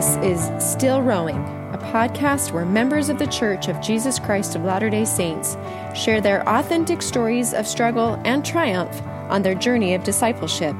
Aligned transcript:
This 0.00 0.16
is 0.40 0.64
Still 0.64 1.02
Rowing, 1.02 1.36
a 1.74 1.78
podcast 1.92 2.52
where 2.52 2.64
members 2.64 3.10
of 3.10 3.18
the 3.18 3.26
Church 3.26 3.68
of 3.68 3.82
Jesus 3.82 4.18
Christ 4.18 4.56
of 4.56 4.64
Latter 4.64 4.88
day 4.88 5.04
Saints 5.04 5.58
share 5.94 6.22
their 6.22 6.42
authentic 6.48 7.02
stories 7.02 7.52
of 7.52 7.66
struggle 7.66 8.18
and 8.24 8.42
triumph 8.42 8.98
on 9.28 9.42
their 9.42 9.54
journey 9.54 9.92
of 9.92 10.02
discipleship, 10.02 10.74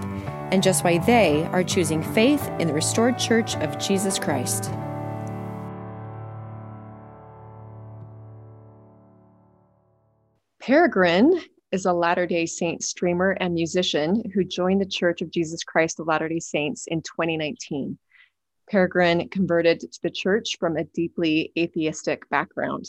and 0.51 0.63
just 0.63 0.85
why 0.85 0.97
they 0.97 1.45
are 1.53 1.63
choosing 1.63 2.03
faith 2.03 2.49
in 2.59 2.67
the 2.67 2.73
restored 2.73 3.19
Church 3.19 3.57
of 3.57 3.79
Jesus 3.79 4.19
Christ. 4.19 4.71
Peregrine 10.61 11.39
is 11.73 11.85
a 11.85 11.93
Latter 11.93 12.25
day 12.25 12.47
Saint 12.47 12.83
streamer 12.83 13.33
and 13.33 13.53
musician 13.53 14.23
who 14.33 14.45
joined 14.45 14.81
the 14.81 14.87
Church 14.87 15.21
of 15.21 15.31
Jesus 15.31 15.63
Christ 15.63 16.01
of 16.01 16.07
Latter 16.07 16.31
day 16.31 16.41
Saints 16.41 16.87
in 16.87 17.03
2019. 17.03 17.99
Peregrine 18.71 19.29
converted 19.31 19.81
to 19.81 20.03
the 20.03 20.11
church 20.11 20.57
from 20.61 20.77
a 20.77 20.85
deeply 20.85 21.53
atheistic 21.59 22.29
background. 22.31 22.87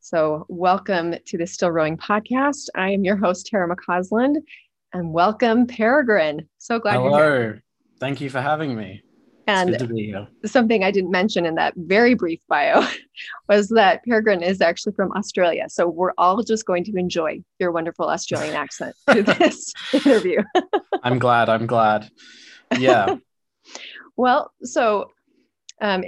So, 0.00 0.44
welcome 0.50 1.14
to 1.24 1.38
the 1.38 1.46
Still 1.46 1.70
Rowing 1.70 1.96
podcast. 1.96 2.68
I 2.74 2.90
am 2.90 3.02
your 3.02 3.16
host, 3.16 3.46
Tara 3.46 3.74
McCausland, 3.74 4.36
and 4.92 5.14
welcome, 5.14 5.66
Peregrine. 5.66 6.46
So 6.58 6.78
glad 6.78 6.96
Hello. 6.96 7.16
you're 7.16 7.42
here. 7.42 7.62
Thank 7.98 8.20
you 8.20 8.28
for 8.28 8.42
having 8.42 8.76
me. 8.76 9.02
And 9.46 9.70
it's 9.70 9.78
good 9.78 9.88
to 9.88 9.94
be 9.94 10.06
here. 10.08 10.28
something 10.44 10.84
I 10.84 10.90
didn't 10.90 11.12
mention 11.12 11.46
in 11.46 11.54
that 11.54 11.72
very 11.76 12.12
brief 12.12 12.40
bio 12.48 12.86
was 13.48 13.70
that 13.70 14.04
Peregrine 14.04 14.42
is 14.42 14.60
actually 14.60 14.92
from 14.92 15.12
Australia. 15.12 15.64
So, 15.70 15.88
we're 15.88 16.12
all 16.18 16.42
just 16.42 16.66
going 16.66 16.84
to 16.84 16.92
enjoy 16.96 17.42
your 17.58 17.72
wonderful 17.72 18.10
Australian 18.10 18.54
accent 18.54 18.94
through 19.10 19.22
this 19.22 19.72
interview. 19.94 20.42
I'm 21.02 21.18
glad. 21.18 21.48
I'm 21.48 21.66
glad. 21.66 22.10
Yeah. 22.78 23.16
Well, 24.16 24.52
so 24.62 25.10
um, 25.80 26.04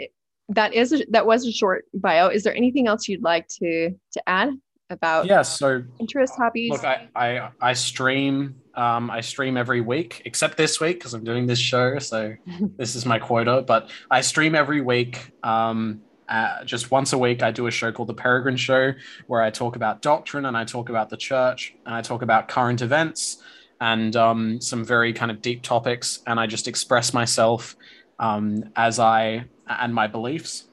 that 0.48 0.74
is 0.74 0.92
a, 0.92 1.04
that 1.10 1.26
was 1.26 1.46
a 1.46 1.52
short 1.52 1.84
bio. 1.94 2.28
Is 2.28 2.42
there 2.42 2.54
anything 2.54 2.86
else 2.86 3.08
you'd 3.08 3.22
like 3.22 3.48
to 3.60 3.90
to 4.12 4.28
add 4.28 4.50
about 4.90 5.26
yeah. 5.26 5.42
So 5.42 5.82
interests, 6.00 6.36
hobbies? 6.36 6.70
look, 6.70 6.84
I 6.84 7.08
I, 7.14 7.50
I 7.60 7.72
stream. 7.74 8.56
Um, 8.74 9.10
I 9.10 9.20
stream 9.20 9.56
every 9.56 9.80
week, 9.80 10.22
except 10.24 10.56
this 10.56 10.80
week 10.80 10.98
because 10.98 11.12
I'm 11.12 11.24
doing 11.24 11.46
this 11.46 11.58
show. 11.58 11.98
So 11.98 12.34
this 12.76 12.94
is 12.94 13.04
my 13.04 13.18
quota. 13.18 13.62
But 13.66 13.90
I 14.10 14.20
stream 14.20 14.54
every 14.54 14.80
week. 14.80 15.32
Um, 15.42 16.02
uh, 16.28 16.62
just 16.64 16.90
once 16.90 17.12
a 17.12 17.18
week, 17.18 17.42
I 17.42 17.50
do 17.50 17.66
a 17.66 17.70
show 17.70 17.90
called 17.90 18.08
The 18.08 18.14
Peregrine 18.14 18.56
Show, 18.56 18.92
where 19.26 19.42
I 19.42 19.50
talk 19.50 19.76
about 19.76 20.02
doctrine 20.02 20.44
and 20.44 20.56
I 20.56 20.64
talk 20.64 20.90
about 20.90 21.08
the 21.08 21.16
church 21.16 21.74
and 21.86 21.94
I 21.94 22.02
talk 22.02 22.20
about 22.20 22.48
current 22.48 22.82
events 22.82 23.42
and 23.80 24.14
um, 24.14 24.60
some 24.60 24.84
very 24.84 25.12
kind 25.12 25.30
of 25.30 25.40
deep 25.40 25.62
topics. 25.62 26.20
And 26.26 26.38
I 26.38 26.46
just 26.46 26.68
express 26.68 27.14
myself 27.14 27.76
um, 28.18 28.70
as 28.76 28.98
I 28.98 29.44
and 29.66 29.94
my 29.94 30.06
beliefs. 30.06 30.64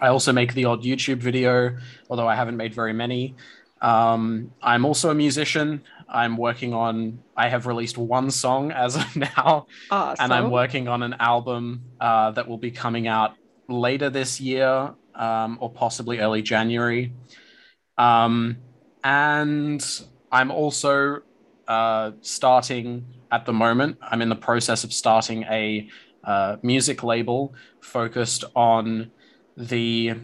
I 0.00 0.08
also 0.08 0.32
make 0.32 0.54
the 0.54 0.64
odd 0.64 0.82
YouTube 0.82 1.18
video, 1.18 1.76
although 2.08 2.28
I 2.28 2.34
haven't 2.34 2.56
made 2.56 2.74
very 2.74 2.92
many. 2.92 3.34
Um, 3.80 4.52
I'm 4.62 4.84
also 4.84 5.10
a 5.10 5.14
musician. 5.14 5.82
I'm 6.08 6.36
working 6.36 6.72
on, 6.72 7.20
I 7.36 7.48
have 7.48 7.66
released 7.66 7.98
one 7.98 8.30
song 8.30 8.70
as 8.70 8.96
of 8.96 9.16
now, 9.36 9.66
and 10.20 10.32
I'm 10.32 10.50
working 10.50 10.88
on 10.88 11.02
an 11.02 11.14
album 11.18 11.82
uh, 12.00 12.30
that 12.32 12.48
will 12.48 12.58
be 12.58 12.70
coming 12.70 13.06
out 13.06 13.34
later 13.68 14.10
this 14.10 14.40
year 14.40 14.94
um, 15.14 15.58
or 15.60 15.70
possibly 15.70 16.18
early 16.20 16.42
January. 16.42 17.12
Um, 17.98 18.58
and 19.04 19.84
I'm 20.30 20.50
also 20.50 21.22
uh, 21.68 22.12
starting 22.20 23.04
at 23.30 23.46
the 23.46 23.52
moment, 23.52 23.96
I'm 24.02 24.20
in 24.20 24.28
the 24.28 24.36
process 24.36 24.84
of 24.84 24.92
starting 24.92 25.44
a 25.44 25.88
uh, 26.24 26.56
music 26.62 27.02
label 27.02 27.54
focused 27.80 28.44
on 28.54 29.10
the 29.56 30.14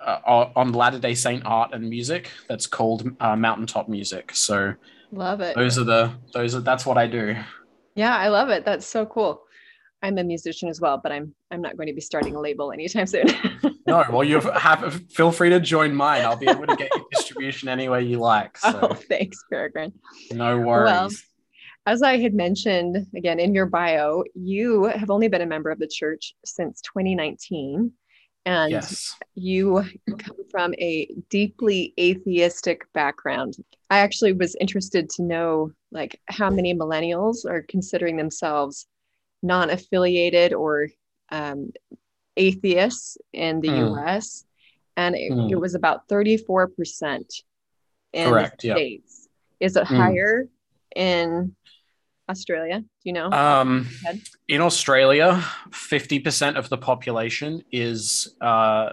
uh, 0.00 0.50
on 0.56 0.72
Latter 0.72 0.98
Day 0.98 1.14
Saint 1.14 1.44
art 1.46 1.70
and 1.72 1.88
music. 1.88 2.30
That's 2.48 2.66
called 2.66 3.10
uh, 3.20 3.36
Mountaintop 3.36 3.88
Music. 3.88 4.34
So 4.34 4.74
love 5.12 5.40
it. 5.40 5.54
those 5.54 5.78
are 5.78 5.84
the 5.84 6.12
those 6.32 6.54
are 6.54 6.60
that's 6.60 6.86
what 6.86 6.98
I 6.98 7.06
do. 7.06 7.36
Yeah, 7.94 8.16
I 8.16 8.28
love 8.28 8.48
it. 8.48 8.64
That's 8.64 8.86
so 8.86 9.06
cool. 9.06 9.42
I'm 10.02 10.18
a 10.18 10.24
musician 10.24 10.68
as 10.68 10.80
well, 10.80 10.98
but 10.98 11.12
I'm 11.12 11.34
I'm 11.50 11.62
not 11.62 11.76
going 11.76 11.86
to 11.86 11.92
be 11.92 12.00
starting 12.00 12.34
a 12.34 12.40
label 12.40 12.72
anytime 12.72 13.06
soon. 13.06 13.26
no, 13.86 14.04
well, 14.10 14.24
you 14.24 14.40
have 14.40 15.02
feel 15.10 15.30
free 15.30 15.50
to 15.50 15.60
join 15.60 15.94
mine. 15.94 16.22
I'll 16.22 16.36
be 16.36 16.48
able 16.48 16.66
to 16.66 16.76
get 16.76 16.90
your 16.94 17.04
distribution 17.12 17.68
any 17.68 17.88
way 17.88 18.02
you 18.02 18.18
like. 18.18 18.58
So. 18.58 18.72
Oh, 18.82 18.94
thanks, 18.94 19.38
Peregrine. 19.48 19.92
No 20.32 20.58
worries. 20.58 20.90
Well, 20.90 21.10
as 21.86 22.02
I 22.02 22.18
had 22.18 22.34
mentioned 22.34 23.06
again 23.16 23.40
in 23.40 23.54
your 23.54 23.66
bio, 23.66 24.24
you 24.34 24.84
have 24.84 25.10
only 25.10 25.28
been 25.28 25.42
a 25.42 25.46
member 25.46 25.70
of 25.70 25.78
the 25.78 25.88
church 25.88 26.34
since 26.44 26.80
2019. 26.82 27.92
And 28.44 28.72
yes. 28.72 29.16
you 29.34 29.84
come 30.18 30.36
from 30.50 30.74
a 30.74 31.08
deeply 31.30 31.94
atheistic 31.98 32.84
background. 32.92 33.54
I 33.88 33.98
actually 33.98 34.32
was 34.32 34.56
interested 34.60 35.08
to 35.10 35.22
know 35.22 35.70
like 35.92 36.20
how 36.26 36.50
many 36.50 36.74
millennials 36.74 37.44
are 37.48 37.64
considering 37.68 38.16
themselves 38.16 38.86
non-affiliated 39.42 40.52
or 40.52 40.88
um, 41.30 41.72
atheists 42.36 43.16
in 43.32 43.60
the 43.60 43.68
mm. 43.68 43.96
US. 43.96 44.44
And 44.96 45.14
it, 45.14 45.32
mm. 45.32 45.50
it, 45.50 45.56
was 45.56 45.74
about 45.74 46.08
34% 46.08 47.24
in 48.12 48.28
Correct, 48.28 48.60
the 48.60 48.70
States. 48.70 49.28
Yep. 49.60 49.66
Is 49.68 49.76
it 49.76 49.84
mm. 49.84 49.96
higher 49.96 50.48
in 50.94 51.54
Australia? 52.28 52.80
Do 52.80 52.86
you 53.04 53.12
know? 53.12 53.30
Um, 53.30 53.88
in 54.48 54.60
Australia, 54.60 55.44
50% 55.70 56.56
of 56.56 56.68
the 56.68 56.78
population 56.78 57.62
is 57.70 58.34
uh, 58.40 58.90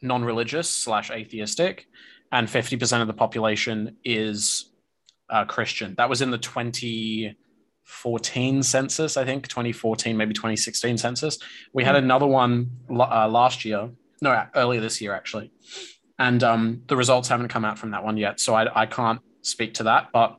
non 0.00 0.24
religious 0.24 0.68
slash 0.68 1.10
atheistic, 1.10 1.86
and 2.30 2.48
50% 2.48 3.00
of 3.00 3.06
the 3.06 3.14
population 3.14 3.96
is 4.04 4.70
uh, 5.30 5.44
Christian. 5.44 5.94
That 5.96 6.08
was 6.08 6.22
in 6.22 6.30
the 6.30 6.38
2014 6.38 8.62
census, 8.62 9.16
I 9.16 9.24
think, 9.24 9.48
2014, 9.48 10.16
maybe 10.16 10.34
2016 10.34 10.98
census. 10.98 11.38
We 11.72 11.84
had 11.84 11.94
mm. 11.94 11.98
another 11.98 12.26
one 12.26 12.70
uh, 12.90 13.28
last 13.28 13.64
year, 13.64 13.90
no, 14.20 14.44
earlier 14.54 14.80
this 14.80 15.00
year, 15.00 15.14
actually. 15.14 15.52
And 16.18 16.42
um, 16.44 16.82
the 16.86 16.96
results 16.96 17.28
haven't 17.28 17.48
come 17.48 17.64
out 17.64 17.78
from 17.78 17.92
that 17.92 18.04
one 18.04 18.16
yet. 18.16 18.38
So 18.38 18.54
I, 18.54 18.82
I 18.82 18.86
can't 18.86 19.20
speak 19.40 19.74
to 19.74 19.84
that. 19.84 20.08
But 20.12 20.36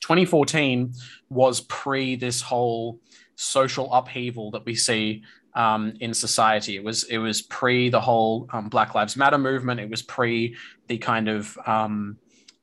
2014 0.00 0.92
was 1.30 1.60
pre 1.62 2.16
this 2.16 2.40
whole 2.40 3.00
social 3.36 3.92
upheaval 3.92 4.50
that 4.50 4.64
we 4.64 4.74
see 4.74 5.22
um, 5.54 5.94
in 6.00 6.14
society. 6.14 6.76
It 6.76 6.84
was 6.84 7.04
it 7.04 7.18
was 7.18 7.42
pre 7.42 7.88
the 7.88 8.00
whole 8.00 8.48
um, 8.52 8.68
Black 8.68 8.94
Lives 8.94 9.16
Matter 9.16 9.38
movement. 9.38 9.80
It 9.80 9.90
was 9.90 10.02
pre 10.02 10.56
the 10.86 10.98
kind 10.98 11.28
of 11.28 11.56
um, 11.66 12.18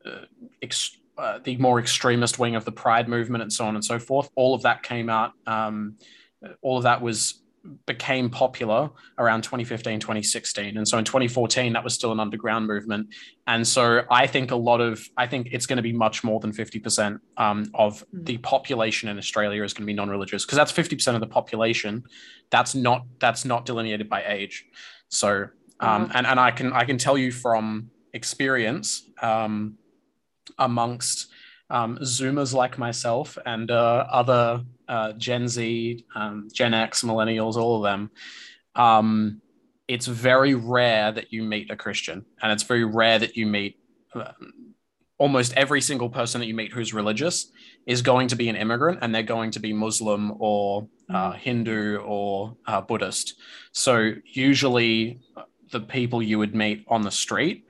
uh, 0.05 0.25
ex- 0.61 0.97
uh, 1.17 1.39
the 1.43 1.57
more 1.57 1.79
extremist 1.79 2.39
wing 2.39 2.55
of 2.55 2.65
the 2.65 2.71
Pride 2.71 3.07
movement 3.07 3.41
and 3.41 3.51
so 3.51 3.65
on 3.65 3.75
and 3.75 3.83
so 3.83 3.99
forth. 3.99 4.29
All 4.35 4.53
of 4.53 4.63
that 4.63 4.83
came 4.83 5.09
out. 5.09 5.33
Um, 5.47 5.97
all 6.61 6.77
of 6.77 6.83
that 6.83 7.01
was 7.01 7.41
became 7.85 8.29
popular 8.29 8.89
around 9.17 9.43
2015 9.43 9.99
2016 9.99 10.77
and 10.77 10.87
so 10.87 10.97
in 10.97 11.05
2014 11.05 11.73
that 11.73 11.83
was 11.83 11.93
still 11.93 12.11
an 12.11 12.19
underground 12.19 12.67
movement 12.67 13.07
and 13.47 13.67
so 13.67 14.01
i 14.11 14.27
think 14.27 14.51
a 14.51 14.55
lot 14.55 14.81
of 14.81 15.07
i 15.17 15.25
think 15.25 15.47
it's 15.51 15.65
going 15.65 15.77
to 15.77 15.83
be 15.83 15.93
much 15.93 16.23
more 16.23 16.39
than 16.39 16.51
50% 16.51 17.19
um, 17.37 17.69
of 17.73 17.99
mm. 17.99 18.25
the 18.25 18.37
population 18.39 19.09
in 19.09 19.17
australia 19.17 19.63
is 19.63 19.73
going 19.73 19.83
to 19.83 19.87
be 19.87 19.93
non-religious 19.93 20.45
because 20.45 20.57
that's 20.57 20.71
50% 20.71 21.15
of 21.15 21.21
the 21.21 21.27
population 21.27 22.03
that's 22.49 22.75
not 22.75 23.03
that's 23.19 23.45
not 23.45 23.65
delineated 23.65 24.09
by 24.09 24.23
age 24.25 24.65
so 25.09 25.47
um, 25.79 26.07
mm. 26.07 26.11
and, 26.15 26.27
and 26.27 26.39
i 26.39 26.51
can 26.51 26.73
i 26.73 26.83
can 26.85 26.97
tell 26.97 27.17
you 27.17 27.31
from 27.31 27.89
experience 28.13 29.09
um, 29.21 29.77
amongst 30.59 31.27
um, 31.69 31.97
Zoomers 31.97 32.53
like 32.53 32.77
myself 32.77 33.37
and 33.45 33.71
uh, 33.71 34.05
other 34.09 34.63
uh, 34.87 35.13
Gen 35.13 35.47
Z, 35.47 36.05
um, 36.15 36.47
Gen 36.53 36.73
X, 36.73 37.03
millennials, 37.03 37.55
all 37.55 37.77
of 37.77 37.83
them, 37.83 38.11
um, 38.75 39.41
it's 39.87 40.07
very 40.07 40.55
rare 40.55 41.11
that 41.11 41.31
you 41.31 41.43
meet 41.43 41.71
a 41.71 41.75
Christian, 41.75 42.25
and 42.41 42.51
it's 42.51 42.63
very 42.63 42.83
rare 42.83 43.19
that 43.19 43.35
you 43.37 43.45
meet. 43.45 43.77
Uh, 44.13 44.31
almost 45.17 45.53
every 45.53 45.79
single 45.79 46.09
person 46.09 46.41
that 46.41 46.47
you 46.47 46.53
meet 46.53 46.73
who's 46.73 46.93
religious 46.93 47.51
is 47.85 48.01
going 48.01 48.27
to 48.27 48.35
be 48.35 48.49
an 48.49 48.55
immigrant, 48.55 48.99
and 49.01 49.13
they're 49.13 49.23
going 49.23 49.51
to 49.51 49.59
be 49.59 49.73
Muslim 49.73 50.33
or 50.39 50.87
uh. 51.13 51.31
Hindu 51.33 51.97
or 51.97 52.57
uh, 52.65 52.81
Buddhist. 52.81 53.35
So 53.71 54.13
usually, 54.25 55.19
the 55.71 55.79
people 55.79 56.21
you 56.21 56.39
would 56.39 56.55
meet 56.55 56.85
on 56.87 57.03
the 57.03 57.11
street 57.11 57.65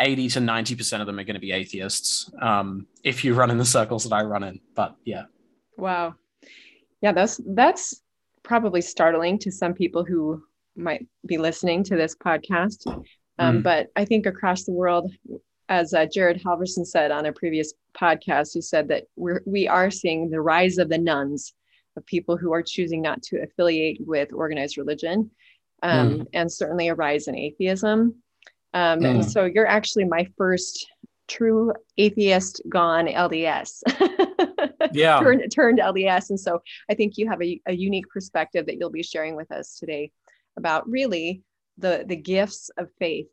80 0.00 0.28
to 0.30 0.40
90% 0.40 1.00
of 1.00 1.06
them 1.06 1.18
are 1.18 1.24
going 1.24 1.34
to 1.34 1.40
be 1.40 1.52
atheists 1.52 2.30
um, 2.40 2.86
if 3.02 3.24
you 3.24 3.34
run 3.34 3.50
in 3.50 3.58
the 3.58 3.64
circles 3.64 4.04
that 4.04 4.14
I 4.14 4.22
run 4.22 4.42
in. 4.42 4.60
But 4.74 4.96
yeah. 5.04 5.24
Wow. 5.76 6.14
Yeah, 7.00 7.12
that's 7.12 7.40
that's 7.46 8.00
probably 8.42 8.80
startling 8.80 9.38
to 9.40 9.52
some 9.52 9.74
people 9.74 10.04
who 10.04 10.42
might 10.76 11.06
be 11.26 11.38
listening 11.38 11.84
to 11.84 11.96
this 11.96 12.16
podcast. 12.16 12.86
Um, 13.38 13.58
mm. 13.58 13.62
But 13.62 13.88
I 13.96 14.04
think 14.04 14.26
across 14.26 14.64
the 14.64 14.72
world, 14.72 15.12
as 15.68 15.94
uh, 15.94 16.06
Jared 16.06 16.42
Halverson 16.42 16.86
said 16.86 17.10
on 17.10 17.26
a 17.26 17.32
previous 17.32 17.74
podcast, 17.98 18.54
he 18.54 18.60
said 18.60 18.88
that 18.88 19.04
we're 19.16 19.42
we 19.46 19.68
are 19.68 19.90
seeing 19.90 20.30
the 20.30 20.40
rise 20.40 20.78
of 20.78 20.88
the 20.88 20.98
nones, 20.98 21.54
of 21.96 22.06
people 22.06 22.36
who 22.36 22.52
are 22.52 22.62
choosing 22.62 23.02
not 23.02 23.22
to 23.24 23.42
affiliate 23.42 23.98
with 24.00 24.32
organized 24.32 24.78
religion, 24.78 25.30
um, 25.82 26.20
mm. 26.20 26.26
and 26.32 26.50
certainly 26.50 26.88
a 26.88 26.94
rise 26.94 27.28
in 27.28 27.36
atheism. 27.36 28.14
Um, 28.74 29.00
mm. 29.00 29.06
And 29.06 29.24
so 29.24 29.44
you're 29.44 29.66
actually 29.66 30.04
my 30.04 30.26
first 30.36 30.86
true 31.26 31.72
atheist 31.96 32.60
gone 32.68 33.06
LDS. 33.06 33.82
yeah. 34.92 35.20
turned, 35.20 35.50
turned 35.50 35.78
LDS. 35.78 36.30
And 36.30 36.38
so 36.38 36.60
I 36.90 36.94
think 36.94 37.16
you 37.16 37.28
have 37.28 37.40
a, 37.42 37.60
a 37.66 37.72
unique 37.72 38.08
perspective 38.10 38.66
that 38.66 38.76
you'll 38.76 38.90
be 38.90 39.02
sharing 39.02 39.36
with 39.36 39.50
us 39.50 39.78
today 39.78 40.10
about 40.56 40.88
really 40.88 41.42
the 41.78 42.04
the 42.06 42.16
gifts 42.16 42.70
of 42.78 42.88
faith 42.98 43.26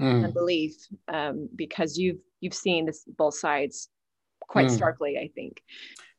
mm. 0.00 0.24
and 0.24 0.34
belief 0.34 0.74
um, 1.08 1.48
because 1.56 1.96
you've 1.96 2.18
you've 2.40 2.54
seen 2.54 2.86
this 2.86 3.04
both 3.16 3.34
sides 3.34 3.88
quite 4.40 4.68
mm. 4.68 4.76
starkly 4.76 5.18
i 5.18 5.30
think 5.34 5.62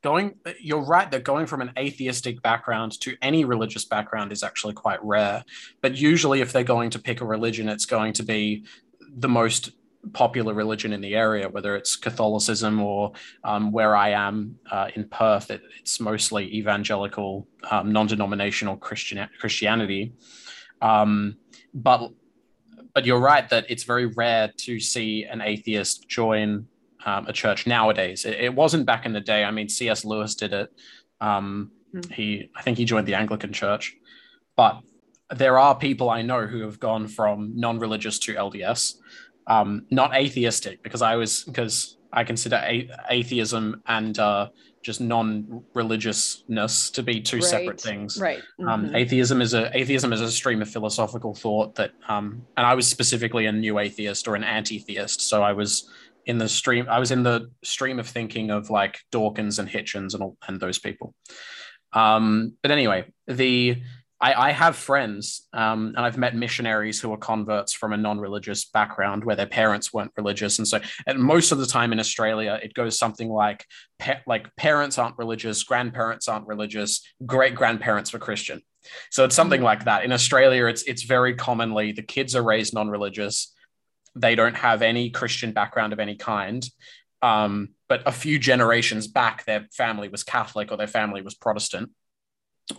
going 0.02 0.36
you're 0.62 0.86
right 0.86 1.12
that 1.12 1.24
going 1.24 1.46
from 1.46 1.62
an 1.62 1.72
atheistic 1.78 2.42
background 2.42 3.00
to 3.02 3.16
any 3.22 3.46
religious 3.46 3.86
background 3.86 4.32
is 4.32 4.44
actually 4.44 4.74
quite 4.74 5.04
rare 5.04 5.44
but 5.82 5.96
usually 5.96 6.42
if 6.42 6.52
they're 6.52 6.64
going 6.64 6.90
to 6.90 7.00
pick 7.00 7.22
a 7.22 7.26
religion 7.26 7.68
it's 7.68 7.86
going 7.86 8.14
to 8.14 8.24
be 8.24 8.64
the 9.18 9.30
most 9.30 9.72
popular 10.14 10.54
religion 10.54 10.94
in 10.94 11.02
the 11.02 11.16
area 11.16 11.50
whether 11.50 11.76
it's 11.76 11.98
catholicism 11.98 12.80
or 12.82 13.12
um, 13.44 13.72
where 13.72 13.96
i 13.96 14.10
am 14.10 14.58
uh, 14.72 14.88
in 14.96 15.04
perth 15.10 15.52
it, 15.52 15.62
it's 15.80 16.00
mostly 16.00 16.46
evangelical 16.56 17.46
um, 17.70 17.92
non-denominational 17.92 18.78
christian 18.78 19.28
christianity. 19.40 20.14
Um, 20.82 21.36
but 21.74 22.12
but 22.94 23.06
you're 23.06 23.20
right 23.20 23.48
that 23.50 23.66
it's 23.70 23.84
very 23.84 24.08
rare 24.08 24.52
to 24.58 24.80
see 24.80 25.26
an 25.26 25.42
atheist 25.42 26.08
join 26.08 26.68
um, 27.06 27.28
a 27.28 27.34
church 27.34 27.68
nowadays. 27.68 28.26
It, 28.26 28.40
it, 28.40 28.54
wasn't 28.54 28.86
back 28.86 29.06
in 29.06 29.14
the 29.14 29.22
day. 29.22 29.44
I 29.44 29.52
mean, 29.52 29.70
C.S. 29.70 30.04
Lewis 30.04 30.36
did 30.36 30.54
it. 30.54 30.72
Um, 31.22 31.72
mm. 31.94 32.12
He, 32.12 32.50
I 32.56 32.62
think 32.62 32.78
he 32.78 32.86
joined 32.86 33.08
the 33.08 33.16
Anglican 33.16 33.54
Church, 33.54 33.96
but 34.56 34.82
there 35.36 35.58
are 35.58 35.76
people 35.76 36.10
I 36.10 36.22
know 36.22 36.46
who 36.46 36.62
have 36.62 36.80
gone 36.80 37.08
from 37.08 37.54
non-religious 37.56 38.20
to 38.20 38.36
LDS, 38.36 38.96
um, 39.48 39.86
not 39.92 40.16
atheistic, 40.16 40.84
because 40.84 41.02
I 41.02 41.16
was 41.16 41.44
because 41.44 41.98
I 42.12 42.24
consider 42.24 42.58
a- 42.58 42.90
atheism 43.10 43.82
and 43.86 44.18
uh, 44.18 44.50
just 44.82 45.02
non-religiousness 45.02 46.90
to 46.92 47.04
be 47.04 47.22
two 47.22 47.38
right. 47.38 47.46
separate 47.46 47.80
things. 47.80 48.20
Right. 48.20 48.42
Um, 48.60 48.66
mm-hmm. 48.66 48.70
Um, 48.70 48.96
atheism 48.96 49.42
is 49.42 49.54
a 49.54 49.76
atheism 49.78 50.14
is 50.14 50.22
a 50.22 50.32
stream 50.32 50.62
of 50.62 50.70
philosophical 50.70 51.36
thought 51.36 51.76
that, 51.76 51.92
um, 52.08 52.46
and 52.58 52.66
I 52.66 52.74
was 52.74 52.88
specifically 52.88 53.46
a 53.46 53.52
new 53.52 53.80
atheist 53.80 54.28
or 54.28 54.36
an 54.36 54.44
anti-theist, 54.44 55.22
so 55.22 55.44
I 55.44 55.54
was 55.54 55.90
in 56.30 56.38
the 56.38 56.48
stream. 56.48 56.86
I 56.88 57.00
was 57.00 57.10
in 57.10 57.24
the 57.24 57.50
stream 57.64 57.98
of 58.00 58.08
thinking 58.08 58.52
of 58.52 58.70
like 58.70 59.00
Dawkins 59.12 59.58
and 59.58 59.68
Hitchens 59.68 60.14
and 60.14 60.22
all, 60.22 60.38
and 60.48 60.60
those 60.60 60.78
people. 60.78 61.16
Um, 61.92 62.54
but 62.62 62.70
anyway, 62.72 63.06
the 63.26 63.82
I, 64.22 64.50
I 64.50 64.52
have 64.52 64.76
friends, 64.76 65.48
um, 65.54 65.94
and 65.96 66.06
I've 66.06 66.18
met 66.18 66.36
missionaries 66.36 67.00
who 67.00 67.12
are 67.14 67.18
converts 67.18 67.74
from 67.74 67.94
a 67.94 67.98
non-religious 67.98 68.66
background 68.66 69.24
where 69.24 69.36
their 69.36 69.48
parents 69.48 69.92
weren't 69.92 70.12
religious, 70.18 70.60
and 70.60 70.68
so 70.68 70.80
and 71.08 71.18
most 71.20 71.52
of 71.52 71.58
the 71.58 71.66
time 71.66 71.92
in 71.94 72.00
Australia, 72.00 72.60
it 72.62 72.76
goes 72.76 73.00
something 73.00 73.30
like 73.30 73.66
pa- 73.98 74.22
like 74.28 74.56
parents 74.56 75.00
aren't 75.00 75.18
religious, 75.18 75.64
grandparents 75.64 76.28
aren't 76.28 76.48
religious, 76.48 77.02
great 77.26 77.56
grandparents 77.56 78.14
were 78.14 78.20
Christian. 78.20 78.62
So 79.10 79.24
it's 79.26 79.36
something 79.36 79.64
like 79.64 79.86
that. 79.86 80.04
In 80.04 80.12
Australia, 80.12 80.66
it's 80.68 80.84
it's 80.84 81.04
very 81.04 81.34
commonly 81.34 81.92
the 81.92 82.04
kids 82.04 82.36
are 82.36 82.44
raised 82.44 82.74
non-religious, 82.74 83.52
they 84.20 84.36
don't 84.36 84.56
have 84.58 84.82
any 84.82 85.10
Christian 85.10 85.52
background 85.52 85.94
of 85.94 86.00
any 86.00 86.16
kind. 86.16 86.68
Um, 87.22 87.70
but 87.88 88.04
a 88.06 88.12
few 88.12 88.40
generations 88.40 89.08
back, 89.08 89.46
their 89.46 89.68
family 89.72 90.10
was 90.10 90.24
Catholic 90.24 90.72
or 90.72 90.78
their 90.78 90.88
family 90.88 91.22
was 91.22 91.36
Protestant. 91.36 91.92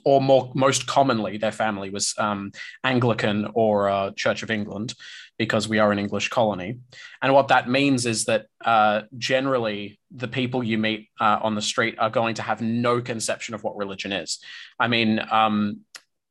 Or 0.05 0.21
more 0.21 0.53
most 0.55 0.87
commonly 0.87 1.37
their 1.37 1.51
family 1.51 1.91
was 1.91 2.15
um, 2.17 2.53
anglican 2.85 3.49
or 3.55 3.91
uh, 3.91 4.13
church 4.13 4.45
of 4.45 4.51
england 4.51 4.95
because 5.37 5.67
we 5.67 5.81
are 5.81 5.91
an 5.91 5.99
english 5.99 6.29
colony. 6.29 6.79
And 7.21 7.35
what 7.35 7.49
that 7.49 7.69
means 7.69 8.07
is 8.07 8.27
that 8.27 8.47
uh, 8.65 9.03
generally 9.19 9.99
the 10.13 10.29
people 10.29 10.63
you 10.63 10.79
meet 10.79 11.09
uh, 11.21 11.41
on 11.43 11.57
the 11.57 11.61
street 11.61 11.97
are 11.99 12.09
going 12.09 12.37
to 12.37 12.43
have 12.43 12.61
no 12.61 13.01
conception 13.01 13.53
of 13.53 13.65
what 13.65 13.77
religion 13.77 14.13
is. 14.13 14.39
I 14.79 14.87
mean 14.87 15.21
um, 15.29 15.81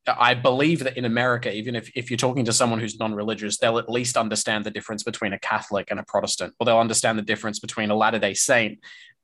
I 0.07 0.33
believe 0.33 0.83
that 0.83 0.97
in 0.97 1.05
America, 1.05 1.53
even 1.53 1.75
if, 1.75 1.91
if 1.95 2.09
you're 2.09 2.17
talking 2.17 2.45
to 2.45 2.53
someone 2.53 2.79
who's 2.79 2.99
non 2.99 3.13
religious, 3.13 3.57
they'll 3.57 3.77
at 3.77 3.89
least 3.89 4.17
understand 4.17 4.65
the 4.65 4.71
difference 4.71 5.03
between 5.03 5.33
a 5.33 5.39
Catholic 5.39 5.91
and 5.91 5.99
a 5.99 6.03
Protestant, 6.03 6.53
or 6.59 6.65
they'll 6.65 6.79
understand 6.79 7.17
the 7.17 7.23
difference 7.23 7.59
between 7.59 7.91
a 7.91 7.95
Latter 7.95 8.19
day 8.19 8.33
Saint 8.33 8.79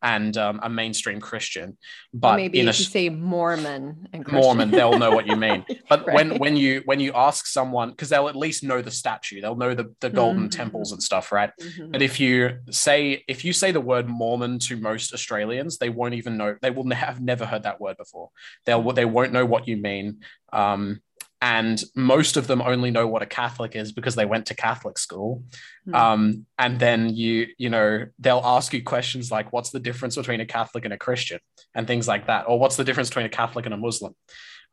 and 0.06 0.38
um, 0.38 0.60
a 0.62 0.70
mainstream 0.70 1.20
Christian. 1.20 1.78
But 2.14 2.36
or 2.36 2.38
maybe 2.38 2.60
if 2.60 2.66
a, 2.66 2.68
you 2.68 2.74
say 2.74 3.10
Mormon 3.10 4.08
and 4.14 4.24
Christian. 4.24 4.44
Mormon, 4.44 4.70
they'll 4.70 5.00
know 5.00 5.10
what 5.12 5.28
you 5.28 5.36
mean. 5.36 5.66
But 5.90 6.08
right. 6.08 6.16
when 6.16 6.38
when 6.40 6.58
you 6.58 6.82
when 6.86 7.00
you 7.00 7.12
ask 7.14 7.46
someone, 7.46 7.90
because 7.90 8.10
they'll 8.10 8.28
at 8.28 8.36
least 8.36 8.64
know 8.64 8.82
the 8.82 8.92
statue, 8.92 9.42
they'll 9.42 9.56
know 9.56 9.76
the, 9.76 9.94
the 10.00 10.10
golden 10.10 10.44
mm-hmm. 10.44 10.50
temples 10.50 10.92
and 10.92 11.02
stuff, 11.02 11.32
right? 11.32 11.52
Mm-hmm. 11.62 11.92
But 11.92 12.02
if 12.02 12.20
you 12.20 12.60
say 12.70 13.24
if 13.28 13.44
you 13.46 13.54
say 13.54 13.72
the 13.72 13.82
word 13.82 14.08
Mormon 14.08 14.60
to 14.60 14.78
most 14.78 15.14
Australians, 15.14 15.78
they 15.78 15.90
won't 15.90 16.14
even 16.14 16.38
know. 16.38 16.56
They 16.62 16.72
will 16.72 16.90
have 16.92 17.20
never 17.22 17.46
heard 17.46 17.64
that 17.64 17.82
word 17.82 17.98
before. 17.98 18.30
They'll 18.66 18.84
they 18.94 19.06
won't 19.06 19.34
know 19.34 19.46
what 19.46 19.68
you 19.68 19.78
mean. 19.78 20.22
Um, 20.54 21.02
and 21.42 21.84
most 21.96 22.38
of 22.38 22.48
them 22.48 22.62
only 22.62 22.92
know 22.92 23.08
what 23.08 23.22
a 23.22 23.26
catholic 23.26 23.76
is 23.76 23.92
because 23.92 24.16
they 24.16 24.26
went 24.26 24.48
to 24.48 24.56
catholic 24.56 24.98
school. 24.98 25.44
Mm. 25.88 25.96
um, 25.96 26.46
and 26.58 26.80
then 26.80 27.14
you 27.14 27.48
you 27.58 27.70
know 27.70 28.06
they'll 28.20 28.42
ask 28.44 28.74
you 28.74 28.84
questions 28.84 29.32
like 29.32 29.54
what's 29.54 29.70
the 29.70 29.80
difference 29.80 30.16
between 30.16 30.42
a 30.42 30.46
catholic 30.46 30.86
and 30.86 30.94
a 30.94 30.98
christian? 30.98 31.40
And 31.74 31.86
things 31.88 32.08
like 32.08 32.28
that. 32.28 32.46
Or 32.48 32.58
what's 32.58 32.78
the 32.78 32.86
difference 32.86 33.10
between 33.10 33.26
a 33.26 33.30
catholic 33.30 33.66
and 33.66 33.74
a 33.74 33.78
muslim? 33.78 34.16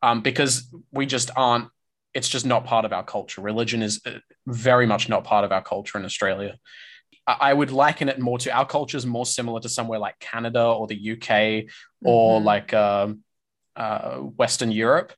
Um, 0.01 0.21
because 0.21 0.73
we 0.91 1.05
just 1.05 1.31
aren't 1.35 1.69
it's 2.13 2.29
just 2.29 2.45
not 2.45 2.65
part 2.65 2.85
of 2.85 2.93
our 2.93 3.03
culture. 3.03 3.41
Religion 3.41 3.81
is 3.81 3.99
uh, 4.05 4.11
very 4.45 4.85
much 4.85 5.09
not 5.09 5.23
part 5.23 5.45
of 5.45 5.51
our 5.51 5.63
culture 5.63 5.97
in 5.97 6.05
australia. 6.05 6.57
I 7.25 7.53
would 7.53 7.71
liken 7.71 8.09
it 8.09 8.19
more 8.19 8.37
to 8.39 8.51
our 8.51 8.65
culture 8.65 8.97
is 8.97 9.05
more 9.05 9.25
similar 9.25 9.61
to 9.61 9.69
somewhere 9.69 9.99
like 9.99 10.19
Canada 10.19 10.61
or 10.61 10.87
the 10.87 11.11
UK 11.13 11.71
or 12.03 12.37
mm-hmm. 12.37 12.45
like 12.45 12.73
uh, 12.73 13.13
uh, 13.77 14.17
Western 14.17 14.71
Europe, 14.71 15.13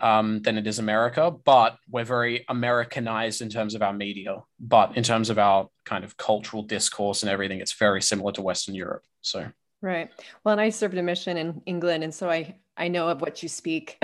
um, 0.00 0.40
than 0.42 0.58
it 0.58 0.66
is 0.66 0.78
America, 0.78 1.30
but 1.30 1.76
we're 1.88 2.04
very 2.04 2.44
Americanized 2.48 3.42
in 3.42 3.48
terms 3.48 3.74
of 3.74 3.82
our 3.82 3.92
media. 3.92 4.42
But 4.58 4.96
in 4.96 5.02
terms 5.02 5.30
of 5.30 5.38
our 5.38 5.68
kind 5.84 6.04
of 6.04 6.16
cultural 6.16 6.62
discourse 6.62 7.22
and 7.22 7.30
everything, 7.30 7.60
it's 7.60 7.74
very 7.74 8.02
similar 8.02 8.32
to 8.32 8.42
Western 8.42 8.74
Europe. 8.74 9.04
So 9.20 9.46
right. 9.82 10.10
Well, 10.44 10.52
and 10.52 10.60
I 10.60 10.70
served 10.70 10.96
a 10.96 11.02
mission 11.02 11.36
in 11.36 11.62
England, 11.66 12.04
and 12.04 12.14
so 12.14 12.30
I 12.30 12.56
I 12.76 12.88
know 12.88 13.08
of 13.08 13.20
what 13.20 13.42
you 13.42 13.48
speak. 13.48 13.98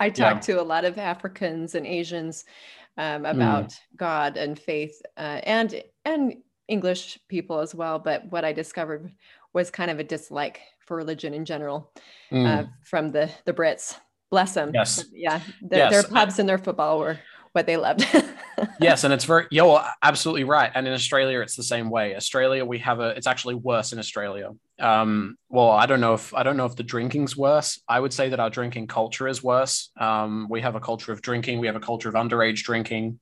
I 0.00 0.10
talk 0.10 0.36
yeah. 0.36 0.40
to 0.40 0.60
a 0.60 0.62
lot 0.62 0.84
of 0.84 0.98
Africans 0.98 1.74
and 1.74 1.86
Asians 1.86 2.44
um, 2.98 3.24
about 3.24 3.70
mm. 3.70 3.78
God 3.96 4.36
and 4.36 4.58
faith, 4.58 5.00
uh, 5.16 5.40
and 5.44 5.82
and 6.04 6.36
English 6.68 7.18
people 7.28 7.60
as 7.60 7.74
well. 7.74 7.98
But 7.98 8.30
what 8.30 8.44
I 8.44 8.52
discovered 8.52 9.10
was 9.52 9.70
kind 9.70 9.90
of 9.90 9.98
a 9.98 10.04
dislike 10.04 10.60
for 10.80 10.96
religion 10.96 11.32
in 11.32 11.44
general 11.44 11.92
mm. 12.30 12.46
uh, 12.46 12.66
from 12.82 13.10
the 13.10 13.30
the 13.46 13.52
Brits. 13.52 13.96
Bless 14.30 14.54
them. 14.54 14.72
Yes. 14.74 15.04
Yeah. 15.12 15.40
The, 15.62 15.76
yes. 15.76 15.92
Their 15.92 16.02
pubs 16.02 16.38
and 16.38 16.48
their 16.48 16.58
football 16.58 16.98
were 16.98 17.18
what 17.54 17.66
they 17.66 17.76
loved. 17.76 18.04
yes, 18.80 19.04
and 19.04 19.14
it's 19.14 19.24
very 19.24 19.46
well, 19.52 19.88
absolutely 20.02 20.42
right. 20.42 20.72
And 20.74 20.88
in 20.88 20.92
Australia, 20.92 21.40
it's 21.40 21.54
the 21.54 21.62
same 21.62 21.88
way. 21.88 22.16
Australia, 22.16 22.64
we 22.64 22.80
have 22.80 22.98
a. 22.98 23.10
It's 23.10 23.28
actually 23.28 23.54
worse 23.54 23.92
in 23.92 24.00
Australia. 24.00 24.50
Um, 24.80 25.38
well, 25.48 25.70
I 25.70 25.86
don't 25.86 26.00
know 26.00 26.14
if 26.14 26.34
I 26.34 26.42
don't 26.42 26.56
know 26.56 26.66
if 26.66 26.74
the 26.74 26.82
drinking's 26.82 27.36
worse. 27.36 27.80
I 27.88 28.00
would 28.00 28.12
say 28.12 28.28
that 28.28 28.40
our 28.40 28.50
drinking 28.50 28.88
culture 28.88 29.28
is 29.28 29.42
worse. 29.42 29.90
Um, 29.98 30.48
we 30.50 30.62
have 30.62 30.74
a 30.74 30.80
culture 30.80 31.12
of 31.12 31.22
drinking. 31.22 31.60
We 31.60 31.68
have 31.68 31.76
a 31.76 31.80
culture 31.80 32.08
of 32.08 32.16
underage 32.16 32.64
drinking. 32.64 33.20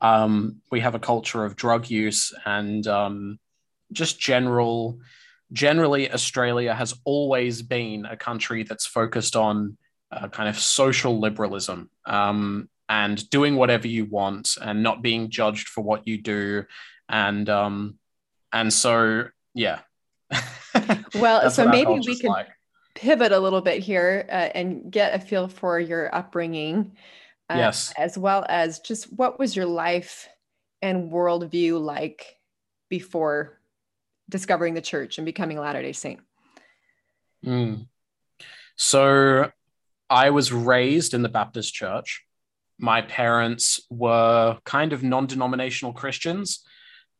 Um, 0.00 0.60
we 0.70 0.78
have 0.78 0.94
a 0.94 1.00
culture 1.00 1.44
of 1.44 1.56
drug 1.56 1.90
use 1.90 2.32
and 2.46 2.86
um, 2.86 3.40
just 3.90 4.20
general. 4.20 5.00
Generally, 5.52 6.12
Australia 6.12 6.72
has 6.72 6.94
always 7.04 7.62
been 7.62 8.06
a 8.06 8.16
country 8.16 8.62
that's 8.62 8.86
focused 8.86 9.34
on 9.34 9.76
uh, 10.12 10.28
kind 10.28 10.48
of 10.48 10.58
social 10.58 11.18
liberalism 11.18 11.88
um, 12.04 12.68
and 12.88 13.28
doing 13.30 13.56
whatever 13.56 13.88
you 13.88 14.04
want 14.04 14.56
and 14.60 14.82
not 14.82 15.02
being 15.02 15.30
judged 15.30 15.68
for 15.68 15.80
what 15.80 16.06
you 16.06 16.20
do 16.20 16.64
and 17.08 17.48
um, 17.48 17.98
and 18.52 18.72
so 18.72 19.28
yeah 19.54 19.80
well 21.14 21.50
so 21.50 21.66
maybe 21.66 21.90
we 22.06 22.18
can 22.18 22.30
like. 22.30 22.48
pivot 22.94 23.32
a 23.32 23.38
little 23.38 23.62
bit 23.62 23.82
here 23.82 24.26
uh, 24.28 24.50
and 24.54 24.90
get 24.90 25.14
a 25.14 25.18
feel 25.18 25.48
for 25.48 25.80
your 25.80 26.14
upbringing 26.14 26.92
uh, 27.50 27.56
yes 27.56 27.92
as 27.96 28.18
well 28.18 28.44
as 28.48 28.80
just 28.80 29.04
what 29.14 29.38
was 29.38 29.56
your 29.56 29.66
life 29.66 30.28
and 30.82 31.10
worldview 31.10 31.82
like 31.82 32.36
before 32.88 33.58
discovering 34.28 34.74
the 34.74 34.80
church 34.80 35.18
and 35.18 35.24
becoming 35.24 35.56
a 35.56 35.60
latter 35.60 35.82
day 35.82 35.92
saint 35.92 36.20
mm. 37.44 37.86
so 38.76 39.50
I 40.12 40.28
was 40.28 40.52
raised 40.52 41.14
in 41.14 41.22
the 41.22 41.30
Baptist 41.30 41.72
church. 41.72 42.22
My 42.78 43.00
parents 43.00 43.80
were 43.88 44.58
kind 44.64 44.92
of 44.92 45.02
non 45.02 45.26
denominational 45.26 45.94
Christians, 45.94 46.62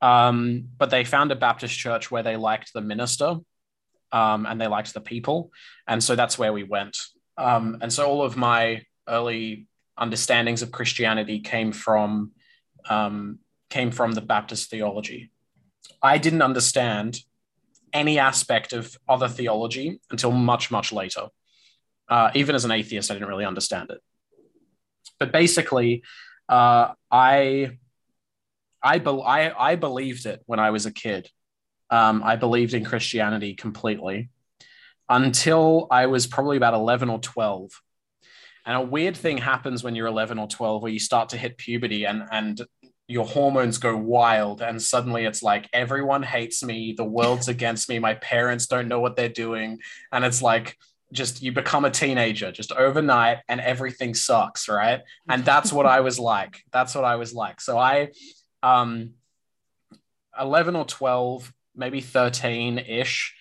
um, 0.03 0.69
but 0.77 0.91
they 0.91 1.03
found 1.03 1.33
a 1.33 1.37
Baptist 1.37 1.75
church 1.75 2.11
where 2.11 2.23
they 2.23 2.37
liked 2.37 2.75
the 2.75 2.83
minister 2.83 3.37
um, 4.13 4.45
and 4.45 4.61
they 4.61 4.67
liked 4.67 4.93
the 4.93 5.01
people. 5.01 5.53
And 5.89 6.05
so 6.05 6.15
that's 6.15 6.39
where 6.39 6.53
we 6.53 6.65
went. 6.65 6.99
Um, 7.39 7.79
and 7.81 7.91
so 7.91 8.07
all 8.07 8.23
of 8.23 8.37
my 8.37 8.83
early 9.09 9.69
understandings 9.97 10.61
of 10.61 10.71
Christianity 10.71 11.41
came 11.41 11.73
from 11.73 12.33
um, 12.91 13.39
came 13.71 13.91
from 13.91 14.13
the 14.13 14.21
Baptist 14.21 14.69
theology. 14.69 15.31
I 16.03 16.19
didn't 16.19 16.43
understand 16.43 17.21
any 17.95 18.19
aspect 18.19 18.75
of 18.75 18.95
other 19.09 19.29
theology 19.29 19.99
until 20.11 20.31
much 20.31 20.71
much 20.71 20.93
later. 20.93 21.29
Uh, 22.13 22.31
even 22.35 22.55
as 22.55 22.67
an 22.67 22.71
atheist, 22.71 23.11
I 23.11 23.15
didn't 23.15 23.31
really 23.31 23.47
understand 23.47 23.89
it. 23.89 23.99
But 25.19 25.33
basically, 25.33 26.03
uh, 26.47 26.93
I 27.11 27.79
I, 28.83 28.99
be- 28.99 29.23
I 29.25 29.71
I 29.71 29.77
believed 29.77 30.27
it 30.27 30.43
when 30.45 30.61
I 30.61 30.73
was 30.73 30.85
a 30.85 30.93
kid. 30.93 31.31
Um, 31.89 32.23
I 32.23 32.37
believed 32.37 32.75
in 32.75 32.85
Christianity 32.85 33.55
completely 33.55 34.29
until 35.09 35.87
I 35.91 36.05
was 36.05 36.27
probably 36.27 36.59
about 36.59 36.75
11 36.75 37.09
or 37.09 37.19
12. 37.19 37.71
And 38.67 38.77
a 38.77 38.83
weird 38.83 39.17
thing 39.17 39.39
happens 39.39 39.83
when 39.83 39.95
you're 39.95 40.07
11 40.07 40.39
or 40.39 40.49
12 40.49 40.83
where 40.83 40.93
you 40.93 40.99
start 40.99 41.31
to 41.31 41.39
hit 41.39 41.57
puberty 41.57 42.05
and, 42.05 42.25
and 42.31 42.61
your 43.09 43.27
hormones 43.27 43.79
go 43.79 43.97
wild. 43.97 44.61
And 44.61 44.81
suddenly 44.81 45.25
it's 45.25 45.43
like, 45.43 45.69
everyone 45.73 46.23
hates 46.23 46.63
me. 46.63 46.95
The 46.95 47.05
world's 47.05 47.49
against 47.49 47.89
me. 47.89 47.99
My 47.99 48.15
parents 48.15 48.67
don't 48.67 48.89
know 48.89 49.01
what 49.01 49.17
they're 49.17 49.29
doing. 49.29 49.79
And 50.13 50.25
it's 50.25 50.43
like, 50.43 50.77
just 51.13 51.43
you 51.43 51.53
become 51.53 51.85
a 51.85 51.91
teenager 51.91 52.51
just 52.51 52.73
overnight 52.73 53.39
and 53.49 53.61
everything 53.61 54.15
sucks 54.15 54.69
right 54.69 55.03
and 55.29 55.45
that's 55.51 55.73
what 55.73 55.87
i 55.87 56.01
was 56.01 56.19
like 56.19 56.63
that's 56.73 56.95
what 56.95 57.05
i 57.05 57.17
was 57.17 57.33
like 57.33 57.61
so 57.61 57.79
i 57.79 58.09
um 58.63 59.11
11 60.41 60.75
or 60.75 60.85
12 60.85 61.53
maybe 61.77 62.01
13 62.01 62.79
ish 62.79 63.35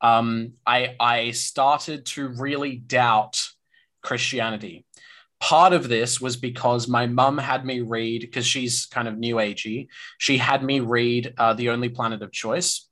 um, 0.00 0.52
I, 0.66 0.94
I 1.00 1.30
started 1.30 2.06
to 2.06 2.28
really 2.28 2.76
doubt 2.76 3.42
Christianity. 4.02 4.84
Part 5.40 5.72
of 5.72 5.88
this 5.88 6.20
was 6.20 6.36
because 6.36 6.88
my 6.88 7.06
mum 7.06 7.38
had 7.38 7.64
me 7.64 7.80
read, 7.80 8.22
because 8.22 8.46
she's 8.46 8.86
kind 8.86 9.08
of 9.08 9.18
new 9.18 9.36
agey, 9.36 9.88
she 10.18 10.38
had 10.38 10.62
me 10.62 10.80
read 10.80 11.34
uh, 11.38 11.54
The 11.54 11.70
Only 11.70 11.88
Planet 11.88 12.22
of 12.22 12.32
Choice. 12.32 12.88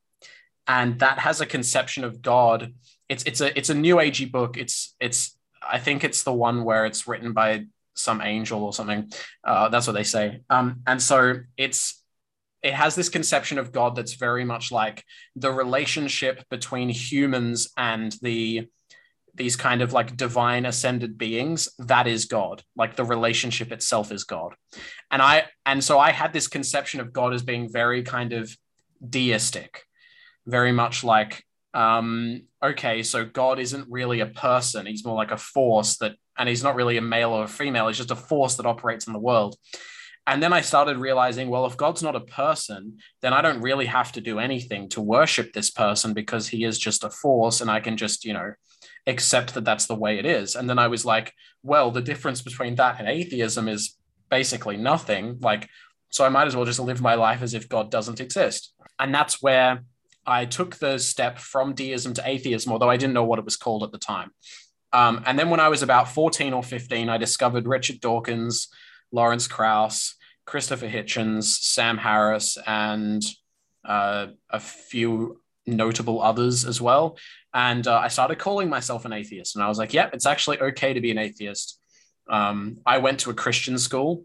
And 0.66 0.98
that 1.00 1.18
has 1.18 1.40
a 1.40 1.46
conception 1.46 2.04
of 2.04 2.22
God. 2.22 2.72
It's 3.08 3.24
it's 3.24 3.40
a 3.40 3.56
it's 3.56 3.70
a 3.70 3.74
new 3.74 3.96
agey 3.96 4.30
book. 4.30 4.56
It's 4.56 4.94
it's 5.00 5.36
I 5.62 5.78
think 5.78 6.04
it's 6.04 6.22
the 6.22 6.32
one 6.32 6.64
where 6.64 6.86
it's 6.86 7.06
written 7.06 7.32
by 7.32 7.66
some 7.94 8.20
angel 8.20 8.64
or 8.64 8.72
something. 8.72 9.10
Uh, 9.44 9.68
that's 9.68 9.86
what 9.86 9.92
they 9.92 10.04
say. 10.04 10.40
Um, 10.50 10.80
and 10.86 11.00
so 11.00 11.36
it's 11.56 12.02
it 12.62 12.72
has 12.72 12.94
this 12.94 13.10
conception 13.10 13.58
of 13.58 13.72
God 13.72 13.94
that's 13.94 14.14
very 14.14 14.44
much 14.44 14.72
like 14.72 15.04
the 15.36 15.52
relationship 15.52 16.48
between 16.48 16.88
humans 16.88 17.70
and 17.76 18.16
the 18.22 18.68
these 19.34 19.56
kind 19.56 19.82
of 19.82 19.92
like 19.92 20.16
divine 20.16 20.64
ascended 20.64 21.18
beings 21.18 21.68
that 21.78 22.06
is 22.06 22.26
god 22.26 22.62
like 22.76 22.96
the 22.96 23.04
relationship 23.04 23.72
itself 23.72 24.12
is 24.12 24.24
god 24.24 24.54
and 25.10 25.20
i 25.20 25.44
and 25.66 25.82
so 25.82 25.98
i 25.98 26.10
had 26.10 26.32
this 26.32 26.46
conception 26.46 27.00
of 27.00 27.12
god 27.12 27.34
as 27.34 27.42
being 27.42 27.70
very 27.70 28.02
kind 28.02 28.32
of 28.32 28.56
deistic 29.06 29.82
very 30.46 30.72
much 30.72 31.02
like 31.02 31.44
um 31.74 32.42
okay 32.64 33.02
so 33.02 33.24
god 33.24 33.58
isn't 33.58 33.86
really 33.90 34.20
a 34.20 34.26
person 34.26 34.86
he's 34.86 35.04
more 35.04 35.16
like 35.16 35.30
a 35.30 35.36
force 35.36 35.98
that 35.98 36.16
and 36.38 36.48
he's 36.48 36.62
not 36.62 36.74
really 36.74 36.96
a 36.96 37.02
male 37.02 37.30
or 37.30 37.44
a 37.44 37.48
female 37.48 37.86
he's 37.86 37.98
just 37.98 38.10
a 38.10 38.16
force 38.16 38.56
that 38.56 38.66
operates 38.66 39.06
in 39.06 39.12
the 39.12 39.18
world 39.18 39.56
and 40.26 40.42
then 40.42 40.54
I 40.54 40.62
started 40.62 40.96
realizing, 40.96 41.50
well, 41.50 41.66
if 41.66 41.76
God's 41.76 42.02
not 42.02 42.16
a 42.16 42.20
person, 42.20 42.98
then 43.20 43.34
I 43.34 43.42
don't 43.42 43.60
really 43.60 43.86
have 43.86 44.10
to 44.12 44.22
do 44.22 44.38
anything 44.38 44.88
to 44.90 45.02
worship 45.02 45.52
this 45.52 45.70
person 45.70 46.14
because 46.14 46.48
he 46.48 46.64
is 46.64 46.78
just 46.78 47.04
a 47.04 47.10
force 47.10 47.60
and 47.60 47.70
I 47.70 47.80
can 47.80 47.96
just, 47.98 48.24
you 48.24 48.32
know, 48.32 48.54
accept 49.06 49.52
that 49.52 49.64
that's 49.64 49.86
the 49.86 49.94
way 49.94 50.18
it 50.18 50.24
is. 50.24 50.54
And 50.54 50.68
then 50.68 50.78
I 50.78 50.88
was 50.88 51.04
like, 51.04 51.34
well, 51.62 51.90
the 51.90 52.00
difference 52.00 52.40
between 52.40 52.74
that 52.76 52.98
and 52.98 53.08
atheism 53.08 53.68
is 53.68 53.98
basically 54.30 54.78
nothing. 54.78 55.38
Like, 55.40 55.68
so 56.08 56.24
I 56.24 56.30
might 56.30 56.46
as 56.46 56.56
well 56.56 56.64
just 56.64 56.80
live 56.80 57.02
my 57.02 57.16
life 57.16 57.42
as 57.42 57.52
if 57.52 57.68
God 57.68 57.90
doesn't 57.90 58.20
exist. 58.20 58.72
And 58.98 59.14
that's 59.14 59.42
where 59.42 59.82
I 60.26 60.46
took 60.46 60.76
the 60.76 60.98
step 60.98 61.38
from 61.38 61.74
deism 61.74 62.14
to 62.14 62.28
atheism, 62.28 62.72
although 62.72 62.90
I 62.90 62.96
didn't 62.96 63.14
know 63.14 63.24
what 63.24 63.38
it 63.38 63.44
was 63.44 63.56
called 63.56 63.82
at 63.82 63.92
the 63.92 63.98
time. 63.98 64.30
Um, 64.92 65.22
and 65.26 65.38
then 65.38 65.50
when 65.50 65.60
I 65.60 65.68
was 65.68 65.82
about 65.82 66.08
14 66.08 66.52
or 66.52 66.62
15, 66.62 67.08
I 67.08 67.16
discovered 67.16 67.66
Richard 67.66 68.00
Dawkins, 68.00 68.68
Lawrence 69.10 69.48
Krauss, 69.48 70.14
Christopher 70.46 70.88
Hitchens, 70.88 71.44
Sam 71.44 71.98
Harris, 71.98 72.56
and 72.66 73.22
uh, 73.84 74.28
a 74.50 74.60
few 74.60 75.40
notable 75.66 76.22
others 76.22 76.64
as 76.64 76.80
well. 76.80 77.18
And 77.52 77.86
uh, 77.86 77.98
I 77.98 78.08
started 78.08 78.38
calling 78.38 78.68
myself 78.68 79.04
an 79.04 79.12
atheist. 79.12 79.56
And 79.56 79.64
I 79.64 79.68
was 79.68 79.78
like, 79.78 79.92
yep, 79.92 80.10
yeah, 80.10 80.14
it's 80.14 80.26
actually 80.26 80.60
okay 80.60 80.92
to 80.92 81.00
be 81.00 81.10
an 81.10 81.18
atheist. 81.18 81.78
Um, 82.28 82.78
I 82.86 82.98
went 82.98 83.20
to 83.20 83.30
a 83.30 83.34
Christian 83.34 83.78
school, 83.78 84.24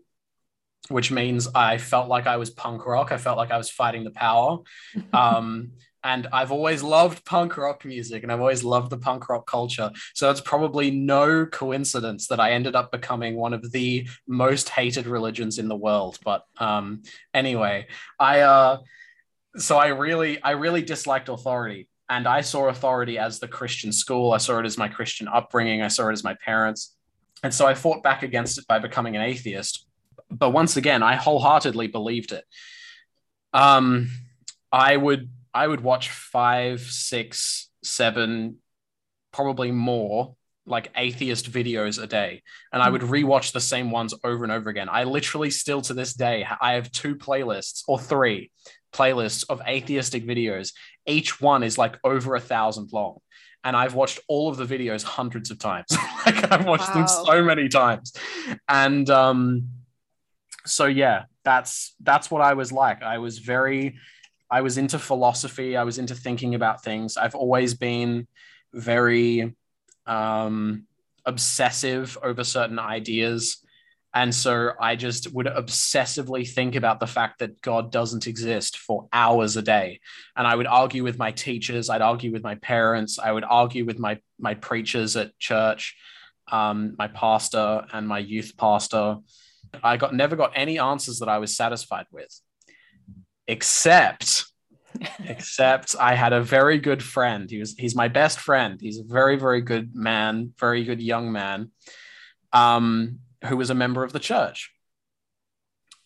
which 0.89 1.11
means 1.11 1.47
I 1.53 1.77
felt 1.77 2.09
like 2.09 2.27
I 2.27 2.37
was 2.37 2.49
punk 2.49 2.85
rock. 2.85 3.11
I 3.11 3.17
felt 3.17 3.37
like 3.37 3.51
I 3.51 3.57
was 3.57 3.69
fighting 3.69 4.03
the 4.03 4.11
power. 4.11 4.59
Um, 5.13 5.71
and 6.03 6.27
I've 6.31 6.51
always 6.51 6.81
loved 6.81 7.25
punk 7.25 7.57
rock 7.57 7.83
music 7.83 8.23
and 8.23 8.31
I've 8.31 8.39
always 8.39 8.63
loved 8.63 8.89
the 8.89 8.97
punk 8.97 9.27
rock 9.29 9.47
culture. 9.47 9.91
So 10.13 10.31
it's 10.31 10.41
probably 10.41 10.91
no 10.91 11.45
coincidence 11.45 12.27
that 12.27 12.39
I 12.39 12.51
ended 12.51 12.75
up 12.75 12.91
becoming 12.91 13.35
one 13.35 13.53
of 13.53 13.71
the 13.71 14.07
most 14.27 14.69
hated 14.69 15.07
religions 15.07 15.59
in 15.59 15.67
the 15.67 15.75
world. 15.75 16.17
But 16.23 16.45
um, 16.57 17.03
anyway, 17.33 17.87
I 18.17 18.41
uh, 18.41 18.77
so 19.57 19.77
I 19.77 19.87
really 19.87 20.41
I 20.41 20.51
really 20.51 20.81
disliked 20.81 21.29
authority, 21.29 21.89
and 22.09 22.27
I 22.27 22.41
saw 22.41 22.69
authority 22.69 23.17
as 23.17 23.39
the 23.39 23.47
Christian 23.47 23.91
school. 23.91 24.31
I 24.31 24.37
saw 24.37 24.59
it 24.59 24.65
as 24.65 24.77
my 24.77 24.87
Christian 24.87 25.27
upbringing. 25.27 25.81
I 25.81 25.89
saw 25.89 26.09
it 26.09 26.13
as 26.13 26.23
my 26.23 26.35
parents, 26.45 26.95
and 27.43 27.53
so 27.53 27.67
I 27.67 27.73
fought 27.73 28.03
back 28.03 28.23
against 28.23 28.57
it 28.57 28.67
by 28.67 28.79
becoming 28.79 29.15
an 29.15 29.21
atheist. 29.21 29.85
But 30.31 30.51
once 30.51 30.77
again, 30.77 31.01
I 31.01 31.15
wholeheartedly 31.15 31.87
believed 31.87 32.31
it. 32.31 32.45
Um, 33.51 34.11
I 34.71 34.95
would 34.95 35.29
I 35.53 35.67
would 35.67 35.81
watch 35.81 36.09
five, 36.09 36.81
six, 36.81 37.69
seven, 37.83 38.57
probably 39.31 39.71
more 39.71 40.35
like 40.69 40.91
atheist 40.95 41.51
videos 41.51 42.01
a 42.01 42.07
day. 42.07 42.43
And 42.71 42.81
i 42.81 42.89
would 42.89 43.01
hmm. 43.01 43.11
rewatch 43.11 43.51
the 43.51 43.59
same 43.59 43.91
ones 43.91 44.13
over 44.23 44.43
and 44.43 44.53
over 44.53 44.69
again. 44.69 44.87
I 44.89 45.03
literally 45.03 45.49
still 45.49 45.81
to 45.81 45.93
this 45.93 46.13
day 46.13 46.45
i 46.61 46.73
have 46.73 46.91
two 46.91 47.15
playlists 47.15 47.83
or 47.87 47.99
three 47.99 48.51
playlists 48.93 49.43
of 49.49 49.61
atheistic 49.67 50.25
videos. 50.25 50.73
Each 51.05 51.41
one 51.41 51.63
is 51.63 51.77
like 51.77 51.97
over 52.03 52.35
a 52.35 52.39
thousand 52.39 52.93
long. 52.93 53.17
And 53.63 53.75
i've 53.75 53.95
watched 53.95 54.19
all 54.27 54.49
of 54.49 54.57
the 54.57 54.65
videos 54.65 55.03
hundreds 55.03 55.51
of 55.51 55.59
times. 55.59 55.87
Like 56.25 56.51
i've 56.51 56.65
watched 56.65 56.89
wow. 56.89 57.05
them 57.05 57.07
so 57.07 57.43
many 57.43 57.69
times. 57.69 58.13
And 58.67 59.09
um 59.09 59.69
so 60.65 60.85
yeah 60.85 61.23
that's 61.43 61.95
that's 62.01 62.29
what 62.29 62.41
i 62.41 62.53
was 62.53 62.71
like. 62.71 63.01
I 63.01 63.17
was 63.17 63.39
very 63.39 63.97
I 64.51 64.61
was 64.61 64.77
into 64.77 64.99
philosophy. 64.99 65.77
I 65.77 65.83
was 65.83 65.97
into 65.97 66.15
thinking 66.15 66.55
about 66.55 66.83
things. 66.83 67.17
I've 67.17 67.35
always 67.35 67.73
been 67.73 68.27
very 68.73 69.55
um, 70.05 70.85
obsessive 71.25 72.17
over 72.23 72.43
certain 72.43 72.79
ideas. 72.79 73.63
And 74.13 74.33
so 74.33 74.71
I 74.79 74.95
just 74.95 75.31
would 75.33 75.45
obsessively 75.45 76.47
think 76.47 76.75
about 76.75 76.99
the 76.99 77.05
fact 77.05 77.39
that 77.39 77.61
God 77.61 77.91
doesn't 77.91 78.25
exist 78.25 78.77
for 78.77 79.07
hours 79.13 79.55
a 79.55 79.61
day. 79.61 79.99
And 80.35 80.47
I 80.47 80.55
would 80.55 80.65
argue 80.65 81.03
with 81.03 81.19
my 81.19 81.31
teachers, 81.31 81.91
I'd 81.91 82.01
argue 82.01 82.31
with 82.31 82.43
my 82.43 82.55
parents, 82.55 83.19
I 83.19 83.31
would 83.31 83.43
argue 83.43 83.85
with 83.85 83.99
my, 83.99 84.19
my 84.39 84.55
preachers 84.55 85.15
at 85.15 85.37
church, 85.37 85.95
um, 86.51 86.95
my 86.97 87.07
pastor 87.07 87.85
and 87.93 88.07
my 88.07 88.17
youth 88.17 88.53
pastor. 88.57 89.17
I 89.83 89.97
got 89.97 90.15
never 90.15 90.35
got 90.35 90.53
any 90.55 90.79
answers 90.79 91.19
that 91.19 91.29
I 91.29 91.37
was 91.37 91.55
satisfied 91.55 92.07
with 92.11 92.41
except 93.49 94.45
except 95.25 95.95
I 95.99 96.15
had 96.15 96.33
a 96.33 96.41
very 96.41 96.77
good 96.77 97.03
friend. 97.03 97.49
He 97.49 97.59
was 97.59 97.75
he's 97.77 97.95
my 97.95 98.07
best 98.07 98.39
friend. 98.39 98.79
He's 98.79 98.99
a 98.99 99.03
very 99.03 99.37
very 99.37 99.61
good 99.61 99.95
man, 99.95 100.53
very 100.59 100.83
good 100.83 101.01
young 101.01 101.31
man, 101.31 101.71
um, 102.53 103.19
who 103.45 103.57
was 103.57 103.69
a 103.69 103.75
member 103.75 104.03
of 104.03 104.13
the 104.13 104.19
church. 104.19 104.71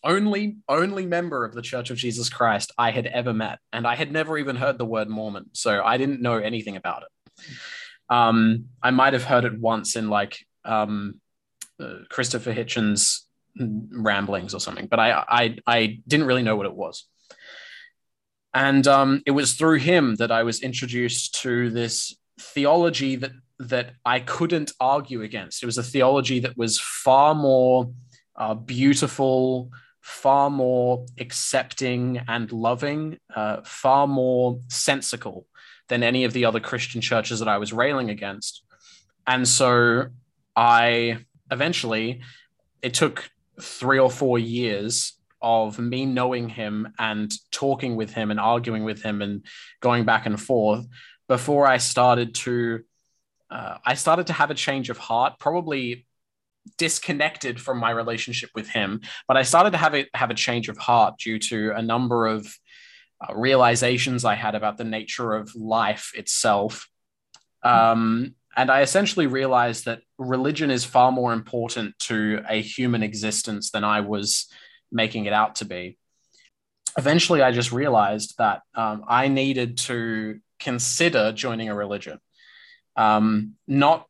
Only 0.02 0.56
only 0.68 1.06
member 1.06 1.44
of 1.44 1.54
the 1.54 1.62
Church 1.62 1.90
of 1.90 1.96
Jesus 1.96 2.28
Christ 2.28 2.72
I 2.76 2.90
had 2.90 3.06
ever 3.06 3.32
met, 3.32 3.58
and 3.72 3.86
I 3.86 3.94
had 3.94 4.12
never 4.12 4.36
even 4.36 4.56
heard 4.56 4.76
the 4.76 4.84
word 4.84 5.08
Mormon, 5.08 5.46
so 5.52 5.82
I 5.82 5.96
didn't 5.96 6.20
know 6.20 6.36
anything 6.36 6.76
about 6.76 7.04
it. 7.04 7.44
Um, 8.10 8.66
I 8.82 8.90
might 8.90 9.14
have 9.14 9.24
heard 9.24 9.46
it 9.46 9.58
once 9.58 9.96
in 9.96 10.10
like 10.10 10.44
um, 10.62 11.20
uh, 11.80 12.00
Christopher 12.10 12.52
Hitchens 12.52 13.20
ramblings 13.56 14.52
or 14.52 14.60
something, 14.60 14.88
but 14.88 15.00
I, 15.00 15.24
I 15.26 15.56
I 15.66 15.98
didn't 16.06 16.26
really 16.26 16.42
know 16.42 16.56
what 16.56 16.66
it 16.66 16.74
was. 16.74 17.06
And 18.54 18.86
um, 18.86 19.22
it 19.26 19.32
was 19.32 19.54
through 19.54 19.78
him 19.78 20.14
that 20.16 20.30
I 20.30 20.44
was 20.44 20.62
introduced 20.62 21.34
to 21.42 21.70
this 21.70 22.16
theology 22.40 23.16
that 23.16 23.32
that 23.60 23.92
I 24.04 24.18
couldn't 24.18 24.72
argue 24.80 25.22
against. 25.22 25.62
It 25.62 25.66
was 25.66 25.78
a 25.78 25.82
theology 25.82 26.40
that 26.40 26.56
was 26.56 26.78
far 26.80 27.34
more 27.36 27.92
uh, 28.36 28.54
beautiful, 28.54 29.70
far 30.00 30.50
more 30.50 31.06
accepting 31.18 32.20
and 32.26 32.50
loving, 32.50 33.18
uh, 33.34 33.58
far 33.64 34.08
more 34.08 34.58
sensical 34.68 35.46
than 35.88 36.02
any 36.02 36.24
of 36.24 36.32
the 36.32 36.44
other 36.44 36.58
Christian 36.58 37.00
churches 37.00 37.38
that 37.38 37.48
I 37.48 37.58
was 37.58 37.72
railing 37.72 38.10
against. 38.10 38.62
and 39.26 39.46
so 39.46 40.06
I 40.56 41.18
eventually, 41.50 42.20
it 42.82 42.94
took 42.94 43.30
three 43.60 43.98
or 43.98 44.10
four 44.10 44.38
years 44.38 45.14
of 45.44 45.78
me 45.78 46.06
knowing 46.06 46.48
him 46.48 46.92
and 46.98 47.30
talking 47.52 47.96
with 47.96 48.12
him 48.12 48.30
and 48.30 48.40
arguing 48.40 48.84
with 48.84 49.02
him 49.02 49.22
and 49.22 49.44
going 49.80 50.04
back 50.04 50.26
and 50.26 50.40
forth 50.40 50.86
before 51.28 51.66
I 51.66 51.76
started 51.76 52.34
to 52.36 52.82
uh, 53.50 53.78
I 53.84 53.94
started 53.94 54.26
to 54.28 54.32
have 54.32 54.50
a 54.50 54.54
change 54.54 54.90
of 54.90 54.98
heart, 54.98 55.38
probably 55.38 56.06
disconnected 56.78 57.60
from 57.60 57.78
my 57.78 57.90
relationship 57.90 58.50
with 58.54 58.68
him, 58.68 59.02
but 59.28 59.36
I 59.36 59.42
started 59.42 59.70
to 59.72 59.76
have 59.76 59.94
a 59.94 60.06
have 60.14 60.30
a 60.30 60.34
change 60.34 60.68
of 60.68 60.78
heart 60.78 61.18
due 61.18 61.38
to 61.38 61.72
a 61.76 61.82
number 61.82 62.26
of 62.26 62.46
uh, 63.20 63.34
realizations 63.34 64.24
I 64.24 64.34
had 64.34 64.54
about 64.54 64.76
the 64.76 64.84
nature 64.84 65.34
of 65.34 65.54
life 65.54 66.12
itself. 66.16 66.88
Um, 67.62 68.34
and 68.56 68.70
I 68.70 68.82
essentially 68.82 69.26
realized 69.26 69.84
that 69.84 70.00
religion 70.18 70.70
is 70.70 70.84
far 70.84 71.10
more 71.12 71.32
important 71.32 71.98
to 72.00 72.42
a 72.48 72.60
human 72.60 73.02
existence 73.02 73.70
than 73.70 73.84
I 73.84 74.00
was 74.00 74.46
making 74.94 75.26
it 75.26 75.32
out 75.32 75.56
to 75.56 75.64
be. 75.64 75.98
Eventually, 76.96 77.42
I 77.42 77.50
just 77.50 77.72
realized 77.72 78.36
that 78.38 78.62
um, 78.74 79.04
I 79.08 79.28
needed 79.28 79.78
to 79.78 80.38
consider 80.60 81.32
joining 81.32 81.68
a 81.68 81.74
religion, 81.74 82.18
um, 82.96 83.54
not 83.66 84.06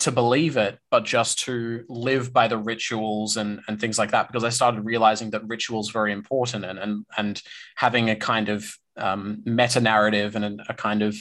to 0.00 0.10
believe 0.10 0.56
it, 0.56 0.78
but 0.90 1.04
just 1.04 1.40
to 1.40 1.84
live 1.88 2.32
by 2.32 2.48
the 2.48 2.58
rituals 2.58 3.36
and, 3.36 3.60
and 3.68 3.80
things 3.80 3.98
like 3.98 4.10
that. 4.10 4.26
Because 4.26 4.42
I 4.42 4.48
started 4.48 4.84
realizing 4.84 5.30
that 5.30 5.46
rituals 5.46 5.90
very 5.90 6.12
important 6.12 6.64
and 6.64 6.78
and 6.78 7.06
and 7.16 7.42
having 7.76 8.10
a 8.10 8.16
kind 8.16 8.48
of 8.48 8.64
um, 8.96 9.42
meta 9.44 9.80
narrative 9.80 10.34
and 10.34 10.44
a, 10.44 10.64
a, 10.70 10.74
kind 10.74 11.02
of 11.02 11.16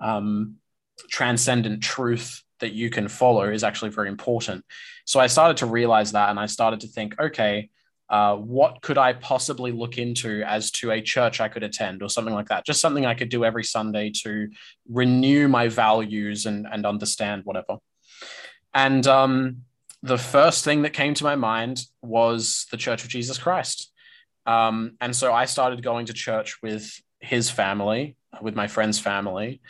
um, 0.00 0.56
transcendent 1.10 1.82
truth 1.82 2.42
that 2.60 2.72
you 2.72 2.90
can 2.90 3.08
follow 3.08 3.44
is 3.50 3.64
actually 3.64 3.90
very 3.90 4.08
important. 4.08 4.64
So 5.04 5.20
I 5.20 5.26
started 5.26 5.56
to 5.58 5.66
realize 5.66 6.12
that, 6.12 6.30
and 6.30 6.38
I 6.38 6.46
started 6.46 6.80
to 6.80 6.88
think, 6.88 7.18
okay, 7.20 7.70
uh, 8.08 8.36
what 8.36 8.80
could 8.82 8.98
I 8.98 9.14
possibly 9.14 9.72
look 9.72 9.98
into 9.98 10.42
as 10.42 10.70
to 10.72 10.92
a 10.92 11.00
church 11.00 11.40
I 11.40 11.48
could 11.48 11.64
attend 11.64 12.02
or 12.02 12.08
something 12.08 12.34
like 12.34 12.48
that? 12.48 12.64
Just 12.64 12.80
something 12.80 13.04
I 13.04 13.14
could 13.14 13.28
do 13.28 13.44
every 13.44 13.64
Sunday 13.64 14.10
to 14.22 14.48
renew 14.88 15.48
my 15.48 15.68
values 15.68 16.46
and, 16.46 16.66
and 16.70 16.86
understand 16.86 17.42
whatever. 17.44 17.78
And 18.72 19.06
um, 19.06 19.62
the 20.02 20.18
first 20.18 20.64
thing 20.64 20.82
that 20.82 20.92
came 20.92 21.14
to 21.14 21.24
my 21.24 21.34
mind 21.34 21.82
was 22.02 22.66
the 22.70 22.76
Church 22.76 23.02
of 23.02 23.10
Jesus 23.10 23.38
Christ. 23.38 23.92
Um, 24.46 24.96
and 25.00 25.14
so 25.14 25.32
I 25.32 25.46
started 25.46 25.82
going 25.82 26.06
to 26.06 26.12
church 26.12 26.62
with 26.62 27.00
his 27.20 27.50
family, 27.50 28.16
with 28.40 28.54
my 28.54 28.68
friend's 28.68 29.00
family. 29.00 29.60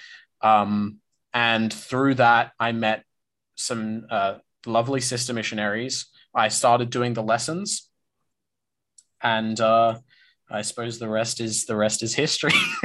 Um, 0.42 0.98
and 1.32 1.72
through 1.72 2.16
that, 2.16 2.52
I 2.60 2.72
met 2.72 3.04
some 3.54 4.06
uh, 4.10 4.34
lovely 4.66 5.00
sister 5.00 5.32
missionaries. 5.32 6.06
I 6.34 6.48
started 6.48 6.90
doing 6.90 7.14
the 7.14 7.22
lessons, 7.22 7.88
and 9.22 9.58
uh, 9.60 9.98
I 10.48 10.62
suppose 10.62 10.98
the 10.98 11.08
rest 11.08 11.40
is 11.40 11.66
the 11.66 11.76
rest 11.76 12.02
is 12.02 12.14
history. 12.14 12.52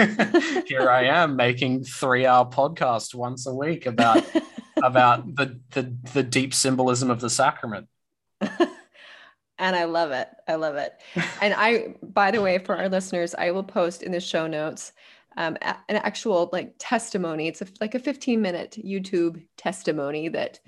Here 0.68 0.90
I 0.90 1.06
am 1.06 1.36
making 1.36 1.84
three-hour 1.84 2.50
podcast 2.50 3.14
once 3.14 3.46
a 3.46 3.54
week 3.54 3.86
about 3.86 4.24
about 4.84 5.36
the, 5.36 5.60
the 5.72 5.96
the 6.14 6.24
deep 6.24 6.54
symbolism 6.54 7.10
of 7.10 7.22
the 7.22 7.30
sacrament. 7.30 7.88
and 8.42 9.76
I 9.76 9.84
love 9.84 10.12
it. 10.12 10.28
I 10.48 10.56
love 10.56 10.76
it. 10.76 10.94
And 11.42 11.54
I, 11.54 11.96
by 12.02 12.32
the 12.32 12.42
way, 12.42 12.58
for 12.58 12.76
our 12.76 12.90
listeners, 12.90 13.36
I 13.36 13.52
will 13.52 13.64
post 13.64 14.02
in 14.02 14.12
the 14.12 14.20
show 14.20 14.48
notes 14.48 14.94
um, 15.38 15.56
an 15.62 15.98
actual 15.98 16.50
like 16.52 16.74
testimony. 16.80 17.48
It's 17.48 17.62
a, 17.62 17.68
like 17.80 17.94
a 17.94 18.00
15 18.00 18.42
minute 18.42 18.78
YouTube 18.84 19.44
testimony 19.58 20.30
that 20.30 20.60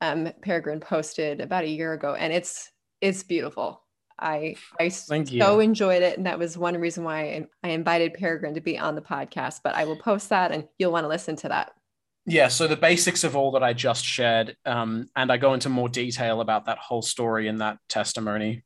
um, 0.00 0.30
Peregrine 0.40 0.80
posted 0.80 1.40
about 1.40 1.64
a 1.64 1.68
year 1.68 1.92
ago, 1.92 2.14
and 2.14 2.32
it's 2.32 2.70
it's 3.00 3.22
beautiful. 3.22 3.82
I 4.18 4.56
I 4.78 4.88
Thank 4.90 5.28
so 5.28 5.54
you. 5.54 5.60
enjoyed 5.60 6.02
it, 6.02 6.16
and 6.16 6.26
that 6.26 6.38
was 6.38 6.58
one 6.58 6.76
reason 6.78 7.04
why 7.04 7.20
I, 7.20 7.46
I 7.62 7.68
invited 7.70 8.14
Peregrine 8.14 8.54
to 8.54 8.60
be 8.60 8.78
on 8.78 8.94
the 8.94 9.02
podcast. 9.02 9.60
But 9.62 9.74
I 9.74 9.84
will 9.84 9.96
post 9.96 10.28
that, 10.30 10.52
and 10.52 10.66
you'll 10.78 10.92
want 10.92 11.04
to 11.04 11.08
listen 11.08 11.36
to 11.36 11.48
that. 11.48 11.72
Yeah, 12.26 12.48
so 12.48 12.66
the 12.66 12.76
basics 12.76 13.24
of 13.24 13.36
all 13.36 13.52
that 13.52 13.62
I 13.62 13.72
just 13.72 14.04
shared, 14.04 14.54
um, 14.66 15.08
and 15.16 15.32
I 15.32 15.38
go 15.38 15.54
into 15.54 15.70
more 15.70 15.88
detail 15.88 16.42
about 16.42 16.66
that 16.66 16.76
whole 16.76 17.00
story 17.00 17.48
in 17.48 17.58
that 17.58 17.78
testimony. 17.88 18.64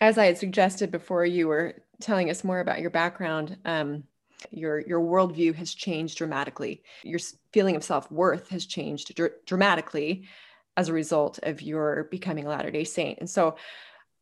As 0.00 0.18
I 0.18 0.26
had 0.26 0.36
suggested 0.36 0.90
before, 0.90 1.24
you 1.24 1.48
were 1.48 1.82
telling 2.00 2.28
us 2.28 2.44
more 2.44 2.60
about 2.60 2.80
your 2.80 2.90
background. 2.90 3.56
Um, 3.64 4.04
your 4.50 4.80
your 4.80 5.00
worldview 5.00 5.54
has 5.54 5.74
changed 5.74 6.16
dramatically 6.16 6.82
your 7.02 7.18
feeling 7.52 7.76
of 7.76 7.82
self-worth 7.82 8.48
has 8.50 8.66
changed 8.66 9.14
dr- 9.14 9.32
dramatically 9.46 10.28
as 10.76 10.88
a 10.88 10.92
result 10.92 11.40
of 11.42 11.60
your 11.60 12.04
becoming 12.10 12.46
a 12.46 12.48
latter 12.48 12.70
day 12.70 12.84
saint 12.84 13.18
and 13.18 13.28
so 13.28 13.56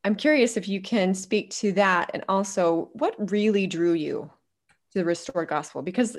i'm 0.07 0.15
curious 0.15 0.57
if 0.57 0.69
you 0.69 0.81
can 0.81 1.15
speak 1.15 1.51
to 1.51 1.73
that 1.73 2.11
and 2.15 2.25
also 2.29 2.91
what 2.95 3.31
really 3.31 3.67
drew 3.67 3.93
you 3.93 4.31
to 4.93 4.99
the 4.99 5.05
restored 5.05 5.49
gospel 5.49 5.83
because 5.83 6.17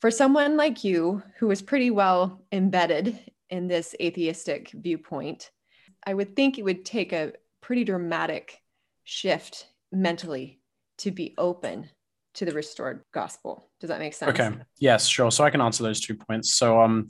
for 0.00 0.10
someone 0.10 0.56
like 0.56 0.82
you 0.82 1.22
who 1.38 1.50
is 1.50 1.62
pretty 1.62 1.90
well 1.90 2.42
embedded 2.50 3.18
in 3.50 3.68
this 3.68 3.94
atheistic 4.00 4.70
viewpoint 4.70 5.50
i 6.06 6.14
would 6.14 6.34
think 6.34 6.58
it 6.58 6.64
would 6.64 6.84
take 6.84 7.12
a 7.12 7.32
pretty 7.60 7.84
dramatic 7.84 8.60
shift 9.04 9.66
mentally 9.92 10.60
to 10.98 11.10
be 11.10 11.34
open 11.38 11.88
to 12.34 12.44
the 12.44 12.52
restored 12.52 13.02
gospel. 13.12 13.68
Does 13.80 13.88
that 13.88 13.98
make 13.98 14.14
sense? 14.14 14.38
Okay. 14.38 14.56
Yes, 14.78 15.06
sure. 15.06 15.30
So 15.30 15.44
I 15.44 15.50
can 15.50 15.60
answer 15.60 15.82
those 15.82 16.00
two 16.00 16.14
points. 16.14 16.54
So 16.54 16.80
um 16.80 17.08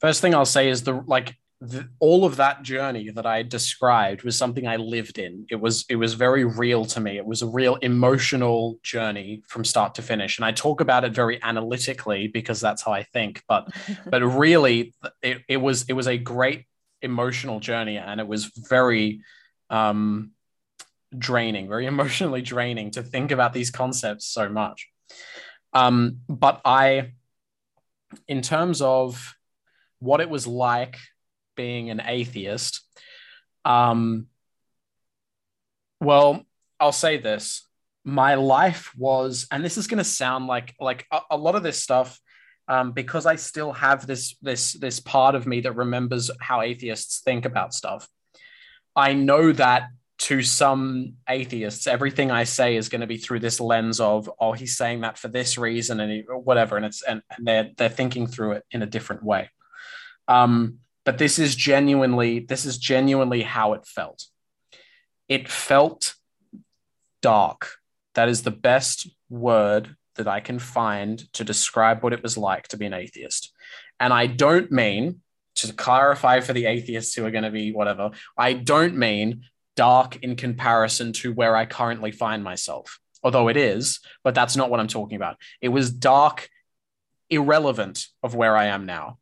first 0.00 0.20
thing 0.20 0.34
I'll 0.34 0.44
say 0.44 0.68
is 0.68 0.82
the 0.82 1.02
like 1.06 1.34
the, 1.60 1.88
all 2.00 2.24
of 2.24 2.36
that 2.36 2.62
journey 2.62 3.10
that 3.10 3.24
I 3.24 3.42
described 3.42 4.22
was 4.24 4.36
something 4.36 4.66
I 4.66 4.76
lived 4.76 5.18
in. 5.18 5.46
It 5.50 5.56
was 5.56 5.86
it 5.88 5.96
was 5.96 6.12
very 6.14 6.44
real 6.44 6.84
to 6.86 7.00
me. 7.00 7.16
It 7.16 7.24
was 7.24 7.40
a 7.40 7.46
real 7.46 7.76
emotional 7.76 8.78
journey 8.82 9.42
from 9.48 9.64
start 9.64 9.94
to 9.94 10.02
finish. 10.02 10.38
And 10.38 10.44
I 10.44 10.52
talk 10.52 10.80
about 10.80 11.04
it 11.04 11.12
very 11.12 11.42
analytically 11.42 12.28
because 12.28 12.60
that's 12.60 12.82
how 12.82 12.92
I 12.92 13.04
think. 13.04 13.42
But 13.48 13.68
but 14.06 14.22
really, 14.22 14.94
it, 15.22 15.42
it 15.48 15.56
was 15.56 15.84
it 15.88 15.94
was 15.94 16.08
a 16.08 16.18
great 16.18 16.66
emotional 17.00 17.58
journey, 17.58 17.96
and 17.96 18.20
it 18.20 18.28
was 18.28 18.46
very 18.68 19.22
um, 19.70 20.32
draining, 21.16 21.68
very 21.68 21.86
emotionally 21.94 22.42
draining 22.42 22.90
to 22.92 23.02
think 23.02 23.30
about 23.30 23.54
these 23.54 23.70
concepts 23.70 24.26
so 24.26 24.50
much. 24.50 24.88
Um, 25.72 26.20
but 26.28 26.60
I, 26.64 27.12
in 28.28 28.42
terms 28.42 28.82
of 28.82 29.34
what 29.98 30.20
it 30.20 30.28
was 30.28 30.46
like 30.46 30.98
being 31.56 31.90
an 31.90 32.02
atheist, 32.04 32.82
um, 33.64 34.26
well, 36.00 36.44
I'll 36.78 36.92
say 36.92 37.18
this: 37.18 37.66
my 38.04 38.34
life 38.34 38.92
was, 38.96 39.46
and 39.50 39.64
this 39.64 39.76
is 39.76 39.86
going 39.86 39.98
to 39.98 40.04
sound 40.04 40.46
like 40.46 40.74
like 40.80 41.06
a, 41.10 41.20
a, 41.32 41.36
lot 41.36 41.56
of 41.56 41.62
this 41.62 41.82
stuff, 41.82 42.20
um, 42.68 42.92
because 42.92 43.26
I 43.26 43.36
still 43.36 43.72
have 43.72 44.06
this 44.06 44.36
this 44.42 44.74
this 44.74 45.00
part 45.00 45.34
of 45.34 45.46
me 45.46 45.60
that 45.62 45.72
remembers 45.72 46.30
how 46.40 46.62
atheists 46.62 47.20
think 47.20 47.44
about 47.44 47.74
stuff. 47.74 48.08
I 48.94 49.12
know 49.12 49.52
that 49.52 49.88
to 50.18 50.42
some 50.42 51.14
atheists, 51.28 51.86
everything 51.86 52.30
I 52.30 52.44
say 52.44 52.76
is 52.76 52.88
going 52.88 53.02
to 53.02 53.06
be 53.06 53.18
through 53.18 53.40
this 53.40 53.60
lens 53.60 54.00
of, 54.00 54.30
oh, 54.40 54.52
he's 54.52 54.76
saying 54.76 55.02
that 55.02 55.18
for 55.18 55.28
this 55.28 55.58
reason 55.58 56.00
and 56.00 56.10
he, 56.10 56.20
whatever, 56.20 56.76
and 56.76 56.86
it's 56.86 57.02
and, 57.02 57.22
and 57.36 57.46
they're 57.46 57.70
they're 57.76 57.88
thinking 57.88 58.26
through 58.26 58.52
it 58.52 58.64
in 58.70 58.82
a 58.82 58.86
different 58.86 59.22
way. 59.22 59.50
Um, 60.28 60.78
but 61.06 61.18
this 61.18 61.38
is 61.38 61.54
genuinely 61.54 62.40
this 62.40 62.66
is 62.66 62.76
genuinely 62.76 63.42
how 63.42 63.72
it 63.72 63.86
felt. 63.86 64.24
It 65.28 65.48
felt 65.48 66.14
dark. 67.22 67.70
That 68.14 68.28
is 68.28 68.42
the 68.42 68.50
best 68.50 69.08
word 69.30 69.96
that 70.16 70.28
I 70.28 70.40
can 70.40 70.58
find 70.58 71.32
to 71.34 71.44
describe 71.44 72.02
what 72.02 72.12
it 72.12 72.22
was 72.22 72.36
like 72.36 72.68
to 72.68 72.76
be 72.76 72.86
an 72.86 72.92
atheist. 72.92 73.52
And 74.00 74.12
I 74.12 74.26
don't 74.26 74.70
mean 74.72 75.20
to 75.56 75.72
clarify 75.72 76.40
for 76.40 76.52
the 76.52 76.66
atheists 76.66 77.14
who 77.14 77.24
are 77.24 77.30
going 77.30 77.44
to 77.44 77.50
be 77.50 77.72
whatever, 77.72 78.10
I 78.36 78.52
don't 78.52 78.96
mean 78.96 79.42
dark 79.74 80.16
in 80.22 80.36
comparison 80.36 81.12
to 81.12 81.32
where 81.32 81.56
I 81.56 81.66
currently 81.66 82.10
find 82.10 82.42
myself. 82.42 82.98
Although 83.22 83.48
it 83.48 83.56
is, 83.56 84.00
but 84.24 84.34
that's 84.34 84.56
not 84.56 84.70
what 84.70 84.80
I'm 84.80 84.88
talking 84.88 85.16
about. 85.16 85.36
It 85.60 85.68
was 85.68 85.90
dark, 85.90 86.48
irrelevant 87.30 88.06
of 88.22 88.34
where 88.34 88.56
I 88.56 88.66
am 88.66 88.86
now. 88.86 89.18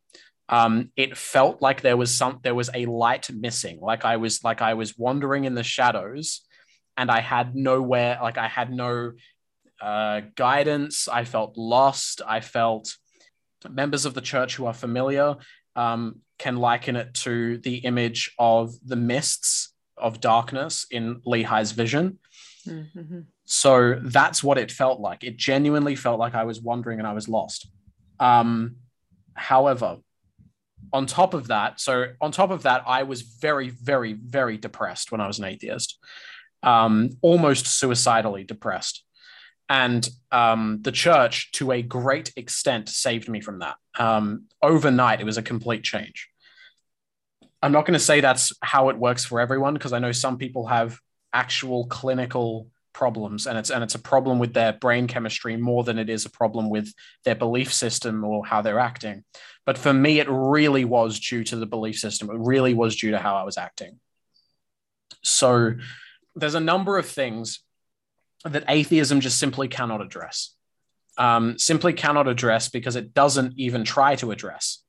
Um, 0.48 0.90
it 0.96 1.16
felt 1.16 1.62
like 1.62 1.80
there 1.80 1.96
was 1.96 2.14
some 2.14 2.40
there 2.42 2.54
was 2.54 2.70
a 2.74 2.86
light 2.86 3.30
missing, 3.32 3.80
like 3.80 4.04
I 4.04 4.16
was 4.16 4.44
like 4.44 4.60
I 4.60 4.74
was 4.74 4.98
wandering 4.98 5.44
in 5.44 5.54
the 5.54 5.62
shadows, 5.62 6.42
and 6.96 7.10
I 7.10 7.20
had 7.20 7.54
nowhere, 7.54 8.18
like 8.22 8.38
I 8.38 8.48
had 8.48 8.70
no 8.70 9.12
uh, 9.80 10.20
guidance. 10.34 11.08
I 11.08 11.24
felt 11.24 11.56
lost. 11.56 12.20
I 12.26 12.40
felt 12.40 12.96
members 13.68 14.04
of 14.04 14.14
the 14.14 14.20
church 14.20 14.56
who 14.56 14.66
are 14.66 14.74
familiar 14.74 15.36
um, 15.76 16.20
can 16.38 16.56
liken 16.56 16.96
it 16.96 17.14
to 17.14 17.58
the 17.58 17.76
image 17.76 18.32
of 18.38 18.74
the 18.84 18.96
mists 18.96 19.72
of 19.96 20.20
darkness 20.20 20.86
in 20.90 21.20
Lehi's 21.26 21.72
vision. 21.72 22.18
Mm-hmm. 22.66 23.20
So 23.44 24.00
that's 24.02 24.42
what 24.42 24.58
it 24.58 24.70
felt 24.70 25.00
like. 25.00 25.22
It 25.22 25.36
genuinely 25.36 25.96
felt 25.96 26.18
like 26.18 26.34
I 26.34 26.44
was 26.44 26.60
wandering 26.60 26.98
and 26.98 27.06
I 27.06 27.12
was 27.12 27.28
lost. 27.28 27.68
Um, 28.18 28.76
however, 29.34 29.98
on 30.94 31.06
top 31.06 31.34
of 31.34 31.48
that, 31.48 31.80
so 31.80 32.12
on 32.20 32.30
top 32.30 32.50
of 32.50 32.62
that, 32.62 32.84
I 32.86 33.02
was 33.02 33.22
very, 33.22 33.68
very, 33.68 34.12
very 34.12 34.56
depressed 34.56 35.10
when 35.10 35.20
I 35.20 35.26
was 35.26 35.40
an 35.40 35.44
atheist, 35.44 35.98
um, 36.62 37.10
almost 37.20 37.66
suicidally 37.66 38.44
depressed. 38.44 39.04
And 39.68 40.08
um, 40.30 40.78
the 40.82 40.92
church, 40.92 41.50
to 41.52 41.72
a 41.72 41.82
great 41.82 42.32
extent, 42.36 42.88
saved 42.88 43.28
me 43.28 43.40
from 43.40 43.58
that. 43.58 43.76
Um, 43.98 44.44
overnight, 44.62 45.20
it 45.20 45.24
was 45.24 45.36
a 45.36 45.42
complete 45.42 45.82
change. 45.82 46.28
I'm 47.60 47.72
not 47.72 47.86
going 47.86 47.98
to 47.98 48.04
say 48.04 48.20
that's 48.20 48.52
how 48.62 48.90
it 48.90 48.96
works 48.96 49.24
for 49.24 49.40
everyone 49.40 49.74
because 49.74 49.92
I 49.92 49.98
know 49.98 50.12
some 50.12 50.38
people 50.38 50.68
have 50.68 51.00
actual 51.32 51.86
clinical 51.88 52.68
problems 52.94 53.46
and 53.46 53.58
it's 53.58 53.70
and 53.70 53.84
it's 53.84 53.94
a 53.94 53.98
problem 53.98 54.38
with 54.38 54.54
their 54.54 54.72
brain 54.72 55.06
chemistry 55.06 55.56
more 55.56 55.84
than 55.84 55.98
it 55.98 56.08
is 56.08 56.24
a 56.24 56.30
problem 56.30 56.70
with 56.70 56.92
their 57.24 57.34
belief 57.34 57.72
system 57.72 58.24
or 58.24 58.46
how 58.46 58.62
they're 58.62 58.78
acting. 58.78 59.24
But 59.66 59.76
for 59.76 59.92
me 59.92 60.20
it 60.20 60.28
really 60.30 60.84
was 60.84 61.20
due 61.20 61.44
to 61.44 61.56
the 61.56 61.66
belief 61.66 61.98
system. 61.98 62.30
It 62.30 62.38
really 62.38 62.74
was 62.74 62.96
due 62.96 63.10
to 63.10 63.18
how 63.18 63.36
i 63.36 63.42
was 63.42 63.58
acting. 63.58 64.00
So 65.22 65.74
there's 66.34 66.54
a 66.54 66.60
number 66.60 66.96
of 66.96 67.06
things 67.06 67.60
that 68.44 68.64
atheism 68.68 69.20
just 69.20 69.38
simply 69.38 69.68
cannot 69.68 70.00
address 70.00 70.54
um, 71.16 71.58
simply 71.58 71.92
cannot 71.92 72.28
address 72.28 72.68
because 72.68 72.96
it 72.96 73.14
doesn't 73.14 73.54
even 73.56 73.84
try 73.84 74.16
to 74.16 74.30
address. 74.30 74.82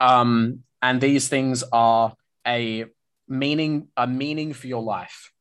Um, 0.00 0.60
and 0.80 1.00
these 1.00 1.28
things 1.28 1.64
are 1.72 2.14
a 2.46 2.86
meaning 3.28 3.88
a 3.96 4.06
meaning 4.06 4.52
for 4.52 4.66
your 4.66 4.82
life 4.82 5.31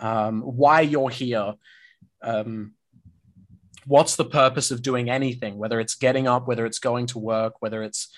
um, 0.00 0.42
why 0.42 0.80
you're 0.80 1.10
here, 1.10 1.54
um, 2.22 2.72
what's 3.86 4.16
the 4.16 4.24
purpose 4.24 4.70
of 4.70 4.82
doing 4.82 5.10
anything, 5.10 5.56
whether 5.56 5.80
it's 5.80 5.94
getting 5.94 6.26
up, 6.26 6.46
whether 6.46 6.66
it's 6.66 6.78
going 6.78 7.06
to 7.06 7.18
work, 7.18 7.54
whether 7.60 7.82
it's 7.82 8.14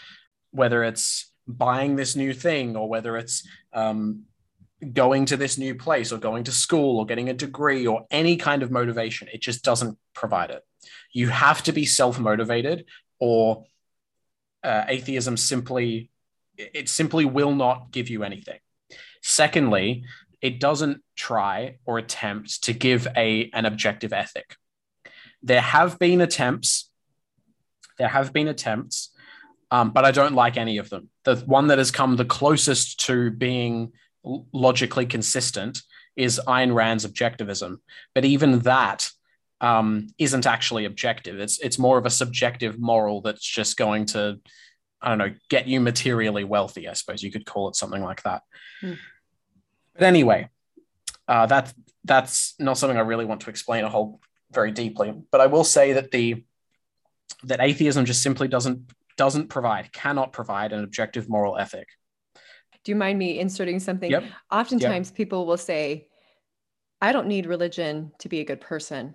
whether 0.53 0.83
it's 0.83 1.33
buying 1.47 1.97
this 1.97 2.17
new 2.17 2.33
thing, 2.35 2.77
or 2.77 2.89
whether 2.89 3.17
it's 3.17 3.47
um, 3.73 4.23
going 4.93 5.27
to 5.27 5.37
this 5.37 5.59
new 5.59 5.75
place, 5.75 6.13
or 6.13 6.19
going 6.19 6.45
to 6.45 6.53
school, 6.53 6.99
or 6.99 7.07
getting 7.07 7.29
a 7.29 7.35
degree, 7.35 7.87
or 7.87 8.07
any 8.11 8.37
kind 8.37 8.63
of 8.63 8.71
motivation. 8.71 9.29
It 9.33 9.41
just 9.41 9.63
doesn't 9.63 9.97
provide 10.15 10.51
it. 10.51 10.63
You 11.13 11.29
have 11.29 11.63
to 11.65 11.73
be 11.73 11.87
self 11.87 12.19
motivated, 12.19 12.87
or 13.19 13.65
uh, 14.65 14.85
atheism 14.89 15.37
simply 15.37 16.11
it 16.75 16.89
simply 16.89 17.25
will 17.25 17.55
not 17.55 17.91
give 17.91 18.09
you 18.09 18.23
anything. 18.23 18.59
Secondly, 19.23 20.05
it 20.43 20.61
doesn't 20.61 21.03
try 21.17 21.77
or 21.85 21.99
attempt 21.99 22.65
to 22.65 22.73
give 22.73 23.07
a 23.17 23.51
an 23.53 23.67
objective 23.67 24.13
ethic. 24.13 24.57
There 25.43 25.61
have 25.61 25.99
been 25.99 26.21
attempts. 26.21 26.91
There 27.99 28.09
have 28.09 28.33
been 28.33 28.49
attempts, 28.49 29.11
um, 29.71 29.91
but 29.91 30.05
I 30.05 30.11
don't 30.11 30.35
like 30.35 30.57
any 30.57 30.79
of 30.79 30.89
them. 30.89 31.11
The 31.25 31.37
one 31.37 31.67
that 31.69 31.79
has 31.79 31.91
come 31.91 32.17
the 32.17 32.25
closest 32.25 33.01
to 33.07 33.31
being 33.31 33.93
logically 34.53 35.07
consistent 35.07 35.83
is 36.17 36.41
Ayn 36.47 36.75
Rand's 36.75 37.07
objectivism, 37.07 37.77
but 38.15 38.25
even 38.25 38.61
that 38.61 39.11
um, 39.61 40.09
isn't 40.19 40.47
actually 40.47 40.87
objective. 40.87 41.39
It's 41.39 41.59
it's 41.59 41.79
more 41.79 41.99
of 41.99 42.07
a 42.07 42.11
subjective 42.11 42.79
moral 42.79 43.21
that's 43.21 43.45
just 43.45 43.77
going 43.77 44.07
to, 44.07 44.41
I 45.03 45.09
don't 45.11 45.19
know, 45.19 45.35
get 45.49 45.69
you 45.69 45.81
materially 45.81 46.45
wealthy. 46.45 46.89
I 46.89 46.95
suppose 46.95 47.23
you 47.23 47.31
could 47.31 47.47
call 47.47 47.69
it 47.69 47.77
something 47.77 48.03
like 48.03 48.23
that. 48.23 48.43
Hmm. 48.81 48.95
But 50.01 50.07
anyway, 50.07 50.49
uh, 51.29 51.45
that 51.47 51.75
that's 52.05 52.55
not 52.59 52.79
something 52.79 52.97
I 52.97 53.03
really 53.03 53.27
want 53.27 53.43
to 53.43 53.51
explain 53.51 53.85
a 53.85 53.91
whole 53.91 54.19
very 54.51 54.73
deeply. 54.73 55.13
But 55.31 55.43
I 55.43 55.47
will 55.47 55.63
say 55.63 55.93
that 55.93 56.11
the 56.11 56.43
that 57.45 57.61
atheism 57.61 58.07
just 58.07 58.23
simply 58.23 58.49
doesn't 58.49 58.91
doesn't 59.19 59.49
provide, 59.49 59.93
cannot 59.93 60.33
provide 60.33 60.73
an 60.73 60.83
objective 60.83 61.29
moral 61.29 61.59
ethic. 61.59 61.87
Do 62.83 62.93
you 62.93 62.97
mind 62.97 63.19
me 63.19 63.39
inserting 63.39 63.79
something? 63.79 64.11
Yep. 64.11 64.25
Oftentimes 64.51 65.11
yep. 65.11 65.17
people 65.19 65.45
will 65.45 65.59
say, 65.59 66.09
I 67.03 67.13
don't 67.13 67.27
need 67.27 67.45
religion 67.45 68.13
to 68.21 68.31
be 68.31 68.41
a 68.41 68.45
good 68.45 68.63
person. 68.63 69.15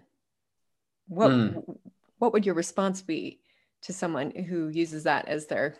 What 1.07 1.31
mm. 1.31 1.77
what 2.19 2.31
would 2.31 2.45
your 2.45 2.53
response 2.53 3.01
be 3.01 3.39
to 3.81 3.91
someone 3.91 4.29
who 4.29 4.69
uses 4.69 5.05
that 5.05 5.27
as 5.27 5.47
their 5.47 5.77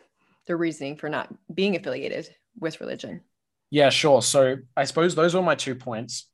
their 0.47 0.57
reasoning 0.57 0.95
for 0.97 1.09
not 1.09 1.31
being 1.53 1.75
affiliated 1.75 2.35
with 2.59 2.81
religion? 2.81 3.21
Yeah, 3.69 3.89
sure. 3.89 4.21
So 4.21 4.57
I 4.77 4.85
suppose 4.85 5.15
those 5.15 5.33
were 5.33 5.41
my 5.41 5.55
two 5.55 5.75
points. 5.75 6.29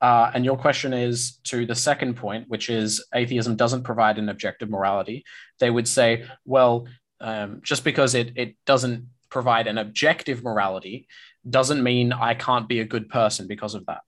Uh, 0.00 0.30
and 0.32 0.44
your 0.44 0.56
question 0.56 0.94
is 0.94 1.38
to 1.44 1.66
the 1.66 1.74
second 1.74 2.16
point, 2.16 2.46
which 2.48 2.70
is 2.70 3.04
atheism 3.14 3.54
doesn't 3.56 3.82
provide 3.82 4.18
an 4.18 4.30
objective 4.30 4.70
morality. 4.70 5.24
They 5.58 5.68
would 5.68 5.86
say, 5.86 6.26
well, 6.46 6.86
um, 7.20 7.60
just 7.62 7.84
because 7.84 8.14
it, 8.14 8.32
it 8.36 8.56
doesn't 8.64 9.08
provide 9.28 9.66
an 9.66 9.76
objective 9.76 10.42
morality 10.42 11.06
doesn't 11.48 11.82
mean 11.82 12.12
I 12.12 12.34
can't 12.34 12.68
be 12.68 12.80
a 12.80 12.84
good 12.84 13.08
person 13.08 13.46
because 13.46 13.74
of 13.74 13.86
that. 13.86 14.00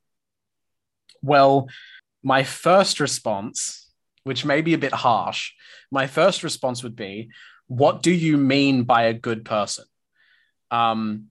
Well, 1.23 1.69
my 2.23 2.43
first 2.43 2.99
response, 2.99 3.91
which 4.25 4.45
may 4.45 4.63
be 4.63 4.75
a 4.75 4.79
bit 4.79 4.93
harsh, 4.95 5.53
my 5.91 6.07
first 6.07 6.43
response 6.43 6.83
would 6.83 6.97
be, 6.97 7.31
what 7.67 8.03
do 8.03 8.11
you 8.11 8.37
mean 8.37 8.85
by 8.85 9.05
a 9.05 9.15
good 9.15 9.45
person? 9.45 9.85
Um, 10.71 11.29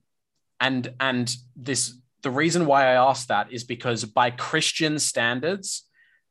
and 0.62 0.94
and 1.00 1.36
this 1.56 1.94
the 2.22 2.30
reason 2.30 2.66
why 2.66 2.84
I 2.84 3.10
asked 3.10 3.28
that 3.28 3.52
is 3.52 3.64
because 3.64 4.04
by 4.04 4.30
Christian 4.30 4.98
standards, 4.98 5.86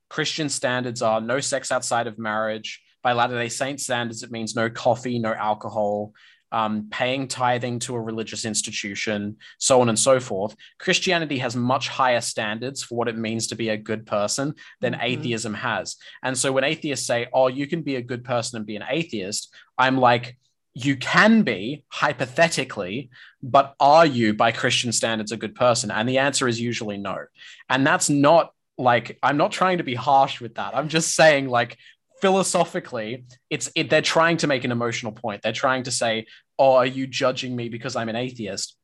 Christian 0.09 0.47
standards 0.49 1.01
are 1.01 1.19
no 1.21 1.41
sex 1.41 1.71
outside 1.71 2.07
of 2.07 2.17
marriage. 2.17 2.81
By 3.03 3.13
Latter 3.13 3.35
Day 3.37 3.49
Saint 3.49 3.81
standards, 3.81 4.23
it 4.23 4.31
means 4.31 4.55
no 4.55 4.69
coffee, 4.69 5.19
no 5.19 5.33
alcohol, 5.33 6.13
um, 6.51 6.87
paying 6.91 7.27
tithing 7.27 7.79
to 7.79 7.95
a 7.95 7.99
religious 7.99 8.45
institution, 8.45 9.37
so 9.57 9.81
on 9.81 9.89
and 9.89 9.99
so 9.99 10.19
forth. 10.19 10.55
Christianity 10.79 11.39
has 11.39 11.55
much 11.55 11.89
higher 11.89 12.21
standards 12.21 12.83
for 12.83 12.95
what 12.95 13.07
it 13.07 13.17
means 13.17 13.47
to 13.47 13.55
be 13.55 13.69
a 13.69 13.77
good 13.77 14.05
person 14.05 14.53
than 14.79 14.93
mm-hmm. 14.93 15.03
atheism 15.03 15.55
has. 15.55 15.97
And 16.23 16.37
so 16.37 16.51
when 16.51 16.63
atheists 16.63 17.07
say, 17.07 17.27
oh, 17.33 17.47
you 17.47 17.67
can 17.67 17.81
be 17.81 17.95
a 17.97 18.01
good 18.01 18.23
person 18.23 18.57
and 18.57 18.65
be 18.65 18.75
an 18.75 18.85
atheist, 18.87 19.53
I'm 19.77 19.97
like, 19.97 20.37
you 20.73 20.95
can 20.95 21.43
be 21.43 21.83
hypothetically, 21.89 23.09
but 23.43 23.75
are 23.79 24.05
you 24.05 24.33
by 24.33 24.51
Christian 24.51 24.91
standards 24.91 25.31
a 25.31 25.37
good 25.37 25.55
person? 25.55 25.91
And 25.91 26.07
the 26.07 26.19
answer 26.19 26.47
is 26.47 26.59
usually 26.59 26.97
no. 26.97 27.25
And 27.69 27.85
that's 27.85 28.09
not 28.09 28.53
like 28.77 29.17
I'm 29.21 29.37
not 29.37 29.51
trying 29.51 29.79
to 29.79 29.83
be 29.83 29.95
harsh 29.95 30.41
with 30.41 30.55
that. 30.55 30.75
I'm 30.75 30.89
just 30.89 31.15
saying 31.15 31.47
like 31.47 31.77
philosophically, 32.21 33.25
it's 33.49 33.69
it, 33.75 33.89
they're 33.89 34.01
trying 34.01 34.37
to 34.37 34.47
make 34.47 34.63
an 34.63 34.71
emotional 34.71 35.11
point. 35.11 35.41
They're 35.41 35.51
trying 35.53 35.83
to 35.83 35.91
say, 35.91 36.27
"Oh, 36.57 36.73
are 36.73 36.85
you 36.85 37.07
judging 37.07 37.55
me 37.55 37.69
because 37.69 37.95
I'm 37.95 38.09
an 38.09 38.15
atheist?" 38.15 38.75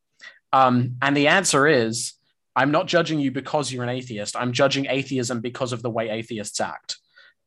Um, 0.51 0.95
and 1.01 1.15
the 1.15 1.27
answer 1.27 1.67
is, 1.67 2.13
I'm 2.55 2.71
not 2.71 2.87
judging 2.87 3.19
you 3.19 3.31
because 3.31 3.71
you're 3.71 3.83
an 3.83 3.89
atheist. 3.89 4.35
I'm 4.35 4.53
judging 4.53 4.87
atheism 4.87 5.41
because 5.41 5.73
of 5.73 5.83
the 5.83 5.89
way 5.89 6.09
atheists 6.09 6.59
act. 6.59 6.97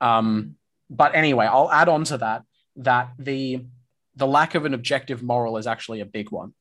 Um, 0.00 0.56
but 0.88 1.14
anyway, 1.14 1.46
I'll 1.46 1.70
add 1.70 1.88
on 1.88 2.04
to 2.04 2.18
that 2.18 2.42
that 2.76 3.10
the 3.18 3.64
the 4.16 4.26
lack 4.26 4.54
of 4.54 4.64
an 4.64 4.74
objective 4.74 5.22
moral 5.22 5.56
is 5.56 5.66
actually 5.66 6.00
a 6.00 6.06
big 6.06 6.30
one 6.30 6.52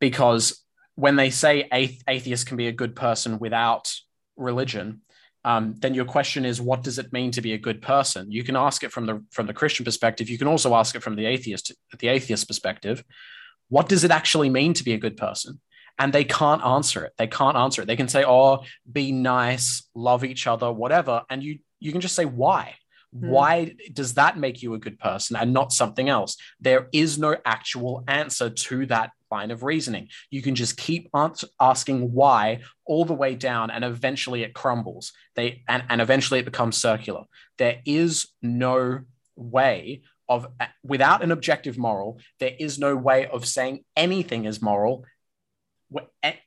because 0.00 0.64
when 0.96 1.16
they 1.16 1.30
say 1.30 1.68
atheist 2.08 2.46
can 2.46 2.56
be 2.56 2.66
a 2.66 2.72
good 2.72 2.96
person 2.96 3.38
without 3.38 3.92
religion 4.36 5.02
um, 5.44 5.74
then 5.78 5.94
your 5.94 6.04
question 6.04 6.44
is 6.44 6.60
what 6.60 6.82
does 6.82 6.98
it 6.98 7.12
mean 7.12 7.30
to 7.32 7.40
be 7.40 7.54
a 7.54 7.58
good 7.58 7.80
person? 7.80 8.30
You 8.30 8.44
can 8.44 8.56
ask 8.56 8.84
it 8.84 8.92
from 8.92 9.06
the 9.06 9.24
from 9.30 9.46
the 9.46 9.54
christian 9.54 9.84
perspective. 9.84 10.28
You 10.28 10.38
can 10.38 10.48
also 10.48 10.74
ask 10.74 10.94
it 10.94 11.02
from 11.02 11.16
the 11.16 11.26
atheist 11.26 11.72
the 11.98 12.08
atheist 12.08 12.46
perspective. 12.46 13.02
What 13.68 13.88
does 13.88 14.04
it 14.04 14.10
actually 14.10 14.50
mean 14.50 14.74
to 14.74 14.84
be 14.84 14.92
a 14.92 14.98
good 14.98 15.16
person? 15.16 15.60
And 15.98 16.12
they 16.12 16.24
can't 16.24 16.64
answer 16.64 17.04
it. 17.04 17.12
They 17.16 17.26
can't 17.26 17.56
answer 17.56 17.82
it. 17.82 17.86
They 17.86 17.96
can 17.96 18.08
say 18.08 18.24
oh 18.24 18.64
be 18.90 19.12
nice 19.12 19.88
love 19.94 20.24
each 20.24 20.46
other 20.46 20.70
whatever. 20.70 21.22
And 21.30 21.42
you 21.42 21.58
you 21.78 21.92
can 21.92 22.02
just 22.02 22.16
say 22.16 22.26
why? 22.26 22.74
Mm. 23.16 23.28
Why 23.30 23.74
does 23.92 24.14
that 24.14 24.36
make 24.36 24.62
you 24.62 24.74
a 24.74 24.78
good 24.78 24.98
person 24.98 25.36
and 25.36 25.54
not 25.54 25.72
something 25.72 26.10
else? 26.10 26.36
There 26.60 26.88
is 26.92 27.18
no 27.18 27.36
actual 27.46 28.04
answer 28.06 28.50
to 28.50 28.86
that 28.86 29.12
line 29.30 29.50
of 29.50 29.62
reasoning. 29.62 30.08
You 30.30 30.42
can 30.42 30.54
just 30.54 30.76
keep 30.76 31.10
asking 31.60 32.12
why 32.12 32.60
all 32.86 33.04
the 33.04 33.14
way 33.14 33.34
down, 33.34 33.70
and 33.70 33.84
eventually 33.84 34.42
it 34.42 34.54
crumbles. 34.54 35.12
They 35.36 35.62
and, 35.68 35.84
and 35.88 36.00
eventually 36.00 36.40
it 36.40 36.44
becomes 36.44 36.76
circular. 36.76 37.24
There 37.58 37.80
is 37.84 38.28
no 38.42 39.00
way 39.36 40.02
of 40.28 40.46
without 40.84 41.22
an 41.22 41.32
objective 41.32 41.76
moral, 41.76 42.20
there 42.38 42.54
is 42.58 42.78
no 42.78 42.94
way 42.96 43.26
of 43.26 43.46
saying 43.46 43.84
anything 43.96 44.44
is 44.44 44.62
moral 44.62 45.04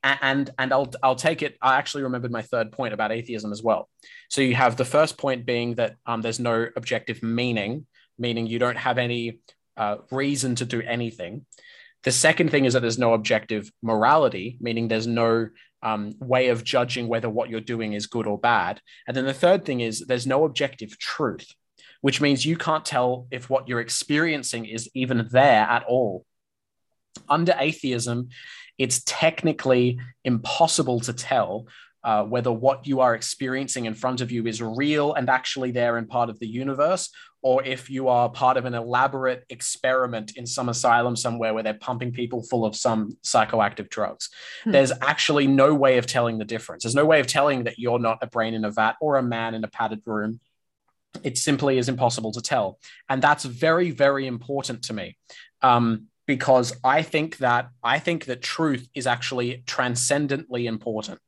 and 0.04 0.50
and 0.58 0.74
I'll 0.74 0.92
I'll 1.02 1.16
take 1.16 1.42
it. 1.42 1.58
I 1.62 1.78
actually 1.78 2.04
remembered 2.04 2.32
my 2.32 2.42
third 2.42 2.72
point 2.72 2.94
about 2.94 3.12
atheism 3.12 3.52
as 3.52 3.62
well. 3.62 3.90
So 4.30 4.42
you 4.42 4.56
have 4.56 4.78
the 4.78 4.86
first 4.86 5.18
point 5.18 5.46
being 5.46 5.76
that 5.76 5.96
um, 6.06 6.22
there's 6.22 6.40
no 6.40 6.68
objective 6.76 7.22
meaning, 7.22 7.86
meaning 8.18 8.48
you 8.48 8.60
don't 8.60 8.78
have 8.78 8.98
any 8.98 9.40
uh, 9.76 9.98
reason 10.12 10.56
to 10.56 10.66
do 10.66 10.82
anything. 10.82 11.46
The 12.04 12.12
second 12.12 12.52
thing 12.52 12.66
is 12.66 12.74
that 12.74 12.82
there's 12.82 13.00
no 13.00 13.14
objective 13.14 13.72
morality, 13.82 14.58
meaning 14.60 14.88
there's 14.88 15.08
no 15.08 15.50
um, 15.82 16.14
way 16.20 16.50
of 16.50 16.64
judging 16.64 17.08
whether 17.08 17.30
what 17.30 17.50
you're 17.50 17.62
doing 17.62 17.94
is 17.94 18.08
good 18.08 18.28
or 18.28 18.38
bad. 18.38 18.82
And 19.08 19.16
then 19.16 19.26
the 19.26 19.34
third 19.34 19.66
thing 19.66 19.82
is 19.82 20.00
there's 20.00 20.28
no 20.28 20.46
objective 20.46 20.98
truth, 20.98 21.48
which 22.02 22.22
means 22.22 22.46
you 22.46 22.58
can't 22.58 22.86
tell 22.86 23.28
if 23.32 23.50
what 23.50 23.68
you're 23.68 23.80
experiencing 23.82 24.66
is 24.66 24.90
even 24.94 25.28
there 25.32 25.64
at 25.64 25.84
all. 25.84 26.26
Under 27.30 27.56
atheism, 27.58 28.30
it's 28.78 29.04
technically 29.06 30.00
impossible 30.24 31.00
to 31.02 31.14
tell 31.14 31.68
uh, 32.04 32.24
whether 32.24 32.52
what 32.52 32.86
you 32.86 33.00
are 33.00 33.16
experiencing 33.16 33.86
in 33.86 33.94
front 33.94 34.20
of 34.20 34.32
you 34.32 34.46
is 34.46 34.62
real 34.62 35.14
and 35.14 35.30
actually 35.30 35.72
there 35.72 35.98
and 35.98 36.10
part 36.10 36.30
of 36.30 36.40
the 36.40 36.48
universe, 36.48 37.10
or 37.44 37.62
if 37.64 37.90
you 37.90 38.08
are 38.08 38.30
part 38.30 38.56
of 38.56 38.64
an 38.66 38.74
elaborate 38.74 39.44
experiment 39.50 40.38
in 40.38 40.46
some 40.46 40.70
asylum 40.70 41.16
somewhere 41.16 41.54
where 41.54 41.62
they're 41.62 41.74
pumping 41.74 42.14
people 42.14 42.42
full 42.42 42.66
of 42.66 42.76
some 42.76 43.18
psychoactive 43.22 43.90
drugs. 43.90 44.30
Hmm. 44.64 44.72
There's 44.72 44.94
actually 45.02 45.46
no 45.46 45.76
way 45.76 45.98
of 45.98 46.08
telling 46.08 46.38
the 46.38 46.46
difference. 46.46 46.84
There's 46.84 46.96
no 46.96 47.06
way 47.06 47.20
of 47.20 47.28
telling 47.28 47.66
that 47.66 47.78
you're 47.78 48.00
not 48.00 48.20
a 48.22 48.28
brain 48.28 48.54
in 48.54 48.64
a 48.64 48.72
vat 48.72 48.96
or 49.02 49.18
a 49.18 49.24
man 49.24 49.54
in 49.54 49.64
a 49.64 49.68
padded 49.68 50.02
room. 50.06 50.40
It 51.22 51.38
simply 51.38 51.78
is 51.78 51.90
impossible 51.90 52.32
to 52.32 52.42
tell. 52.42 52.80
And 53.10 53.22
that's 53.22 53.44
very, 53.44 53.92
very 53.92 54.26
important 54.26 54.84
to 54.86 54.94
me. 54.94 55.18
Um, 55.62 56.08
because 56.26 56.74
I 56.84 57.02
think 57.02 57.38
that 57.38 57.70
I 57.84 58.00
think 58.00 58.26
that 58.26 58.42
truth 58.42 58.88
is 58.96 59.06
actually 59.06 59.64
transcendently 59.66 60.68
important. 60.68 61.20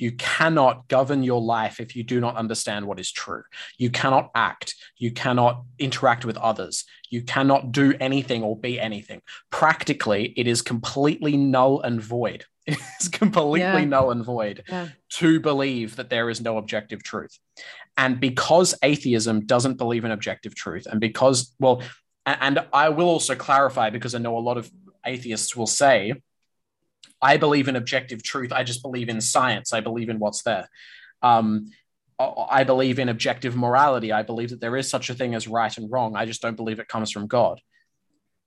You 0.00 0.12
cannot 0.12 0.88
govern 0.88 1.22
your 1.22 1.40
life 1.40 1.78
if 1.78 1.94
you 1.94 2.02
do 2.02 2.20
not 2.20 2.36
understand 2.36 2.86
what 2.86 2.98
is 2.98 3.12
true. 3.12 3.42
You 3.76 3.90
cannot 3.90 4.30
act. 4.34 4.74
You 4.96 5.10
cannot 5.10 5.64
interact 5.78 6.24
with 6.24 6.38
others. 6.38 6.84
You 7.10 7.22
cannot 7.22 7.72
do 7.72 7.94
anything 8.00 8.42
or 8.42 8.56
be 8.56 8.80
anything. 8.80 9.20
Practically, 9.50 10.32
it 10.36 10.46
is 10.46 10.62
completely 10.62 11.36
null 11.36 11.80
and 11.82 12.00
void. 12.00 12.44
It 12.66 12.78
is 13.00 13.08
completely 13.08 13.60
yeah. 13.60 13.84
null 13.84 14.12
and 14.12 14.24
void 14.24 14.62
yeah. 14.68 14.88
to 15.14 15.40
believe 15.40 15.96
that 15.96 16.08
there 16.08 16.30
is 16.30 16.40
no 16.40 16.56
objective 16.56 17.02
truth. 17.02 17.36
And 17.96 18.20
because 18.20 18.74
atheism 18.82 19.46
doesn't 19.46 19.76
believe 19.76 20.04
in 20.04 20.12
objective 20.12 20.54
truth, 20.54 20.86
and 20.86 21.00
because, 21.00 21.52
well, 21.58 21.82
and 22.26 22.64
I 22.72 22.90
will 22.90 23.08
also 23.08 23.34
clarify 23.34 23.90
because 23.90 24.14
I 24.14 24.18
know 24.18 24.38
a 24.38 24.40
lot 24.40 24.56
of 24.56 24.70
atheists 25.04 25.56
will 25.56 25.66
say, 25.66 26.14
I 27.22 27.36
believe 27.36 27.68
in 27.68 27.76
objective 27.76 28.22
truth. 28.22 28.52
I 28.52 28.64
just 28.64 28.82
believe 28.82 29.08
in 29.08 29.20
science. 29.20 29.72
I 29.72 29.80
believe 29.80 30.08
in 30.08 30.18
what's 30.18 30.42
there. 30.42 30.68
Um, 31.22 31.70
I 32.18 32.64
believe 32.64 32.98
in 32.98 33.08
objective 33.08 33.56
morality. 33.56 34.12
I 34.12 34.22
believe 34.22 34.50
that 34.50 34.60
there 34.60 34.76
is 34.76 34.88
such 34.88 35.10
a 35.10 35.14
thing 35.14 35.34
as 35.34 35.48
right 35.48 35.74
and 35.76 35.90
wrong. 35.90 36.16
I 36.16 36.26
just 36.26 36.42
don't 36.42 36.56
believe 36.56 36.78
it 36.78 36.88
comes 36.88 37.10
from 37.10 37.26
God. 37.26 37.60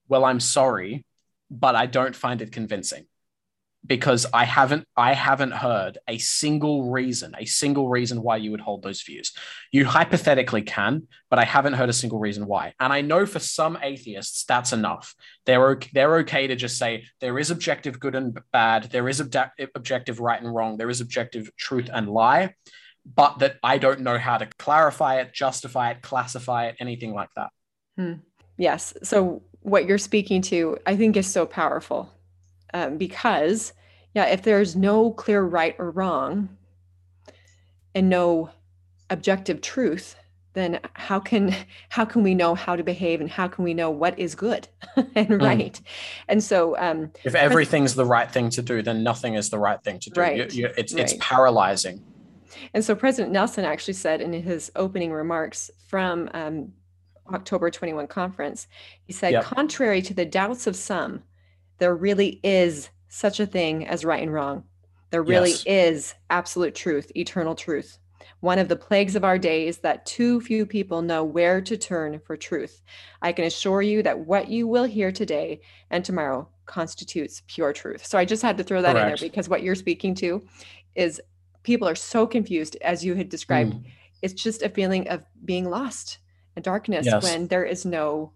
Well, 0.07 0.25
I'm 0.25 0.39
sorry, 0.39 1.05
but 1.49 1.75
I 1.75 1.85
don't 1.85 2.15
find 2.15 2.41
it 2.41 2.51
convincing 2.51 3.05
because 3.85 4.25
I 4.33 4.45
haven't 4.45 4.87
I 4.95 5.13
haven't 5.13 5.51
heard 5.51 5.97
a 6.07 6.17
single 6.17 6.91
reason, 6.91 7.35
a 7.37 7.45
single 7.45 7.89
reason 7.89 8.21
why 8.21 8.37
you 8.37 8.51
would 8.51 8.61
hold 8.61 8.81
those 8.81 9.01
views. 9.01 9.33
You 9.71 9.85
hypothetically 9.85 10.61
can, 10.61 11.07
but 11.29 11.39
I 11.39 11.43
haven't 11.43 11.73
heard 11.73 11.89
a 11.89 11.93
single 11.93 12.19
reason 12.19 12.47
why. 12.47 12.73
And 12.79 12.93
I 12.93 13.01
know 13.01 13.25
for 13.25 13.39
some 13.39 13.77
atheists 13.81 14.45
that's 14.45 14.73
enough. 14.73 15.13
They're 15.45 15.69
okay, 15.71 15.89
they're 15.93 16.17
okay 16.19 16.47
to 16.47 16.55
just 16.55 16.77
say 16.77 17.05
there 17.19 17.37
is 17.37 17.51
objective 17.51 17.99
good 17.99 18.15
and 18.15 18.39
bad, 18.51 18.83
there 18.85 19.09
is 19.09 19.19
ob- 19.19 19.51
objective 19.75 20.19
right 20.19 20.41
and 20.41 20.53
wrong, 20.53 20.77
there 20.77 20.89
is 20.89 21.01
objective 21.01 21.51
truth 21.57 21.89
and 21.91 22.07
lie, 22.07 22.55
but 23.05 23.39
that 23.39 23.57
I 23.63 23.77
don't 23.79 24.01
know 24.01 24.17
how 24.17 24.37
to 24.37 24.47
clarify 24.59 25.19
it, 25.19 25.33
justify 25.33 25.91
it, 25.91 26.01
classify 26.01 26.67
it, 26.67 26.77
anything 26.79 27.13
like 27.13 27.29
that. 27.35 27.49
Hmm. 27.97 28.13
Yes. 28.57 28.93
So 29.03 29.43
what 29.61 29.85
you're 29.85 29.97
speaking 29.97 30.41
to, 30.43 30.77
I 30.85 30.95
think, 30.95 31.17
is 31.17 31.27
so 31.27 31.45
powerful 31.45 32.09
um, 32.73 32.97
because 32.97 33.73
yeah 34.13 34.25
if 34.25 34.43
there's 34.43 34.75
no 34.75 35.11
clear 35.11 35.43
right 35.43 35.75
or 35.79 35.91
wrong 35.91 36.49
and 37.95 38.09
no 38.09 38.49
objective 39.09 39.61
truth 39.61 40.15
then 40.53 40.79
how 40.93 41.19
can 41.19 41.55
how 41.89 42.05
can 42.05 42.23
we 42.23 42.33
know 42.33 42.55
how 42.55 42.75
to 42.75 42.83
behave 42.83 43.19
and 43.19 43.29
how 43.29 43.47
can 43.47 43.63
we 43.63 43.73
know 43.73 43.89
what 43.89 44.17
is 44.17 44.35
good 44.35 44.67
and 45.15 45.27
hmm. 45.27 45.37
right 45.37 45.73
mm. 45.73 45.81
and 46.27 46.43
so 46.43 46.77
um, 46.77 47.11
if 47.23 47.35
everything's 47.35 47.95
the 47.95 48.05
right 48.05 48.31
thing 48.31 48.49
to 48.49 48.61
do 48.61 48.81
then 48.81 49.03
nothing 49.03 49.35
is 49.35 49.49
the 49.49 49.59
right 49.59 49.83
thing 49.83 49.99
to 49.99 50.09
do 50.09 50.21
right. 50.21 50.37
You, 50.37 50.63
you, 50.63 50.73
it's, 50.77 50.93
right. 50.93 51.03
it's 51.03 51.15
paralyzing 51.19 52.03
and 52.73 52.83
so 52.83 52.95
president 52.95 53.33
nelson 53.33 53.65
actually 53.65 53.95
said 53.95 54.21
in 54.21 54.33
his 54.33 54.71
opening 54.75 55.11
remarks 55.11 55.71
from 55.87 56.29
um, 56.33 56.71
october 57.33 57.69
21 57.69 58.07
conference 58.07 58.67
he 59.05 59.13
said 59.13 59.33
yep. 59.33 59.43
contrary 59.43 60.01
to 60.01 60.13
the 60.13 60.25
doubts 60.25 60.67
of 60.67 60.75
some 60.75 61.23
there 61.77 61.95
really 61.95 62.39
is 62.43 62.89
such 63.09 63.39
a 63.39 63.45
thing 63.45 63.87
as 63.87 64.05
right 64.05 64.21
and 64.21 64.33
wrong. 64.33 64.63
There 65.11 65.21
really 65.21 65.51
yes. 65.51 65.63
is 65.67 66.15
absolute 66.29 66.73
truth, 66.73 67.11
eternal 67.15 67.53
truth. 67.53 67.99
One 68.39 68.59
of 68.59 68.67
the 68.67 68.75
plagues 68.75 69.15
of 69.15 69.23
our 69.23 69.37
day 69.37 69.67
is 69.67 69.77
that 69.79 70.05
too 70.05 70.41
few 70.41 70.65
people 70.65 71.01
know 71.01 71.23
where 71.23 71.61
to 71.61 71.77
turn 71.77 72.19
for 72.25 72.35
truth. 72.35 72.81
I 73.21 73.31
can 73.31 73.45
assure 73.45 73.81
you 73.81 74.01
that 74.03 74.19
what 74.19 74.49
you 74.49 74.67
will 74.67 74.85
hear 74.85 75.11
today 75.11 75.61
and 75.91 76.03
tomorrow 76.03 76.49
constitutes 76.65 77.43
pure 77.47 77.73
truth. 77.73 78.05
So 78.05 78.17
I 78.17 78.25
just 78.25 78.41
had 78.41 78.57
to 78.57 78.63
throw 78.63 78.81
that 78.81 78.93
Correct. 78.93 79.03
in 79.03 79.09
there 79.21 79.29
because 79.29 79.49
what 79.49 79.63
you're 79.63 79.75
speaking 79.75 80.15
to 80.15 80.45
is 80.95 81.21
people 81.63 81.87
are 81.87 81.95
so 81.95 82.25
confused, 82.25 82.75
as 82.81 83.05
you 83.05 83.15
had 83.15 83.29
described. 83.29 83.73
Mm. 83.73 83.83
It's 84.21 84.33
just 84.33 84.61
a 84.61 84.69
feeling 84.69 85.07
of 85.09 85.25
being 85.45 85.69
lost 85.69 86.19
in 86.55 86.63
darkness 86.63 87.05
yes. 87.05 87.23
when 87.23 87.47
there 87.47 87.65
is 87.65 87.85
no 87.85 88.33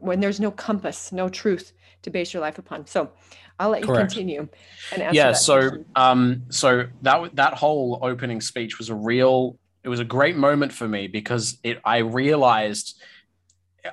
when 0.00 0.18
there's 0.20 0.40
no 0.40 0.50
compass, 0.50 1.12
no 1.12 1.28
truth 1.28 1.72
to 2.06 2.10
base 2.10 2.32
your 2.32 2.40
life 2.40 2.58
upon. 2.58 2.86
So 2.86 3.10
I'll 3.58 3.70
let 3.70 3.82
you 3.82 3.88
Correct. 3.88 4.12
continue 4.12 4.48
and 4.92 5.02
answer. 5.02 5.16
Yeah. 5.16 5.32
so, 5.32 5.58
question. 5.58 5.84
um, 5.96 6.42
so 6.48 6.86
that 7.02 7.36
that 7.36 7.54
whole 7.54 7.98
opening 8.02 8.40
speech 8.40 8.78
was 8.78 8.88
a 8.88 8.94
real. 8.94 9.58
It 9.84 9.88
was 9.88 10.00
a 10.00 10.04
great 10.04 10.36
moment 10.36 10.72
for 10.72 10.88
me 10.88 11.06
because 11.08 11.58
it. 11.62 11.78
I 11.84 11.98
realized, 11.98 13.00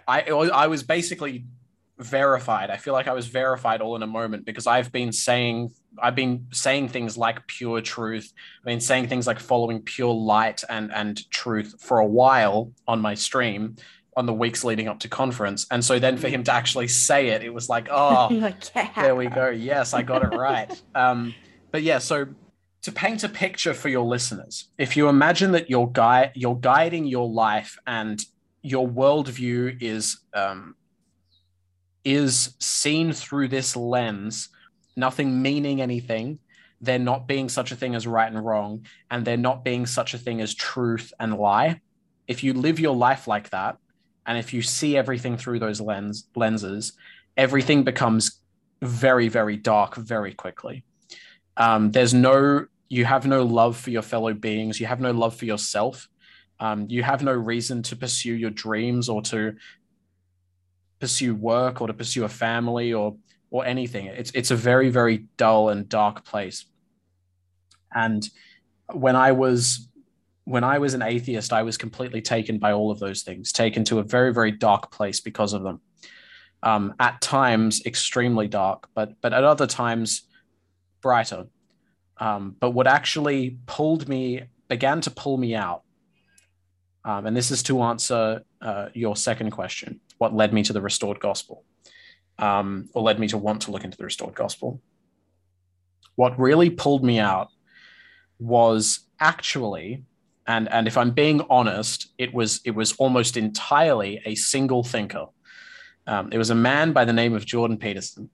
I 0.08 0.22
I 0.22 0.68
was 0.68 0.84
basically 0.84 1.46
verified. 2.00 2.70
I 2.70 2.78
feel 2.78 2.94
like 2.94 3.08
I 3.08 3.14
was 3.14 3.28
verified 3.28 3.82
all 3.82 3.96
in 3.96 4.04
a 4.04 4.08
moment 4.08 4.46
because 4.46 4.68
I've 4.68 4.92
been 4.92 5.12
saying 5.12 5.72
I've 6.02 6.16
been 6.16 6.48
saying 6.52 6.90
things 6.90 7.18
like 7.18 7.46
pure 7.48 7.82
truth. 7.82 8.32
I've 8.62 8.66
been 8.66 8.82
saying 8.82 9.08
things 9.08 9.28
like 9.28 9.40
following 9.40 9.82
pure 9.82 10.14
light 10.14 10.64
and 10.70 10.94
and 10.94 11.30
truth 11.32 11.76
for 11.80 12.00
a 12.00 12.06
while 12.06 12.72
on 12.88 13.02
my 13.02 13.16
stream 13.16 13.76
on 14.16 14.26
the 14.26 14.34
weeks 14.34 14.64
leading 14.64 14.88
up 14.88 15.00
to 15.00 15.10
conference. 15.10 15.66
And 15.72 15.84
so 15.84 16.00
then 16.00 16.18
for 16.18 16.30
him 16.30 16.44
to 16.44 16.54
actually 16.54 16.88
say 16.88 17.30
it, 17.30 17.44
it 17.44 17.54
was 17.54 17.70
like, 17.70 17.88
oh, 17.92 18.30
like, 18.32 18.56
yeah. 18.76 18.90
there 18.96 19.16
we 19.16 19.28
go. 19.28 19.50
Yes, 19.50 19.94
I 19.94 20.02
got 20.02 20.24
it 20.24 20.36
right. 20.36 20.82
um, 20.96 21.34
but 21.72 21.84
yeah, 21.84 22.00
so 22.00 22.28
to 22.84 22.92
paint 22.92 23.24
a 23.24 23.30
picture 23.30 23.74
for 23.74 23.90
your 23.90 24.06
listeners, 24.06 24.70
if 24.78 24.96
you 24.98 25.08
imagine 25.08 25.52
that 25.54 25.70
you're 25.70 25.88
guy 25.88 26.32
you're 26.36 26.58
guiding 26.58 27.06
your 27.06 27.30
life 27.30 27.78
and 27.88 28.24
your 28.62 28.88
worldview 28.88 29.82
is 29.82 30.20
um, 30.34 30.76
is 32.04 32.56
seen 32.60 33.14
through 33.14 33.48
this 33.48 33.76
lens, 33.76 34.50
nothing 34.96 35.42
meaning 35.42 35.82
anything, 35.82 36.40
there 36.82 37.00
not 37.00 37.28
being 37.28 37.48
such 37.48 37.72
a 37.72 37.76
thing 37.76 37.96
as 37.96 38.06
right 38.06 38.32
and 38.32 38.44
wrong, 38.46 38.86
and 39.10 39.26
there 39.26 39.38
not 39.38 39.64
being 39.64 39.86
such 39.86 40.14
a 40.14 40.18
thing 40.18 40.42
as 40.42 40.54
truth 40.54 41.14
and 41.20 41.38
lie. 41.38 41.80
If 42.28 42.44
you 42.44 42.54
live 42.54 42.80
your 42.80 42.96
life 42.96 43.28
like 43.28 43.50
that, 43.52 43.78
and 44.26 44.38
if 44.38 44.54
you 44.54 44.62
see 44.62 44.98
everything 44.98 45.38
through 45.38 45.60
those 45.60 45.82
lens 45.82 46.28
lenses, 46.36 46.94
everything 47.36 47.84
becomes 47.84 48.40
very, 48.82 49.28
very 49.28 49.58
dark 49.58 49.96
very 49.96 50.34
quickly. 50.34 50.84
Um, 51.58 51.92
there's 51.92 52.14
no, 52.14 52.66
you 52.90 53.06
have 53.06 53.26
no 53.26 53.44
love 53.44 53.78
for 53.78 53.90
your 53.90 54.02
fellow 54.02 54.34
beings. 54.34 54.80
You 54.80 54.88
have 54.88 55.00
no 55.00 55.12
love 55.12 55.36
for 55.36 55.46
yourself. 55.46 56.08
Um, 56.60 56.88
you 56.90 57.04
have 57.04 57.24
no 57.24 57.34
reason 57.34 57.84
to 57.84 57.96
pursue 57.96 58.34
your 58.34 58.50
dreams 58.50 59.10
or 59.10 59.22
to 59.24 59.56
pursue 61.00 61.36
work 61.36 61.82
or 61.82 61.88
to 61.88 61.94
pursue 61.94 62.24
a 62.24 62.30
family 62.30 62.94
or 62.94 63.18
or 63.50 63.66
anything. 63.66 64.06
It's 64.08 64.32
it's 64.32 64.52
a 64.52 64.56
very 64.56 64.90
very 64.90 65.26
dull 65.38 65.70
and 65.70 65.88
dark 65.90 66.26
place. 66.26 66.66
And 67.94 68.28
when 68.92 69.16
I 69.16 69.32
was 69.34 69.88
when 70.46 70.64
I 70.64 70.78
was 70.78 70.94
an 70.94 71.02
atheist, 71.02 71.54
I 71.54 71.64
was 71.64 71.78
completely 71.78 72.22
taken 72.22 72.58
by 72.58 72.74
all 72.74 72.92
of 72.92 73.00
those 73.00 73.24
things, 73.24 73.52
taken 73.52 73.84
to 73.86 74.00
a 74.00 74.04
very, 74.04 74.34
very 74.34 74.52
dark 74.52 74.92
place 74.92 75.20
because 75.20 75.54
of 75.54 75.64
them. 75.64 75.82
Um, 76.62 76.96
at 77.00 77.22
times, 77.22 77.86
extremely 77.86 78.48
dark, 78.48 78.88
but 78.94 79.20
but 79.22 79.34
at 79.34 79.44
other 79.44 79.68
times, 79.68 80.24
brighter. 81.02 81.48
Um, 82.18 82.56
but 82.60 82.72
what 82.72 82.88
actually 82.88 83.58
pulled 83.66 84.08
me, 84.08 84.44
began 84.70 85.02
to 85.02 85.12
pull 85.12 85.38
me 85.38 85.56
out, 85.56 85.84
um, 87.04 87.26
and 87.26 87.36
this 87.36 87.52
is 87.52 87.64
to 87.64 87.82
answer 87.82 88.44
uh, 88.62 88.90
your 88.94 89.18
second 89.18 89.52
question: 89.52 90.00
what 90.20 90.34
led 90.34 90.54
me 90.54 90.64
to 90.64 90.74
the 90.74 90.82
restored 90.82 91.20
gospel, 91.20 91.66
um, 92.40 92.90
or 92.94 93.04
led 93.04 93.20
me 93.20 93.28
to 93.28 93.38
want 93.38 93.64
to 93.64 93.72
look 93.72 93.84
into 93.84 93.98
the 93.98 94.06
restored 94.06 94.36
gospel? 94.36 94.82
What 96.16 96.40
really 96.40 96.70
pulled 96.70 97.04
me 97.04 97.20
out 97.20 97.50
was 98.40 99.02
actually 99.20 100.04
and 100.48 100.70
and 100.72 100.88
if 100.88 100.98
I'm 100.98 101.12
being 101.12 101.42
honest, 101.50 102.08
it 102.18 102.34
was 102.34 102.62
it 102.66 102.72
was 102.72 102.94
almost 102.94 103.38
entirely 103.38 104.22
a 104.26 104.36
single 104.36 104.84
thinker. 104.84 105.28
Um, 106.06 106.30
it 106.32 106.38
was 106.38 106.50
a 106.50 106.56
man 106.56 106.92
by 106.92 107.06
the 107.06 107.14
name 107.14 107.34
of 107.34 107.46
Jordan 107.46 107.78
Peterson. 107.78 108.30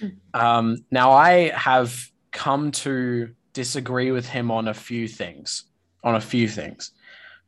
Mm. 0.00 0.16
Um, 0.34 0.84
now 0.90 1.12
I 1.12 1.50
have 1.50 2.10
come 2.32 2.70
to 2.70 3.34
disagree 3.54 4.10
with 4.10 4.28
him 4.28 4.50
on 4.50 4.68
a 4.68 4.74
few 4.74 5.08
things, 5.08 5.64
on 6.04 6.14
a 6.14 6.20
few 6.20 6.48
things, 6.48 6.92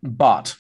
but 0.03 0.57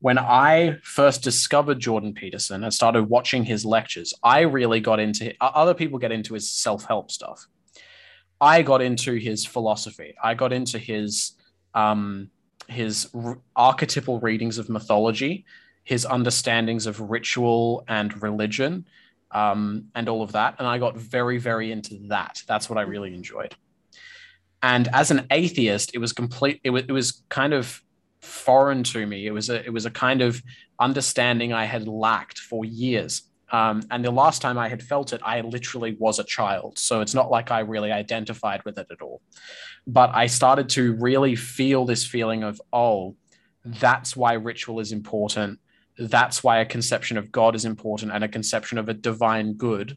when 0.00 0.18
I 0.18 0.78
first 0.82 1.22
discovered 1.22 1.80
Jordan 1.80 2.14
Peterson 2.14 2.62
and 2.62 2.72
started 2.72 3.04
watching 3.04 3.44
his 3.44 3.64
lectures, 3.64 4.14
I 4.22 4.40
really 4.40 4.80
got 4.80 5.00
into 5.00 5.34
other 5.40 5.74
people 5.74 5.98
get 5.98 6.12
into 6.12 6.34
his 6.34 6.50
self 6.50 6.84
help 6.84 7.10
stuff. 7.10 7.46
I 8.40 8.62
got 8.62 8.80
into 8.80 9.14
his 9.14 9.44
philosophy. 9.44 10.14
I 10.22 10.34
got 10.34 10.52
into 10.52 10.78
his 10.78 11.32
um, 11.74 12.30
his 12.66 13.08
r- 13.14 13.38
archetypal 13.56 14.20
readings 14.20 14.58
of 14.58 14.68
mythology, 14.68 15.44
his 15.84 16.04
understandings 16.04 16.86
of 16.86 17.00
ritual 17.00 17.84
and 17.88 18.22
religion, 18.22 18.86
um, 19.30 19.86
and 19.94 20.08
all 20.08 20.22
of 20.22 20.32
that. 20.32 20.56
And 20.58 20.66
I 20.66 20.78
got 20.78 20.96
very, 20.96 21.38
very 21.38 21.72
into 21.72 21.98
that. 22.08 22.42
That's 22.46 22.68
what 22.68 22.78
I 22.78 22.82
really 22.82 23.14
enjoyed. 23.14 23.54
And 24.62 24.88
as 24.92 25.10
an 25.10 25.26
atheist, 25.30 25.94
it 25.94 25.98
was 25.98 26.12
complete. 26.12 26.60
It 26.64 26.70
was, 26.70 26.82
it 26.82 26.92
was 26.92 27.22
kind 27.28 27.52
of 27.52 27.82
foreign 28.20 28.82
to 28.82 29.06
me. 29.06 29.26
It 29.26 29.30
was 29.30 29.50
a 29.50 29.64
it 29.64 29.72
was 29.72 29.86
a 29.86 29.90
kind 29.90 30.22
of 30.22 30.42
understanding 30.80 31.52
I 31.52 31.64
had 31.64 31.88
lacked 31.88 32.38
for 32.38 32.64
years. 32.64 33.22
Um, 33.50 33.82
and 33.90 34.04
the 34.04 34.10
last 34.10 34.42
time 34.42 34.58
I 34.58 34.68
had 34.68 34.82
felt 34.82 35.12
it, 35.12 35.20
I 35.24 35.40
literally 35.40 35.96
was 35.98 36.18
a 36.18 36.24
child. 36.24 36.78
So 36.78 37.00
it's 37.00 37.14
not 37.14 37.30
like 37.30 37.50
I 37.50 37.60
really 37.60 37.92
identified 37.92 38.62
with 38.64 38.78
it 38.78 38.88
at 38.90 39.00
all. 39.00 39.22
But 39.86 40.10
I 40.14 40.26
started 40.26 40.68
to 40.70 40.94
really 40.94 41.34
feel 41.34 41.86
this 41.86 42.06
feeling 42.06 42.42
of, 42.42 42.60
oh, 42.72 43.16
that's 43.64 44.16
why 44.16 44.34
ritual 44.34 44.80
is 44.80 44.92
important. 44.92 45.58
That's 45.98 46.44
why 46.44 46.58
a 46.58 46.66
conception 46.66 47.16
of 47.16 47.32
God 47.32 47.54
is 47.54 47.64
important 47.64 48.12
and 48.12 48.22
a 48.22 48.28
conception 48.28 48.78
of 48.78 48.88
a 48.88 48.94
divine 48.94 49.54
good. 49.54 49.96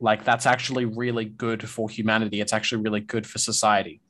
Like 0.00 0.24
that's 0.24 0.46
actually 0.46 0.86
really 0.86 1.26
good 1.26 1.68
for 1.68 1.88
humanity. 1.88 2.40
It's 2.40 2.52
actually 2.52 2.82
really 2.82 3.00
good 3.00 3.26
for 3.26 3.38
society. 3.38 4.00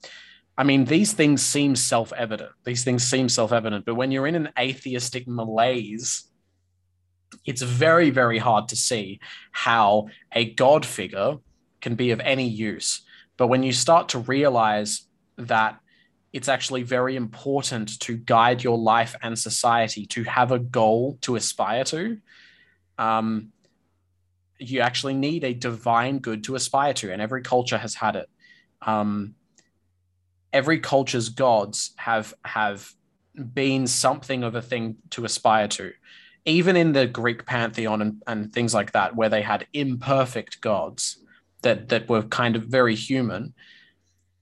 I 0.56 0.64
mean, 0.64 0.84
these 0.84 1.12
things 1.12 1.44
seem 1.44 1.74
self 1.76 2.12
evident. 2.12 2.52
These 2.64 2.84
things 2.84 3.02
seem 3.02 3.28
self 3.28 3.52
evident. 3.52 3.84
But 3.84 3.94
when 3.94 4.10
you're 4.10 4.26
in 4.26 4.34
an 4.34 4.50
atheistic 4.58 5.26
malaise, 5.26 6.29
it's 7.44 7.62
very, 7.62 8.10
very 8.10 8.38
hard 8.38 8.68
to 8.68 8.76
see 8.76 9.20
how 9.52 10.08
a 10.32 10.52
God 10.52 10.84
figure 10.84 11.36
can 11.80 11.94
be 11.94 12.10
of 12.10 12.20
any 12.20 12.46
use. 12.46 13.02
But 13.36 13.48
when 13.48 13.62
you 13.62 13.72
start 13.72 14.10
to 14.10 14.18
realize 14.18 15.06
that 15.36 15.78
it's 16.32 16.48
actually 16.48 16.82
very 16.82 17.16
important 17.16 17.98
to 18.00 18.16
guide 18.16 18.62
your 18.62 18.78
life 18.78 19.16
and 19.22 19.38
society 19.38 20.06
to 20.06 20.24
have 20.24 20.52
a 20.52 20.58
goal 20.58 21.18
to 21.22 21.36
aspire 21.36 21.84
to, 21.84 22.18
um, 22.98 23.52
you 24.58 24.80
actually 24.80 25.14
need 25.14 25.42
a 25.42 25.54
divine 25.54 26.18
good 26.18 26.44
to 26.44 26.54
aspire 26.54 26.92
to, 26.94 27.12
and 27.12 27.22
every 27.22 27.42
culture 27.42 27.78
has 27.78 27.94
had 27.94 28.14
it. 28.14 28.28
Um, 28.82 29.34
every 30.52 30.80
culture's 30.80 31.30
gods 31.30 31.92
have 31.96 32.34
have 32.44 32.92
been 33.54 33.86
something 33.86 34.42
of 34.42 34.54
a 34.54 34.62
thing 34.62 34.96
to 35.10 35.24
aspire 35.24 35.68
to 35.68 35.92
even 36.44 36.76
in 36.76 36.92
the 36.92 37.06
greek 37.06 37.46
pantheon 37.46 38.02
and, 38.02 38.22
and 38.26 38.52
things 38.52 38.74
like 38.74 38.92
that 38.92 39.14
where 39.16 39.28
they 39.28 39.42
had 39.42 39.66
imperfect 39.72 40.60
gods 40.60 41.18
that 41.62 41.88
that 41.88 42.08
were 42.08 42.22
kind 42.22 42.56
of 42.56 42.64
very 42.64 42.94
human 42.94 43.54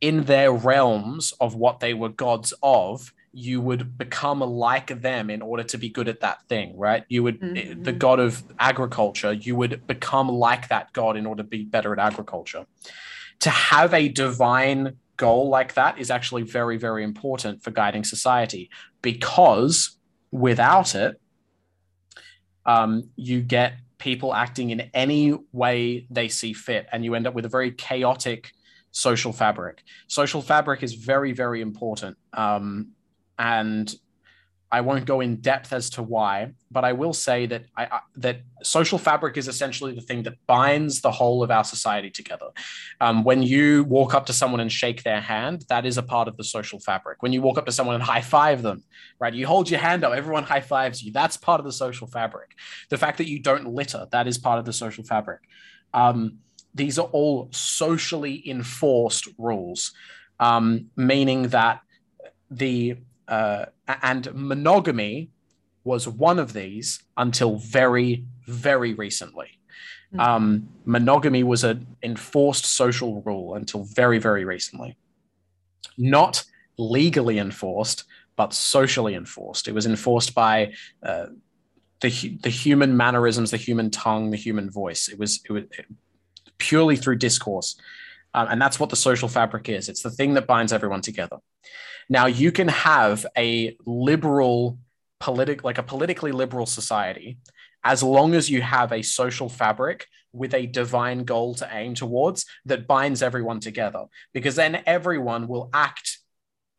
in 0.01 0.25
their 0.25 0.53
realms 0.53 1.33
of 1.41 1.55
what 1.55 1.81
they 1.81 1.95
were 1.95 2.09
gods 2.09 2.55
of 2.63 3.13
you 3.33 3.61
would 3.61 3.99
become 3.99 4.41
like 4.41 5.03
them 5.03 5.29
in 5.29 5.43
order 5.43 5.63
to 5.63 5.77
be 5.77 5.89
good 5.89 6.09
at 6.09 6.21
that 6.21 6.43
thing 6.49 6.77
right 6.77 7.05
you 7.09 7.23
would 7.23 7.41
mm-hmm. 7.41 7.83
the 7.83 7.93
god 7.93 8.21
of 8.21 8.43
agriculture 8.59 9.33
you 9.33 9.55
would 9.55 9.87
become 9.87 10.29
like 10.29 10.69
that 10.69 10.93
god 10.93 11.17
in 11.17 11.27
order 11.27 11.43
to 11.43 11.49
be 11.49 11.65
better 11.65 11.93
at 11.93 11.99
agriculture 11.99 12.65
to 13.41 13.51
have 13.51 13.95
a 13.95 14.09
divine 14.09 14.97
goal 15.19 15.49
like 15.49 15.75
that 15.75 15.99
is 15.99 16.11
actually 16.11 16.43
very, 16.43 16.79
very 16.79 17.05
important 17.05 17.63
for 17.63 17.71
guiding 17.71 18.05
society 18.05 18.71
because 19.03 19.99
without 20.31 20.95
it, 20.95 21.21
um, 22.69 23.09
you 23.17 23.41
get 23.41 23.79
people 23.97 24.33
acting 24.33 24.71
in 24.71 24.83
any 24.95 25.37
way 25.53 26.07
they 26.11 26.29
see 26.29 26.53
fit, 26.53 26.87
and 26.93 27.05
you 27.05 27.15
end 27.15 27.27
up 27.27 27.35
with 27.35 27.47
a 27.47 27.49
very 27.49 27.73
chaotic 27.73 28.53
social 28.93 29.33
fabric. 29.33 29.83
Social 30.07 30.43
fabric 30.43 30.83
is 30.83 30.93
very, 30.93 31.33
very 31.33 31.63
important. 31.63 32.17
Um, 32.35 32.93
and 33.39 33.93
I 34.71 34.83
won't 34.83 35.07
go 35.07 35.21
in 35.21 35.37
depth 35.37 35.73
as 35.73 35.89
to 35.91 36.03
why, 36.03 36.53
but 36.71 36.85
I 36.85 36.93
will 36.93 37.15
say 37.15 37.47
that 37.47 37.65
I, 37.75 37.85
I, 37.87 38.01
that 38.17 38.43
social 38.63 38.99
fabric 38.99 39.39
is 39.39 39.49
essentially 39.49 39.95
the 39.95 40.03
thing 40.03 40.25
that 40.25 40.35
binds 40.47 41.01
the 41.01 41.11
whole 41.11 41.43
of 41.43 41.51
our 41.51 41.65
society 41.65 42.11
together. 42.11 42.49
Um, 43.01 43.25
when 43.25 43.43
you 43.43 43.85
walk 43.85 44.13
up 44.15 44.27
to 44.27 44.35
someone 44.35 44.61
and 44.61 44.71
shake 44.71 45.03
their 45.05 45.23
hand, 45.23 45.65
that 45.69 45.87
is 45.87 45.97
a 45.97 46.03
part 46.03 46.29
of 46.29 46.37
the 46.37 46.45
social 46.45 46.81
fabric. 46.81 47.23
When 47.23 47.33
you 47.33 47.41
walk 47.41 47.57
up 47.57 47.65
to 47.67 47.73
someone 47.73 47.95
and 47.95 48.05
high 48.05 48.21
five 48.21 48.61
them, 48.61 48.85
right? 49.19 49.33
You 49.33 49.47
hold 49.47 49.71
your 49.71 49.81
hand 49.81 50.05
up, 50.05 50.13
everyone 50.13 50.45
high 50.45 50.61
fives 50.61 51.03
you. 51.03 51.13
That's 51.13 51.39
part 51.39 51.61
of 51.61 51.65
the 51.65 51.73
social 51.73 52.07
fabric. 52.07 52.51
The 52.91 52.99
fact 52.99 53.19
that 53.19 53.29
you 53.29 53.41
don't 53.41 53.69
litter, 53.69 54.07
that 54.11 54.27
is 54.27 54.37
part 54.37 54.59
of 54.59 54.67
the 54.67 54.75
social 54.75 55.05
fabric. 55.05 55.41
Um, 55.95 56.39
these 56.75 56.99
are 56.99 57.07
all 57.07 57.49
socially 57.53 58.47
enforced 58.49 59.29
rules, 59.39 59.93
um, 60.39 60.91
meaning 60.95 61.49
that 61.49 61.81
the 62.51 62.97
uh, 63.29 63.67
and 64.03 64.29
monogamy 64.35 65.31
was 65.85 66.09
one 66.09 66.39
of 66.39 66.53
these 66.53 67.03
until 67.17 67.57
very, 67.57 68.25
very 68.47 68.95
recently. 68.95 69.59
Mm-hmm. 70.13 70.21
Um, 70.21 70.69
monogamy 70.85 71.43
was 71.43 71.65
an 71.65 71.87
enforced 72.03 72.65
social 72.65 73.23
rule 73.23 73.55
until 73.55 73.85
very, 73.85 74.19
very 74.19 74.45
recently. 74.45 74.97
Not 75.97 76.45
legally 76.79 77.39
enforced, 77.39 78.05
but 78.37 78.55
socially 78.55 79.15
enforced. 79.15 79.69
It 79.69 79.75
was 79.75 79.87
enforced 79.87 80.35
by 80.35 80.73
uh, 81.03 81.27
the 82.01 82.39
the 82.43 82.51
human 82.51 82.97
mannerisms, 82.97 83.51
the 83.51 83.57
human 83.57 83.91
tongue, 83.91 84.31
the 84.31 84.37
human 84.37 84.71
voice. 84.71 85.09
It 85.09 85.19
was 85.19 85.41
it 85.45 85.53
was 85.53 85.65
purely 86.59 86.97
through 86.97 87.17
discourse, 87.17 87.77
um, 88.39 88.49
and 88.51 88.63
that's 88.63 88.79
what 88.79 88.91
the 88.91 88.97
social 88.97 89.29
fabric 89.29 89.69
is. 89.69 89.89
It's 89.89 90.03
the 90.03 90.11
thing 90.11 90.35
that 90.35 90.47
binds 90.47 90.73
everyone 90.73 91.01
together. 91.01 91.39
Now 92.09 92.27
you 92.27 92.53
can 92.53 92.69
have 92.69 93.27
a 93.37 93.77
liberal 93.85 94.79
politic 95.21 95.65
like 95.65 95.79
a 95.79 95.83
politically 95.83 96.31
liberal 96.31 96.67
society 96.67 97.39
as 97.83 98.05
long 98.05 98.35
as 98.35 98.49
you 98.49 98.63
have 98.63 98.93
a 98.93 99.03
social 99.03 99.49
fabric 99.49 100.07
with 100.33 100.55
a 100.55 100.67
divine 100.67 101.25
goal 101.25 101.55
to 101.57 101.69
aim 101.73 101.95
towards 101.95 102.47
that 102.65 102.87
binds 102.87 103.21
everyone 103.21 103.59
together 103.59 104.05
because 104.33 104.55
then 104.55 104.81
everyone 104.87 105.49
will 105.49 105.71
act 105.73 106.19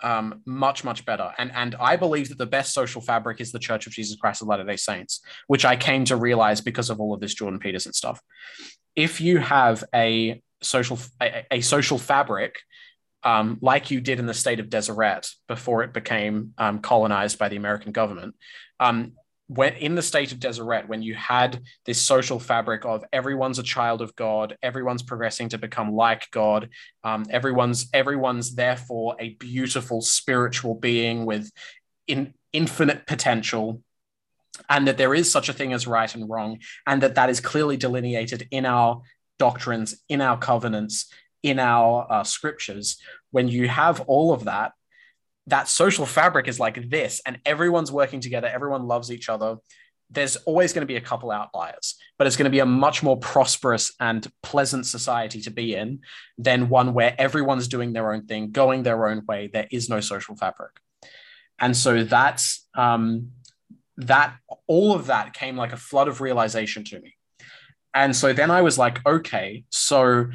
um, 0.02 0.42
much 0.46 0.86
much 0.86 1.06
better 1.06 1.34
and 1.38 1.52
and 1.54 1.76
i 1.82 1.98
believe 1.98 2.30
that 2.30 2.38
the 2.38 2.46
best 2.46 2.74
social 2.74 3.02
fabric 3.02 3.42
is 3.42 3.52
the 3.52 3.60
church 3.60 3.86
of 3.86 3.92
jesus 3.92 4.18
christ 4.18 4.42
of 4.42 4.48
latter 4.48 4.64
day 4.64 4.78
saints 4.78 5.20
which 5.48 5.66
i 5.66 5.76
came 5.76 6.06
to 6.06 6.16
realize 6.16 6.62
because 6.62 6.90
of 6.90 7.02
all 7.02 7.14
of 7.14 7.20
this 7.20 7.34
jordan 7.34 7.60
peterson 7.60 7.92
stuff 7.92 8.22
if 8.96 9.20
you 9.20 9.40
have 9.40 9.84
a 9.94 10.42
social 10.62 11.00
a, 11.22 11.46
a 11.52 11.62
social 11.62 11.98
fabric 11.98 12.60
um, 13.24 13.58
like 13.62 13.92
you 13.92 14.02
did 14.02 14.20
in 14.20 14.26
the 14.26 14.34
state 14.34 14.60
of 14.60 14.70
Deseret 14.70 15.30
before 15.48 15.84
it 15.84 15.94
became 15.94 16.54
um, 16.58 16.80
colonized 16.80 17.38
by 17.38 17.50
the 17.50 17.58
American 17.58 17.92
government. 17.92 18.36
Um, 18.80 19.14
when 19.48 19.74
in 19.74 19.96
the 19.96 20.02
state 20.04 20.32
of 20.32 20.40
Deseret, 20.40 20.88
when 20.88 21.02
you 21.02 21.16
had 21.16 21.62
this 21.86 22.00
social 22.00 22.40
fabric 22.40 22.86
of 22.86 23.04
everyone's 23.12 23.58
a 23.58 23.64
child 23.64 24.02
of 24.02 24.16
God, 24.16 24.56
everyone's 24.62 25.02
progressing 25.02 25.50
to 25.50 25.58
become 25.58 25.94
like 25.96 26.30
God, 26.32 26.70
um, 27.04 27.26
everyone's 27.32 27.90
everyone's 27.92 28.54
therefore 28.54 29.16
a 29.20 29.30
beautiful 29.30 30.02
spiritual 30.02 30.76
being 30.76 31.26
with 31.26 31.52
in, 32.06 32.36
infinite 32.54 33.08
potential, 33.08 33.82
and 34.70 34.88
that 34.88 34.98
there 34.98 35.16
is 35.16 35.32
such 35.32 35.50
a 35.50 35.54
thing 35.54 35.74
as 35.74 35.88
right 35.88 36.14
and 36.14 36.30
wrong, 36.30 36.60
and 36.86 37.02
that 37.02 37.16
that 37.16 37.32
is 37.32 37.40
clearly 37.40 37.76
delineated 37.76 38.48
in 38.52 38.68
our 38.68 39.02
doctrines, 39.40 39.96
in 40.08 40.22
our 40.22 40.38
covenants, 40.38 41.12
in 41.42 41.58
our 41.58 42.06
uh, 42.10 42.24
scriptures, 42.24 42.98
when 43.32 43.48
you 43.48 43.68
have 43.68 44.02
all 44.02 44.34
of 44.34 44.44
that, 44.44 44.74
that 45.48 45.68
social 45.68 46.06
fabric 46.06 46.48
is 46.48 46.60
like 46.60 46.90
this, 46.90 47.22
and 47.26 47.40
everyone's 47.46 47.92
working 47.92 48.20
together, 48.20 48.48
everyone 48.48 48.84
loves 48.84 49.12
each 49.12 49.30
other. 49.30 49.58
There's 50.12 50.36
always 50.38 50.74
going 50.74 50.82
to 50.82 50.88
be 50.88 50.96
a 50.96 51.02
couple 51.02 51.32
outliers, 51.32 51.96
but 52.18 52.28
it's 52.28 52.36
going 52.36 52.46
to 52.46 52.52
be 52.52 52.60
a 52.60 52.66
much 52.66 53.02
more 53.04 53.18
prosperous 53.18 53.92
and 54.00 54.28
pleasant 54.44 54.86
society 54.86 55.42
to 55.42 55.52
be 55.52 55.76
in 55.76 56.02
than 56.38 56.70
one 56.70 56.94
where 56.94 57.16
everyone's 57.18 57.68
doing 57.68 57.94
their 57.94 58.12
own 58.14 58.26
thing, 58.26 58.52
going 58.52 58.84
their 58.84 59.08
own 59.08 59.26
way. 59.28 59.50
There 59.52 59.68
is 59.72 59.90
no 59.90 60.00
social 60.00 60.36
fabric. 60.36 60.72
And 61.60 61.76
so 61.76 62.04
that's 62.04 62.68
um, 62.76 63.32
that 63.98 64.36
all 64.68 64.94
of 64.94 65.08
that 65.08 65.34
came 65.34 65.58
like 65.58 65.74
a 65.74 65.78
flood 65.78 66.08
of 66.08 66.22
realization 66.22 66.84
to 66.86 67.00
me. 67.00 67.16
And 67.94 68.16
so 68.16 68.34
then 68.34 68.52
I 68.52 68.62
was 68.62 68.78
like, 68.78 69.06
okay, 69.06 69.64
so 69.70 70.28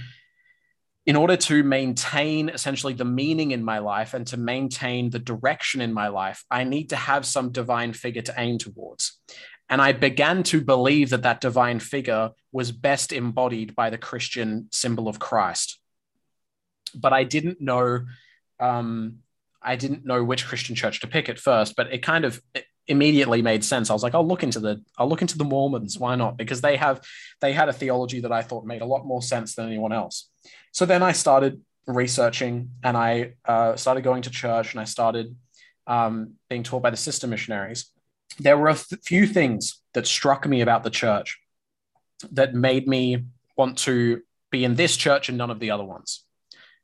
in 1.07 1.17
order 1.17 1.37
to 1.37 1.63
maintain 1.63 2.49
essentially 2.49 2.95
the 2.95 3.05
meaning 3.05 3.51
in 3.51 3.63
my 3.63 3.79
life 3.79 4.15
and 4.15 4.27
to 4.29 4.37
maintain 4.37 5.11
the 5.11 5.19
direction 5.19 5.81
in 5.81 5.93
my 5.93 6.09
life, 6.09 6.45
I 6.51 6.65
need 6.65 6.91
to 6.91 6.97
have 6.97 7.27
some 7.27 7.53
divine 7.53 7.93
figure 7.93 8.23
to 8.23 8.35
aim 8.37 8.59
towards. 8.59 9.21
And 9.69 9.81
I 9.81 9.93
began 9.93 10.43
to 10.45 10.61
believe 10.61 11.11
that 11.11 11.23
that 11.23 11.41
divine 11.41 11.79
figure 11.79 12.31
was 12.53 12.73
best 12.73 13.13
embodied 13.13 13.75
by 13.75 13.91
the 13.91 13.99
Christian 13.99 14.69
symbol 14.73 15.09
of 15.09 15.19
Christ. 15.19 15.79
But 16.95 17.13
I 17.13 17.25
didn't 17.25 17.61
know, 17.61 18.07
um, 18.61 19.19
I 19.63 19.77
didn't 19.77 20.05
know 20.05 20.23
which 20.23 20.47
Christian 20.47 20.75
church 20.75 21.01
to 21.01 21.07
pick 21.07 21.29
at 21.29 21.39
first. 21.39 21.77
But 21.77 21.93
it 21.93 22.03
kind 22.03 22.25
of, 22.25 22.41
immediately 22.87 23.43
made 23.43 23.65
sense. 23.65 23.91
I 23.91 23.93
was 23.93 24.03
like, 24.03 24.15
I'll 24.15 24.27
look 24.27 24.43
into 24.43 24.61
the 24.61 24.83
I'll 24.99 25.09
look 25.09 25.23
into 25.23 25.39
the 25.39 25.45
Mormons. 25.45 25.99
Why 25.99 26.15
not? 26.17 26.37
Because 26.37 26.61
they 26.61 26.77
have 26.77 27.03
they 27.41 27.53
had 27.53 27.69
a 27.69 27.73
theology 27.73 28.21
that 28.21 28.33
I 28.33 28.43
thought 28.43 28.65
made 28.65 28.83
a 28.83 28.87
lot 28.87 29.07
more 29.07 29.23
sense 29.23 29.55
than 29.55 29.67
anyone 29.67 29.93
else. 29.93 30.29
So 30.73 30.87
then 30.87 31.03
I 31.03 31.13
started 31.13 31.61
researching 31.87 32.71
and 32.83 32.97
I 32.97 33.35
uh, 33.45 33.77
started 33.77 34.05
going 34.05 34.23
to 34.23 34.31
church 34.31 34.73
and 34.73 34.81
I 34.81 34.85
started 34.85 35.37
um, 35.87 36.35
being 36.49 36.63
taught 36.63 36.83
by 36.83 36.91
the 36.91 36.97
sister 36.97 37.27
missionaries. 37.27 37.91
There 38.39 38.57
were 38.57 38.69
a 38.69 38.73
f- 38.73 38.89
few 39.03 39.27
things 39.27 39.81
that 39.93 40.07
struck 40.07 40.47
me 40.47 40.61
about 40.61 40.83
the 40.83 40.91
church 40.91 41.39
that 42.33 42.55
made 42.55 42.89
me 42.89 43.25
want 43.57 43.79
to 43.79 44.23
be 44.51 44.65
in 44.65 44.75
this 44.77 44.97
church 44.97 45.29
and 45.29 45.39
none 45.39 45.51
of 45.51 45.61
the 45.61 45.71
other 45.71 45.85
ones. 45.85 46.25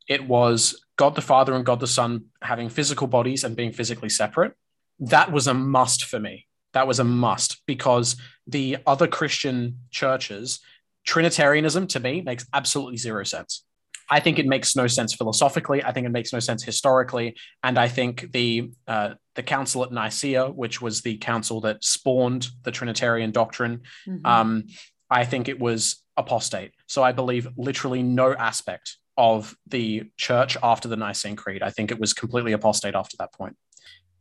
It 0.06 0.26
was 0.26 0.84
God 0.96 1.14
the 1.14 1.22
Father 1.22 1.54
and 1.54 1.64
God 1.64 1.80
the 1.80 1.86
Son 1.86 2.26
having 2.42 2.68
physical 2.68 3.06
bodies 3.06 3.42
and 3.42 3.56
being 3.56 3.72
physically 3.72 4.08
separate 4.08 4.52
that 5.00 5.32
was 5.32 5.46
a 5.46 5.54
must 5.54 6.04
for 6.04 6.20
me. 6.20 6.46
That 6.72 6.86
was 6.86 7.00
a 7.00 7.04
must 7.04 7.62
because 7.66 8.16
the 8.46 8.78
other 8.86 9.06
Christian 9.06 9.78
churches, 9.90 10.60
Trinitarianism 11.04 11.86
to 11.88 12.00
me 12.00 12.20
makes 12.20 12.46
absolutely 12.52 12.96
zero 12.96 13.24
sense. 13.24 13.64
I 14.12 14.20
think 14.20 14.38
it 14.38 14.46
makes 14.46 14.74
no 14.74 14.88
sense 14.88 15.14
philosophically. 15.14 15.84
I 15.84 15.92
think 15.92 16.04
it 16.04 16.10
makes 16.10 16.32
no 16.32 16.40
sense 16.40 16.64
historically, 16.64 17.36
and 17.62 17.78
I 17.78 17.86
think 17.86 18.32
the 18.32 18.72
uh, 18.88 19.14
the 19.36 19.42
council 19.42 19.84
at 19.84 19.92
Nicaea, 19.92 20.48
which 20.48 20.82
was 20.82 21.02
the 21.02 21.16
council 21.18 21.60
that 21.62 21.82
spawned 21.84 22.48
the 22.64 22.72
Trinitarian 22.72 23.30
doctrine, 23.30 23.82
mm-hmm. 24.08 24.26
um, 24.26 24.64
I 25.08 25.24
think 25.24 25.48
it 25.48 25.60
was 25.60 26.02
apostate. 26.16 26.72
So 26.88 27.04
I 27.04 27.12
believe 27.12 27.48
literally 27.56 28.02
no 28.02 28.34
aspect 28.34 28.96
of 29.16 29.54
the 29.66 30.04
church 30.16 30.56
after 30.60 30.88
the 30.88 30.96
Nicene 30.96 31.36
Creed. 31.36 31.62
I 31.62 31.70
think 31.70 31.92
it 31.92 32.00
was 32.00 32.12
completely 32.12 32.52
apostate 32.52 32.96
after 32.96 33.16
that 33.18 33.32
point 33.32 33.56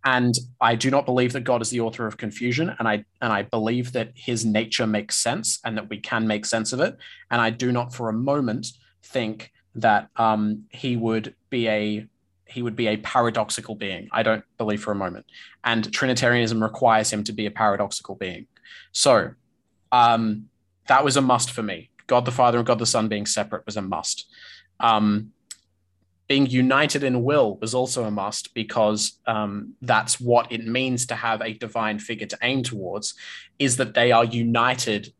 and 0.09 0.35
I 0.59 0.73
do 0.73 0.89
not 0.89 1.05
believe 1.05 1.33
that 1.33 1.43
God 1.43 1.61
is 1.61 1.69
the 1.69 1.81
author 1.81 2.07
of 2.07 2.17
confusion, 2.17 2.75
and 2.79 2.87
I 2.87 3.05
and 3.21 3.31
I 3.31 3.43
believe 3.43 3.91
that 3.91 4.11
His 4.15 4.43
nature 4.43 4.87
makes 4.87 5.15
sense 5.15 5.59
and 5.63 5.77
that 5.77 5.87
we 5.87 5.99
can 5.99 6.25
make 6.25 6.47
sense 6.47 6.73
of 6.73 6.79
it. 6.79 6.97
And 7.29 7.39
I 7.39 7.51
do 7.51 7.71
not 7.71 7.93
for 7.93 8.09
a 8.09 8.13
moment 8.13 8.67
think 9.03 9.51
that 9.75 10.09
um, 10.15 10.63
He 10.71 10.95
would 10.95 11.35
be 11.51 11.67
a 11.67 12.07
he 12.45 12.63
would 12.63 12.75
be 12.75 12.87
a 12.87 12.97
paradoxical 12.97 13.75
being. 13.75 14.09
I 14.11 14.23
don't 14.23 14.43
believe 14.57 14.81
for 14.81 14.91
a 14.91 14.95
moment. 14.95 15.27
And 15.63 15.93
Trinitarianism 15.93 16.63
requires 16.63 17.13
him 17.13 17.23
to 17.25 17.31
be 17.31 17.45
a 17.45 17.51
paradoxical 17.51 18.15
being. 18.15 18.47
So 18.91 19.33
um, 19.91 20.45
that 20.87 21.03
was 21.03 21.15
a 21.15 21.21
must 21.21 21.51
for 21.51 21.61
me. 21.61 21.91
God 22.07 22.25
the 22.25 22.31
Father 22.31 22.57
and 22.57 22.65
God 22.65 22.79
the 22.79 22.87
Son 22.87 23.07
being 23.07 23.27
separate 23.27 23.67
was 23.67 23.77
a 23.77 23.83
must. 23.83 24.25
Um, 24.79 25.31
being 26.29 26.45
united 26.45 27.03
in 27.03 27.23
will 27.23 27.57
was 27.57 27.73
also 27.73 28.05
a 28.05 28.11
must 28.11 28.53
because 28.53 29.19
um, 29.25 29.73
that's 29.81 30.21
what 30.21 30.49
it 30.51 30.65
means 30.65 31.07
to 31.07 31.15
have 31.15 31.41
a 31.41 31.53
divine 31.55 31.97
figure 31.97 32.27
to 32.27 32.37
aim 32.43 32.61
towards 32.61 33.15
is 33.57 33.77
that 33.77 33.95
they 33.95 34.11
are 34.11 34.23
united 34.23 35.11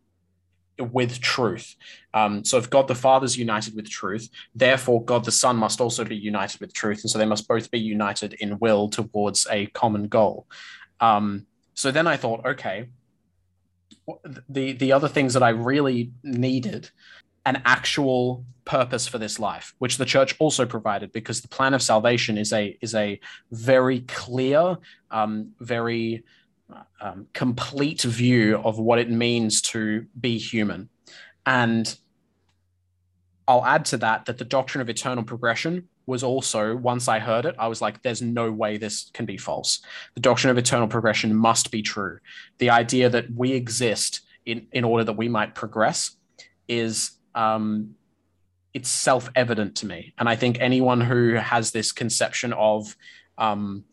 with 0.77 1.19
truth. 1.19 1.75
Um, 2.13 2.45
so 2.45 2.57
if 2.57 2.69
god 2.69 2.87
the 2.87 2.95
father 2.95 3.25
is 3.25 3.37
united 3.37 3.75
with 3.75 3.89
truth 3.89 4.29
therefore 4.55 5.03
god 5.03 5.25
the 5.25 5.31
son 5.31 5.57
must 5.57 5.81
also 5.81 6.05
be 6.05 6.15
united 6.15 6.61
with 6.61 6.73
truth 6.73 7.01
and 7.01 7.09
so 7.09 7.17
they 7.17 7.25
must 7.25 7.47
both 7.47 7.69
be 7.69 7.79
united 7.79 8.33
in 8.33 8.57
will 8.59 8.87
towards 8.87 9.45
a 9.51 9.65
common 9.67 10.07
goal. 10.07 10.47
Um, 11.01 11.47
so 11.73 11.91
then 11.91 12.07
i 12.07 12.17
thought 12.17 12.45
okay 12.45 12.87
the 14.47 14.73
the 14.73 14.91
other 14.91 15.07
things 15.07 15.33
that 15.33 15.43
i 15.43 15.49
really 15.49 16.11
needed 16.23 16.89
an 17.49 17.63
actual 17.65 18.45
purpose 18.63 19.07
for 19.07 19.17
this 19.17 19.39
life, 19.39 19.73
which 19.79 19.97
the 19.97 20.05
church 20.05 20.35
also 20.37 20.67
provided, 20.67 21.11
because 21.11 21.41
the 21.41 21.47
plan 21.47 21.73
of 21.73 21.81
salvation 21.81 22.37
is 22.37 22.53
a 22.53 22.77
is 22.79 22.93
a 22.93 23.19
very 23.51 24.01
clear, 24.01 24.77
um, 25.09 25.51
very 25.59 26.23
um, 27.01 27.25
complete 27.33 28.03
view 28.03 28.57
of 28.63 28.77
what 28.77 28.99
it 28.99 29.09
means 29.09 29.61
to 29.73 30.05
be 30.19 30.37
human, 30.37 30.89
and 31.47 31.97
I'll 33.47 33.65
add 33.65 33.85
to 33.85 33.97
that 33.97 34.25
that 34.25 34.37
the 34.37 34.45
doctrine 34.45 34.81
of 34.83 34.89
eternal 34.89 35.23
progression 35.23 35.89
was 36.05 36.21
also 36.21 36.75
once 36.75 37.07
I 37.07 37.17
heard 37.17 37.45
it, 37.45 37.55
I 37.57 37.67
was 37.67 37.81
like, 37.81 38.03
"There's 38.03 38.21
no 38.21 38.51
way 38.51 38.77
this 38.77 39.09
can 39.15 39.25
be 39.25 39.37
false." 39.37 39.81
The 40.13 40.21
doctrine 40.21 40.51
of 40.51 40.57
eternal 40.59 40.87
progression 40.87 41.35
must 41.35 41.71
be 41.71 41.81
true. 41.81 42.19
The 42.59 42.69
idea 42.69 43.09
that 43.09 43.25
we 43.33 43.53
exist 43.53 44.21
in 44.45 44.67
in 44.71 44.83
order 44.83 45.03
that 45.05 45.17
we 45.17 45.29
might 45.29 45.55
progress 45.55 46.15
is 46.67 47.18
um, 47.35 47.95
it's 48.73 48.89
self 48.89 49.29
evident 49.35 49.75
to 49.77 49.85
me. 49.85 50.13
And 50.17 50.29
I 50.29 50.35
think 50.35 50.57
anyone 50.59 51.01
who 51.01 51.35
has 51.35 51.71
this 51.71 51.91
conception 51.91 52.53
of, 52.53 52.95
um, 53.37 53.83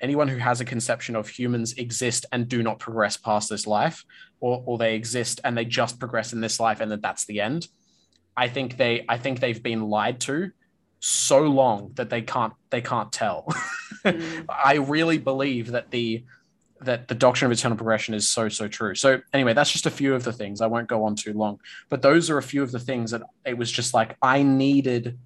anyone 0.00 0.28
who 0.28 0.38
has 0.38 0.60
a 0.60 0.64
conception 0.64 1.16
of 1.16 1.28
humans 1.28 1.74
exist 1.74 2.26
and 2.32 2.48
do 2.48 2.62
not 2.62 2.78
progress 2.78 3.16
past 3.16 3.50
this 3.50 3.66
life, 3.66 4.04
or, 4.40 4.62
or 4.66 4.78
they 4.78 4.94
exist 4.94 5.40
and 5.44 5.56
they 5.56 5.64
just 5.64 5.98
progress 5.98 6.32
in 6.32 6.40
this 6.40 6.60
life 6.60 6.80
and 6.80 6.90
that 6.90 7.02
that's 7.02 7.26
the 7.26 7.40
end. 7.40 7.66
I 8.36 8.48
think 8.48 8.76
they, 8.76 9.04
I 9.08 9.18
think 9.18 9.40
they've 9.40 9.62
been 9.62 9.88
lied 9.88 10.20
to 10.20 10.52
so 11.00 11.42
long 11.42 11.92
that 11.94 12.10
they 12.10 12.22
can't, 12.22 12.52
they 12.70 12.80
can't 12.80 13.12
tell. 13.12 13.46
mm. 14.04 14.46
I 14.48 14.74
really 14.74 15.18
believe 15.18 15.72
that 15.72 15.90
the, 15.90 16.24
that 16.80 17.08
the 17.08 17.14
doctrine 17.14 17.50
of 17.50 17.58
eternal 17.58 17.76
progression 17.76 18.14
is 18.14 18.28
so 18.28 18.48
so 18.48 18.68
true. 18.68 18.94
So 18.94 19.20
anyway, 19.32 19.52
that's 19.52 19.72
just 19.72 19.86
a 19.86 19.90
few 19.90 20.14
of 20.14 20.24
the 20.24 20.32
things. 20.32 20.60
I 20.60 20.66
won't 20.66 20.88
go 20.88 21.04
on 21.04 21.16
too 21.16 21.32
long, 21.32 21.60
but 21.88 22.02
those 22.02 22.30
are 22.30 22.38
a 22.38 22.42
few 22.42 22.62
of 22.62 22.70
the 22.70 22.78
things 22.78 23.10
that 23.10 23.22
it 23.44 23.58
was 23.58 23.70
just 23.70 23.94
like 23.94 24.16
I 24.22 24.42
needed. 24.42 25.18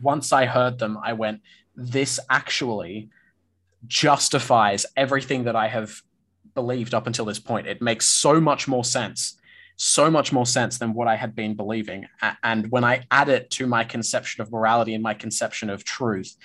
Once 0.00 0.32
I 0.32 0.46
heard 0.46 0.78
them, 0.78 0.98
I 1.02 1.12
went, 1.12 1.42
"This 1.74 2.20
actually 2.30 3.10
justifies 3.86 4.86
everything 4.96 5.44
that 5.44 5.56
I 5.56 5.68
have 5.68 6.02
believed 6.54 6.94
up 6.94 7.06
until 7.06 7.24
this 7.24 7.40
point. 7.40 7.66
It 7.66 7.82
makes 7.82 8.06
so 8.06 8.40
much 8.40 8.68
more 8.68 8.84
sense." 8.84 9.38
So 9.76 10.10
much 10.10 10.32
more 10.32 10.46
sense 10.46 10.78
than 10.78 10.92
what 10.92 11.08
I 11.08 11.16
had 11.16 11.34
been 11.34 11.54
believing. 11.54 12.06
And 12.42 12.70
when 12.70 12.84
I 12.84 13.06
add 13.10 13.28
it 13.28 13.50
to 13.52 13.66
my 13.66 13.84
conception 13.84 14.42
of 14.42 14.52
morality 14.52 14.94
and 14.94 15.02
my 15.02 15.14
conception 15.14 15.70
of 15.70 15.82
truth, 15.82 16.36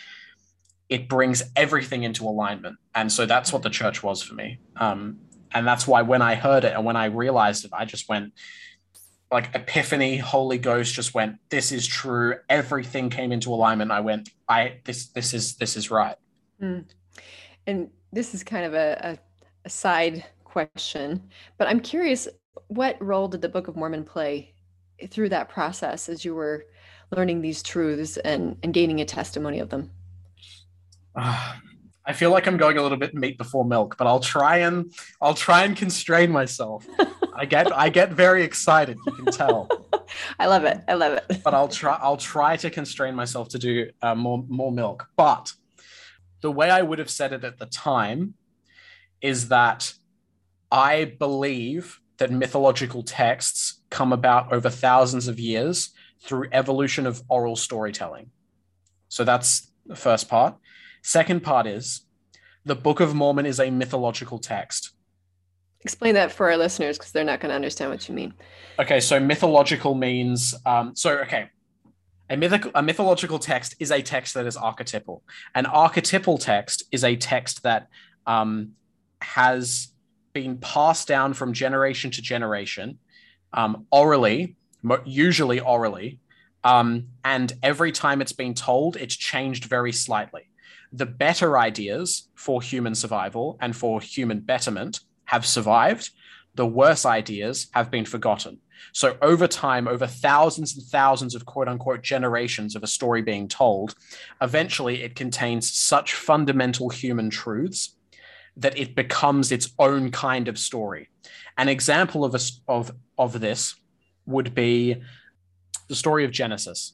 it 0.89 1.09
brings 1.09 1.43
everything 1.55 2.03
into 2.03 2.25
alignment. 2.25 2.77
And 2.95 3.11
so 3.11 3.25
that's 3.25 3.51
what 3.51 3.61
the 3.61 3.69
church 3.69 4.03
was 4.03 4.21
for 4.21 4.35
me. 4.35 4.59
Um, 4.77 5.19
and 5.51 5.67
that's 5.67 5.87
why 5.87 6.01
when 6.01 6.21
I 6.21 6.35
heard 6.35 6.63
it 6.63 6.73
and 6.73 6.85
when 6.85 6.95
I 6.95 7.05
realized 7.05 7.65
it, 7.65 7.71
I 7.73 7.85
just 7.85 8.07
went 8.09 8.33
like 9.31 9.53
epiphany, 9.53 10.17
Holy 10.17 10.57
Ghost 10.57 10.93
just 10.93 11.13
went, 11.13 11.37
this 11.49 11.71
is 11.71 11.85
true. 11.85 12.35
Everything 12.47 13.09
came 13.09 13.31
into 13.31 13.53
alignment. 13.53 13.91
I 13.91 13.99
went, 13.99 14.29
I, 14.47 14.79
this, 14.85 15.07
this 15.07 15.33
is, 15.33 15.55
this 15.57 15.75
is 15.75 15.91
right. 15.91 16.15
Mm. 16.61 16.85
And 17.65 17.89
this 18.13 18.33
is 18.33 18.43
kind 18.43 18.65
of 18.65 18.73
a, 18.73 18.97
a, 19.03 19.17
a 19.65 19.69
side 19.69 20.25
question, 20.45 21.21
but 21.57 21.67
I'm 21.67 21.81
curious, 21.81 22.27
what 22.67 23.01
role 23.03 23.27
did 23.27 23.41
the 23.41 23.49
Book 23.49 23.67
of 23.67 23.75
Mormon 23.75 24.05
play 24.05 24.53
through 25.09 25.29
that 25.29 25.49
process 25.49 26.07
as 26.07 26.23
you 26.23 26.33
were 26.33 26.65
learning 27.15 27.41
these 27.41 27.61
truths 27.61 28.17
and, 28.17 28.57
and 28.63 28.73
gaining 28.73 29.01
a 29.01 29.05
testimony 29.05 29.59
of 29.59 29.69
them? 29.69 29.91
I 31.17 32.13
feel 32.13 32.31
like 32.31 32.47
I'm 32.47 32.57
going 32.57 32.77
a 32.77 32.81
little 32.81 32.97
bit 32.97 33.13
meat 33.13 33.37
before 33.37 33.65
milk, 33.65 33.95
but 33.97 34.07
I'll 34.07 34.21
try 34.21 34.59
and 34.59 34.93
I'll 35.21 35.33
try 35.33 35.65
and 35.65 35.75
constrain 35.75 36.31
myself. 36.31 36.87
I 37.33 37.45
get 37.45 37.75
I 37.75 37.89
get 37.89 38.11
very 38.11 38.43
excited. 38.43 38.97
You 39.05 39.11
can 39.11 39.25
tell. 39.25 39.67
I 40.39 40.47
love 40.47 40.63
it. 40.63 40.79
I 40.87 40.93
love 40.93 41.13
it. 41.13 41.41
But 41.43 41.53
I'll 41.53 41.67
try 41.67 41.99
I'll 42.01 42.17
try 42.17 42.55
to 42.57 42.69
constrain 42.69 43.13
myself 43.13 43.49
to 43.49 43.59
do 43.59 43.89
uh, 44.01 44.15
more 44.15 44.45
more 44.47 44.71
milk. 44.71 45.09
But 45.17 45.51
the 46.41 46.51
way 46.51 46.69
I 46.69 46.81
would 46.81 46.99
have 46.99 47.09
said 47.09 47.33
it 47.33 47.43
at 47.43 47.57
the 47.57 47.65
time 47.65 48.35
is 49.21 49.49
that 49.49 49.93
I 50.71 51.05
believe 51.05 51.99
that 52.19 52.31
mythological 52.31 53.03
texts 53.03 53.81
come 53.89 54.13
about 54.13 54.53
over 54.53 54.69
thousands 54.69 55.27
of 55.27 55.39
years 55.39 55.89
through 56.21 56.49
evolution 56.51 57.05
of 57.05 57.21
oral 57.29 57.55
storytelling. 57.55 58.31
So 59.09 59.23
that's 59.23 59.71
the 59.85 59.95
first 59.95 60.29
part. 60.29 60.55
Second 61.07 61.41
part 61.41 61.67
is 61.67 62.01
the 62.65 62.75
Book 62.75 62.99
of 62.99 63.15
Mormon 63.15 63.45
is 63.45 63.61
a 63.61 63.69
mythological 63.69 64.39
text. 64.39 64.91
Explain 65.79 66.15
that 66.15 66.33
for 66.33 66.51
our 66.51 66.57
listeners 66.57 66.97
because 66.97 67.13
they're 67.13 67.23
not 67.23 67.39
going 67.39 67.49
to 67.49 67.55
understand 67.55 67.91
what 67.91 68.09
you 68.09 68.13
mean. 68.13 68.33
Okay, 68.77 68.99
so 68.99 69.17
mythological 69.17 69.95
means 69.95 70.53
um, 70.65 70.93
so 70.97 71.19
okay. 71.19 71.47
A, 72.29 72.35
mythical, 72.35 72.71
a 72.75 72.83
mythological 72.83 73.39
text 73.39 73.73
is 73.79 73.89
a 73.89 74.01
text 74.01 74.33
that 74.33 74.45
is 74.45 74.57
archetypal. 74.57 75.23
An 75.55 75.65
archetypal 75.65 76.37
text 76.37 76.83
is 76.91 77.05
a 77.05 77.15
text 77.15 77.63
that 77.63 77.87
um, 78.25 78.73
has 79.21 79.93
been 80.33 80.57
passed 80.57 81.07
down 81.07 81.33
from 81.33 81.53
generation 81.53 82.11
to 82.11 82.21
generation, 82.21 82.99
um, 83.53 83.87
orally, 83.93 84.57
usually 85.05 85.61
orally, 85.61 86.19
um, 86.65 87.07
and 87.23 87.53
every 87.63 87.93
time 87.93 88.19
it's 88.19 88.33
been 88.33 88.53
told, 88.53 88.97
it's 88.97 89.15
changed 89.15 89.63
very 89.63 89.93
slightly 89.93 90.49
the 90.91 91.05
better 91.05 91.57
ideas 91.57 92.29
for 92.35 92.61
human 92.61 92.95
survival 92.95 93.57
and 93.61 93.75
for 93.75 94.01
human 94.01 94.39
betterment 94.39 95.01
have 95.25 95.45
survived. 95.45 96.09
The 96.55 96.65
worse 96.65 97.05
ideas 97.05 97.67
have 97.71 97.91
been 97.91 98.05
forgotten. 98.05 98.59
So, 98.93 99.17
over 99.21 99.47
time, 99.47 99.87
over 99.87 100.07
thousands 100.07 100.75
and 100.75 100.85
thousands 100.85 101.35
of 101.35 101.45
quote 101.45 101.67
unquote 101.67 102.01
generations 102.01 102.75
of 102.75 102.83
a 102.83 102.87
story 102.87 103.21
being 103.21 103.47
told, 103.47 103.95
eventually 104.41 105.03
it 105.03 105.15
contains 105.15 105.71
such 105.71 106.13
fundamental 106.13 106.89
human 106.89 107.29
truths 107.29 107.95
that 108.55 108.77
it 108.77 108.95
becomes 108.95 109.51
its 109.51 109.71
own 109.77 110.09
kind 110.11 110.47
of 110.47 110.57
story. 110.57 111.09
An 111.57 111.69
example 111.69 112.25
of 112.25 112.33
a, 112.33 112.39
of 112.67 112.91
of 113.17 113.39
this 113.39 113.75
would 114.25 114.55
be 114.55 115.01
the 115.87 115.95
story 115.95 116.25
of 116.25 116.31
Genesis. 116.31 116.93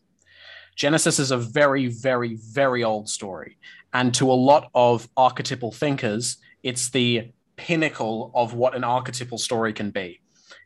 Genesis 0.75 1.19
is 1.19 1.31
a 1.31 1.37
very, 1.37 1.87
very, 1.87 2.35
very 2.35 2.83
old 2.83 3.07
story. 3.07 3.57
And 3.93 4.13
to 4.15 4.31
a 4.31 4.33
lot 4.33 4.69
of 4.73 5.07
archetypal 5.15 5.71
thinkers, 5.71 6.37
it's 6.63 6.89
the 6.89 7.31
pinnacle 7.55 8.31
of 8.33 8.53
what 8.53 8.75
an 8.75 8.83
archetypal 8.83 9.37
story 9.37 9.73
can 9.73 9.91
be. 9.91 10.21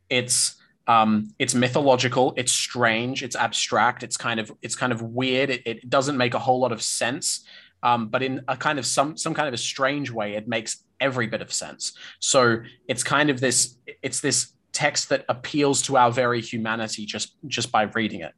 It's 0.09 0.55
um, 0.87 1.33
it's 1.37 1.53
mythological, 1.53 2.33
it's 2.37 2.53
strange, 2.53 3.21
it's 3.21 3.35
abstract, 3.35 4.03
it's 4.03 4.15
kind 4.15 4.39
of 4.39 4.51
it's 4.61 4.75
kind 4.75 4.93
of 4.93 5.01
weird. 5.01 5.49
It, 5.49 5.61
it 5.65 5.89
doesn't 5.89 6.15
make 6.15 6.33
a 6.33 6.39
whole 6.39 6.59
lot 6.59 6.71
of 6.71 6.81
sense, 6.81 7.45
um, 7.83 8.07
but 8.07 8.23
in 8.23 8.41
a 8.47 8.55
kind 8.55 8.79
of 8.79 8.85
some 8.85 9.17
some 9.17 9.33
kind 9.33 9.49
of 9.49 9.53
a 9.53 9.57
strange 9.57 10.09
way, 10.09 10.35
it 10.35 10.47
makes 10.47 10.83
every 10.99 11.27
bit 11.27 11.41
of 11.41 11.51
sense. 11.51 11.93
So 12.19 12.59
it's 12.87 13.03
kind 13.03 13.29
of 13.29 13.41
this 13.41 13.77
it's 14.01 14.21
this 14.21 14.53
text 14.71 15.09
that 15.09 15.25
appeals 15.27 15.81
to 15.81 15.97
our 15.97 16.11
very 16.11 16.41
humanity 16.41 17.05
just 17.05 17.35
just 17.47 17.69
by 17.69 17.83
reading 17.83 18.21
it, 18.21 18.31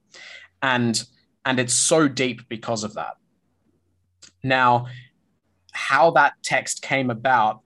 and 0.63 1.03
and 1.45 1.59
it's 1.59 1.73
so 1.73 2.07
deep 2.07 2.49
because 2.49 2.83
of 2.83 2.95
that. 2.95 3.15
Now, 4.43 4.87
how 5.71 6.11
that 6.11 6.33
text 6.43 6.81
came 6.81 7.09
about, 7.09 7.61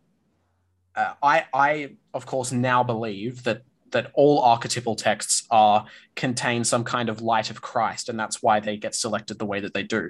uh, 0.96 1.14
I, 1.22 1.46
I 1.54 1.96
of 2.14 2.26
course 2.26 2.52
now 2.52 2.84
believe 2.84 3.44
that 3.44 3.64
that 3.92 4.12
all 4.16 4.42
archetypal 4.42 4.96
texts 4.96 5.46
are 5.52 5.86
contain 6.16 6.64
some 6.64 6.84
kind 6.84 7.10
of 7.10 7.22
light 7.22 7.50
of 7.50 7.62
Christ, 7.62 8.10
and 8.10 8.20
that's 8.20 8.42
why 8.42 8.60
they 8.60 8.76
get 8.76 8.96
selected 8.96 9.40
the 9.40 9.46
way 9.46 9.60
that 9.60 9.74
they 9.74 9.84
do. 9.84 10.10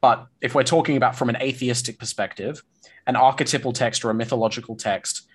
But 0.00 0.26
if 0.40 0.54
we're 0.54 0.62
talking 0.62 0.96
about 0.96 1.16
from 1.16 1.28
an 1.28 1.36
atheistic 1.36 1.98
perspective, 1.98 2.62
an 3.06 3.16
archetypal 3.16 3.72
text 3.72 4.04
or 4.04 4.10
a 4.10 4.14
mythological 4.14 4.76
text 4.76 5.26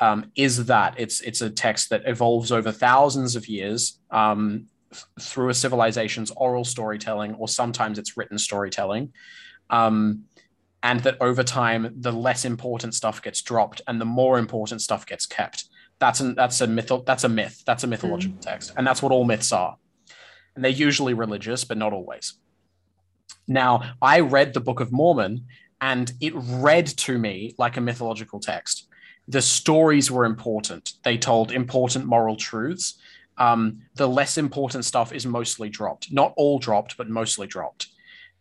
um, 0.00 0.30
is 0.36 0.66
that 0.66 0.94
it's 0.98 1.20
it's 1.20 1.40
a 1.40 1.50
text 1.50 1.90
that 1.90 2.02
evolves 2.06 2.50
over 2.50 2.72
thousands 2.72 3.36
of 3.36 3.46
years 3.48 4.00
um, 4.10 4.66
through 5.20 5.48
a 5.48 5.54
civilization's 5.54 6.30
oral 6.36 6.64
storytelling, 6.64 7.34
or 7.34 7.48
sometimes 7.48 7.98
it's 7.98 8.16
written 8.16 8.38
storytelling. 8.38 9.12
Um, 9.70 10.24
and 10.82 11.00
that 11.00 11.16
over 11.20 11.42
time, 11.42 11.94
the 11.98 12.12
less 12.12 12.44
important 12.44 12.94
stuff 12.94 13.22
gets 13.22 13.40
dropped 13.40 13.80
and 13.86 14.00
the 14.00 14.04
more 14.04 14.38
important 14.38 14.82
stuff 14.82 15.06
gets 15.06 15.24
kept. 15.24 15.64
That's 15.98 16.20
an, 16.20 16.34
that's 16.34 16.60
a 16.60 16.66
myth. 16.66 16.92
That's 17.06 17.24
a 17.24 17.28
myth. 17.28 17.62
That's 17.64 17.84
a 17.84 17.86
mythological 17.86 18.36
mm. 18.36 18.42
text, 18.42 18.72
and 18.76 18.86
that's 18.86 19.02
what 19.02 19.12
all 19.12 19.24
myths 19.24 19.52
are. 19.52 19.76
And 20.54 20.64
they're 20.64 20.70
usually 20.70 21.14
religious, 21.14 21.64
but 21.64 21.78
not 21.78 21.92
always. 21.92 22.34
Now, 23.46 23.94
I 24.02 24.20
read 24.20 24.52
the 24.52 24.60
Book 24.60 24.80
of 24.80 24.92
Mormon, 24.92 25.46
and 25.80 26.12
it 26.20 26.32
read 26.36 26.86
to 26.86 27.18
me 27.18 27.54
like 27.58 27.76
a 27.76 27.80
mythological 27.80 28.40
text. 28.40 28.88
The 29.28 29.42
stories 29.42 30.10
were 30.10 30.24
important. 30.24 30.92
They 31.02 31.16
told 31.16 31.52
important 31.52 32.04
moral 32.06 32.36
truths, 32.36 32.98
um, 33.38 33.82
the 33.94 34.08
less 34.08 34.38
important 34.38 34.84
stuff 34.84 35.12
is 35.12 35.26
mostly 35.26 35.68
dropped. 35.68 36.12
Not 36.12 36.34
all 36.36 36.58
dropped, 36.58 36.96
but 36.96 37.08
mostly 37.08 37.46
dropped. 37.46 37.88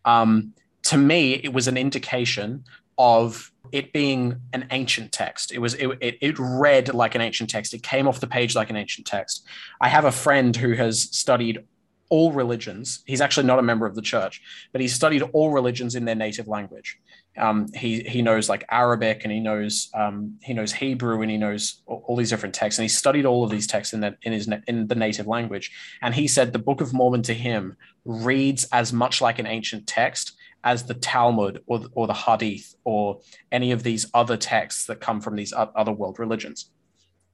Um, 0.05 0.53
to 0.83 0.97
me, 0.97 1.33
it 1.33 1.53
was 1.53 1.67
an 1.67 1.77
indication 1.77 2.65
of 2.97 3.51
it 3.71 3.91
being 3.91 4.39
an 4.53 4.67
ancient 4.71 5.11
text. 5.11 5.51
It 5.51 5.59
was 5.59 5.73
it, 5.75 5.87
it, 5.99 6.17
it 6.21 6.35
read 6.37 6.93
like 6.93 7.15
an 7.15 7.21
ancient 7.21 7.49
text. 7.49 7.73
It 7.73 7.81
came 7.81 8.07
off 8.07 8.19
the 8.19 8.27
page 8.27 8.55
like 8.55 8.69
an 8.69 8.75
ancient 8.75 9.07
text. 9.07 9.47
I 9.81 9.89
have 9.89 10.05
a 10.05 10.11
friend 10.11 10.55
who 10.55 10.73
has 10.73 11.01
studied 11.01 11.65
all 12.09 12.31
religions. 12.31 13.01
He's 13.07 13.21
actually 13.21 13.47
not 13.47 13.57
a 13.57 13.63
member 13.63 13.87
of 13.87 13.95
the 13.95 14.01
church, 14.01 14.41
but 14.71 14.81
he's 14.81 14.93
studied 14.93 15.23
all 15.33 15.49
religions 15.49 15.95
in 15.95 16.05
their 16.05 16.13
native 16.15 16.47
language. 16.47 16.99
Um, 17.35 17.67
he 17.73 18.01
he 18.01 18.21
knows 18.21 18.47
like 18.47 18.63
Arabic 18.69 19.21
and 19.23 19.31
he 19.31 19.39
knows 19.39 19.89
um, 19.95 20.37
he 20.43 20.53
knows 20.53 20.71
Hebrew 20.71 21.23
and 21.23 21.31
he 21.31 21.37
knows 21.37 21.81
all, 21.87 22.03
all, 22.05 22.15
these 22.15 22.29
different 22.29 22.53
texts 22.53 22.77
and 22.77 22.83
he 22.83 22.89
studied 22.89 23.25
all 23.25 23.43
of 23.43 23.49
these 23.49 23.65
texts 23.65 23.91
in 23.95 24.01
that 24.01 24.17
in 24.21 24.33
his 24.33 24.47
in 24.67 24.87
the 24.87 24.93
native 24.93 25.25
language. 25.25 25.71
And 26.03 26.13
he 26.13 26.27
said 26.27 26.53
the 26.53 26.59
Book 26.59 26.81
of 26.81 26.93
Mormon 26.93 27.23
to 27.23 27.33
him 27.33 27.75
reads 28.05 28.65
as 28.71 28.93
much 28.93 29.19
like 29.19 29.39
an 29.39 29.47
ancient 29.47 29.87
text 29.87 30.33
as 30.63 30.83
the 30.83 30.93
Talmud 30.93 31.61
or 31.65 31.81
or 31.93 32.07
the 32.07 32.13
Hadith 32.13 32.75
or 32.83 33.19
any 33.51 33.71
of 33.71 33.83
these 33.83 34.09
other 34.13 34.37
texts 34.37 34.85
that 34.85 35.01
come 35.01 35.21
from 35.21 35.35
these 35.35 35.53
other 35.53 35.91
world 35.91 36.19
religions. 36.19 36.69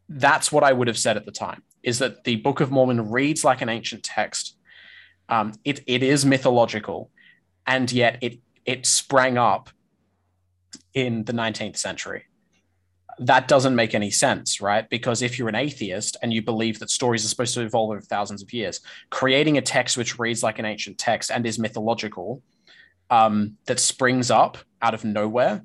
That's 0.07 0.51
what 0.51 0.63
I 0.63 0.73
would 0.73 0.88
have 0.88 0.97
said 0.97 1.17
at 1.17 1.25
the 1.25 1.32
time. 1.32 1.63
Is 1.84 1.99
that 1.99 2.23
the 2.23 2.38
Book 2.38 2.59
of 2.59 2.71
Mormon 2.71 3.11
reads 3.11 3.43
like 3.43 3.61
an 3.61 3.69
ancient 3.69 4.03
text. 4.03 4.57
Um, 5.30 5.53
it 5.63 5.82
it 5.86 6.01
is 6.01 6.25
mythological, 6.25 7.11
and 7.67 7.91
yet 7.91 8.17
it 8.21 8.39
it 8.65 8.86
sprang 8.86 9.38
up 9.38 9.69
in 10.93 11.23
the 11.25 11.34
19th 11.34 11.77
century. 11.77 12.25
That 13.19 13.47
doesn't 13.47 13.75
make 13.75 13.93
any 13.93 14.11
sense, 14.11 14.61
right? 14.61 14.89
Because 14.89 15.21
if 15.21 15.38
you're 15.38 15.49
an 15.49 15.55
atheist 15.55 16.15
and 16.21 16.34
you 16.34 16.41
believe 16.41 16.80
that 16.80 16.89
stories 16.89 17.25
are 17.25 17.27
supposed 17.27 17.53
to 17.55 17.61
evolve 17.61 17.91
over 17.91 18.01
thousands 18.01 18.41
of 18.41 18.53
years, 18.53 18.80
creating 19.09 19.57
a 19.57 19.61
text 19.61 19.97
which 19.97 20.17
reads 20.17 20.41
like 20.41 20.57
an 20.57 20.65
ancient 20.65 20.97
text 20.97 21.30
and 21.30 21.45
is 21.45 21.59
mythological, 21.59 22.41
um, 23.10 23.57
that 23.66 23.80
springs 23.80 24.30
up 24.32 24.57
out 24.82 24.93
of 24.93 25.03
nowhere, 25.03 25.64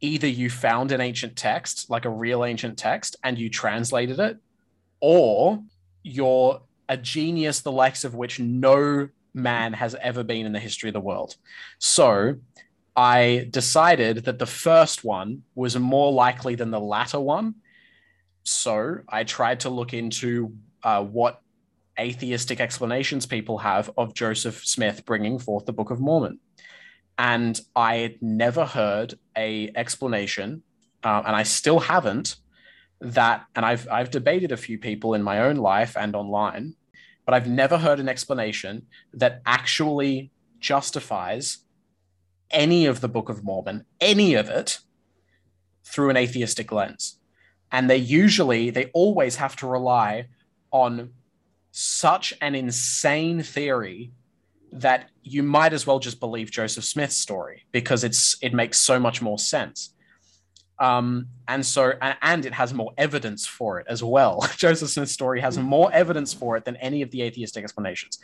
either 0.00 0.26
you 0.26 0.50
found 0.50 0.92
an 0.92 1.00
ancient 1.00 1.36
text, 1.36 1.88
like 1.90 2.04
a 2.04 2.10
real 2.10 2.44
ancient 2.44 2.78
text, 2.78 3.16
and 3.22 3.38
you 3.38 3.48
translated 3.48 4.18
it, 4.18 4.38
or 5.00 5.62
you're 6.02 6.60
a 6.88 6.96
genius 6.96 7.60
the 7.60 7.72
likes 7.72 8.04
of 8.04 8.14
which 8.14 8.40
no 8.40 9.08
man 9.34 9.72
has 9.72 9.94
ever 10.00 10.22
been 10.22 10.46
in 10.46 10.52
the 10.52 10.60
history 10.60 10.88
of 10.88 10.94
the 10.94 11.00
world. 11.00 11.36
So 11.78 12.34
I 12.94 13.48
decided 13.50 14.24
that 14.24 14.38
the 14.38 14.46
first 14.46 15.04
one 15.04 15.42
was 15.54 15.78
more 15.78 16.12
likely 16.12 16.54
than 16.54 16.70
the 16.70 16.80
latter 16.80 17.20
one. 17.20 17.54
So 18.42 18.98
I 19.08 19.24
tried 19.24 19.60
to 19.60 19.70
look 19.70 19.94
into 19.94 20.54
uh, 20.82 21.02
what 21.02 21.40
atheistic 21.98 22.60
explanations 22.60 23.26
people 23.26 23.58
have 23.58 23.90
of 23.96 24.14
Joseph 24.14 24.66
Smith 24.66 25.04
bringing 25.06 25.38
forth 25.38 25.64
the 25.64 25.72
Book 25.72 25.90
of 25.90 26.00
Mormon. 26.00 26.40
And 27.22 27.60
I 27.76 27.98
had 27.98 28.20
never 28.20 28.66
heard 28.66 29.14
a 29.38 29.70
explanation, 29.76 30.64
uh, 31.04 31.22
and 31.24 31.36
I 31.36 31.44
still 31.44 31.78
haven't, 31.78 32.34
that, 33.00 33.46
and 33.54 33.64
I've, 33.64 33.86
I've 33.88 34.10
debated 34.10 34.50
a 34.50 34.56
few 34.56 34.76
people 34.76 35.14
in 35.14 35.22
my 35.22 35.38
own 35.38 35.54
life 35.54 35.96
and 35.96 36.16
online, 36.16 36.74
but 37.24 37.32
I've 37.32 37.46
never 37.46 37.78
heard 37.78 38.00
an 38.00 38.08
explanation 38.08 38.86
that 39.14 39.40
actually 39.46 40.32
justifies 40.58 41.58
any 42.50 42.86
of 42.86 43.00
the 43.00 43.08
Book 43.08 43.28
of 43.28 43.44
Mormon, 43.44 43.84
any 44.00 44.34
of 44.34 44.48
it, 44.48 44.80
through 45.84 46.10
an 46.10 46.16
atheistic 46.16 46.72
lens. 46.72 47.20
And 47.70 47.88
they 47.88 47.98
usually, 47.98 48.70
they 48.70 48.86
always 48.86 49.36
have 49.36 49.54
to 49.56 49.68
rely 49.68 50.26
on 50.72 51.10
such 51.70 52.34
an 52.40 52.56
insane 52.56 53.44
theory 53.44 54.10
that 54.72 55.10
you 55.22 55.42
might 55.42 55.72
as 55.72 55.86
well 55.86 55.98
just 55.98 56.18
believe 56.18 56.50
Joseph 56.50 56.84
Smith's 56.84 57.16
story 57.16 57.64
because 57.72 58.04
it's 58.04 58.36
it 58.42 58.54
makes 58.54 58.78
so 58.78 58.98
much 58.98 59.20
more 59.20 59.38
sense. 59.38 59.94
Um, 60.78 61.28
and 61.46 61.64
so 61.64 61.92
and, 62.00 62.16
and 62.22 62.46
it 62.46 62.54
has 62.54 62.72
more 62.72 62.92
evidence 62.96 63.46
for 63.46 63.78
it 63.78 63.86
as 63.88 64.02
well. 64.02 64.46
Joseph 64.56 64.90
Smith's 64.90 65.12
story 65.12 65.40
has 65.40 65.58
more 65.58 65.92
evidence 65.92 66.32
for 66.32 66.56
it 66.56 66.64
than 66.64 66.76
any 66.76 67.02
of 67.02 67.10
the 67.10 67.22
atheistic 67.22 67.62
explanations. 67.62 68.18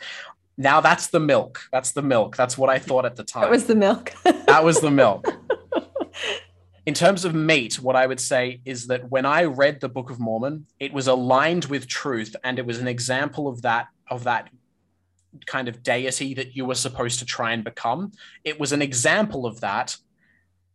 Now 0.57 0.81
that's 0.81 1.07
the 1.07 1.19
milk. 1.19 1.61
That's 1.71 1.91
the 1.91 2.01
milk. 2.01 2.35
That's 2.35 2.57
what 2.57 2.69
I 2.69 2.79
thought 2.79 3.05
at 3.05 3.15
the 3.15 3.23
time. 3.23 3.43
That 3.43 3.51
was 3.51 3.65
the 3.65 3.75
milk. 3.75 4.13
that 4.23 4.63
was 4.63 4.81
the 4.81 4.91
milk. 4.91 5.25
In 6.85 6.95
terms 6.95 7.23
of 7.23 7.35
meat, 7.35 7.75
what 7.75 7.95
I 7.95 8.07
would 8.07 8.19
say 8.19 8.61
is 8.65 8.87
that 8.87 9.11
when 9.11 9.25
I 9.25 9.43
read 9.43 9.79
the 9.79 9.89
Book 9.89 10.09
of 10.09 10.19
Mormon, 10.19 10.65
it 10.79 10.91
was 10.91 11.07
aligned 11.07 11.65
with 11.65 11.87
truth 11.87 12.35
and 12.43 12.57
it 12.57 12.65
was 12.65 12.79
an 12.79 12.87
example 12.87 13.47
of 13.47 13.61
that 13.61 13.87
of 14.09 14.23
that 14.23 14.49
kind 15.45 15.67
of 15.67 15.83
deity 15.83 16.33
that 16.33 16.55
you 16.55 16.65
were 16.65 16.75
supposed 16.75 17.19
to 17.19 17.25
try 17.25 17.51
and 17.51 17.63
become. 17.63 18.11
It 18.43 18.59
was 18.59 18.71
an 18.71 18.81
example 18.81 19.45
of 19.45 19.61
that 19.61 19.97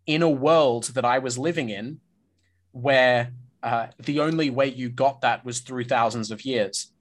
in 0.06 0.22
a 0.22 0.30
world 0.30 0.84
that 0.94 1.04
I 1.04 1.18
was 1.18 1.38
living 1.38 1.70
in 1.70 2.00
where 2.72 3.32
uh, 3.62 3.86
the 3.98 4.20
only 4.20 4.50
way 4.50 4.66
you 4.66 4.90
got 4.90 5.22
that 5.22 5.44
was 5.44 5.60
through 5.60 5.84
thousands 5.84 6.30
of 6.30 6.44
years. 6.44 6.92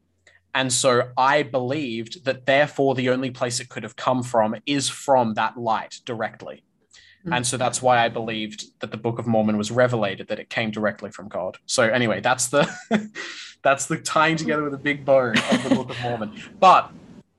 And 0.56 0.72
so 0.72 1.10
I 1.18 1.44
believed 1.44 2.26
that 2.26 2.46
therefore 2.46 2.96
the 2.96 3.10
only 3.10 3.32
place 3.32 3.60
it 3.60 3.70
could 3.70 3.84
have 3.84 3.96
come 3.96 4.24
from 4.24 4.56
is 4.66 4.88
from 4.88 5.34
that 5.34 5.58
light 5.58 6.00
directly. 6.06 6.64
Mm-hmm. 7.22 7.34
And 7.34 7.48
so 7.48 7.58
that's 7.58 7.82
why 7.82 8.04
I 8.04 8.10
believed 8.10 8.80
that 8.80 8.92
the 8.92 8.98
Book 8.98 9.18
of 9.18 9.26
Mormon 9.26 9.58
was 9.58 9.72
revelated, 9.72 10.28
that 10.28 10.40
it 10.40 10.50
came 10.50 10.72
directly 10.72 11.10
from 11.10 11.28
God. 11.28 11.58
So 11.66 11.84
anyway, 11.84 12.22
that's 12.22 12.48
the 12.48 12.70
that's 13.64 13.88
the 13.88 13.98
tying 13.98 14.36
together 14.36 14.64
with 14.64 14.74
a 14.74 14.78
big 14.78 15.06
bow 15.06 15.32
of 15.32 15.64
the 15.64 15.76
Book 15.76 15.90
of 15.90 16.02
Mormon. 16.02 16.34
But 16.60 16.92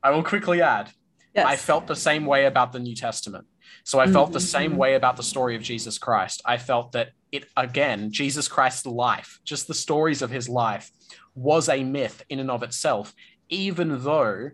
I 0.04 0.10
will 0.10 0.22
quickly 0.22 0.62
add, 0.62 0.90
yes. 1.34 1.46
I 1.46 1.56
felt 1.56 1.88
the 1.88 1.96
same 1.96 2.26
way 2.26 2.44
about 2.44 2.72
the 2.72 2.78
New 2.78 2.94
Testament. 2.94 3.46
So 3.82 3.98
I 3.98 4.06
felt 4.06 4.26
mm-hmm. 4.26 4.34
the 4.34 4.40
same 4.40 4.76
way 4.76 4.94
about 4.94 5.16
the 5.16 5.22
story 5.22 5.56
of 5.56 5.62
Jesus 5.62 5.98
Christ. 5.98 6.40
I 6.44 6.58
felt 6.58 6.92
that 6.92 7.10
it 7.32 7.46
again, 7.56 8.12
Jesus 8.12 8.46
Christ's 8.46 8.86
life, 8.86 9.40
just 9.44 9.66
the 9.66 9.74
stories 9.74 10.22
of 10.22 10.30
his 10.30 10.48
life 10.48 10.92
was 11.34 11.68
a 11.68 11.82
myth 11.82 12.22
in 12.28 12.38
and 12.38 12.50
of 12.50 12.62
itself, 12.62 13.12
even 13.48 14.04
though 14.04 14.50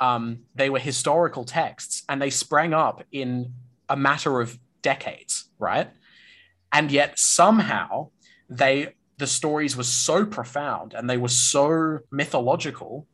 um, 0.00 0.40
they 0.56 0.68
were 0.68 0.80
historical 0.80 1.44
texts 1.44 2.02
and 2.08 2.20
they 2.20 2.30
sprang 2.30 2.74
up 2.74 3.04
in 3.12 3.52
a 3.88 3.96
matter 3.96 4.40
of 4.40 4.58
decades, 4.82 5.48
right? 5.58 5.88
and 6.74 6.90
yet 6.90 7.18
somehow 7.18 8.10
they 8.50 8.92
the 9.16 9.26
stories 9.28 9.76
were 9.76 9.84
so 9.84 10.26
profound 10.26 10.92
and 10.92 11.08
they 11.08 11.16
were 11.16 11.28
so 11.28 12.00
mythological 12.10 13.06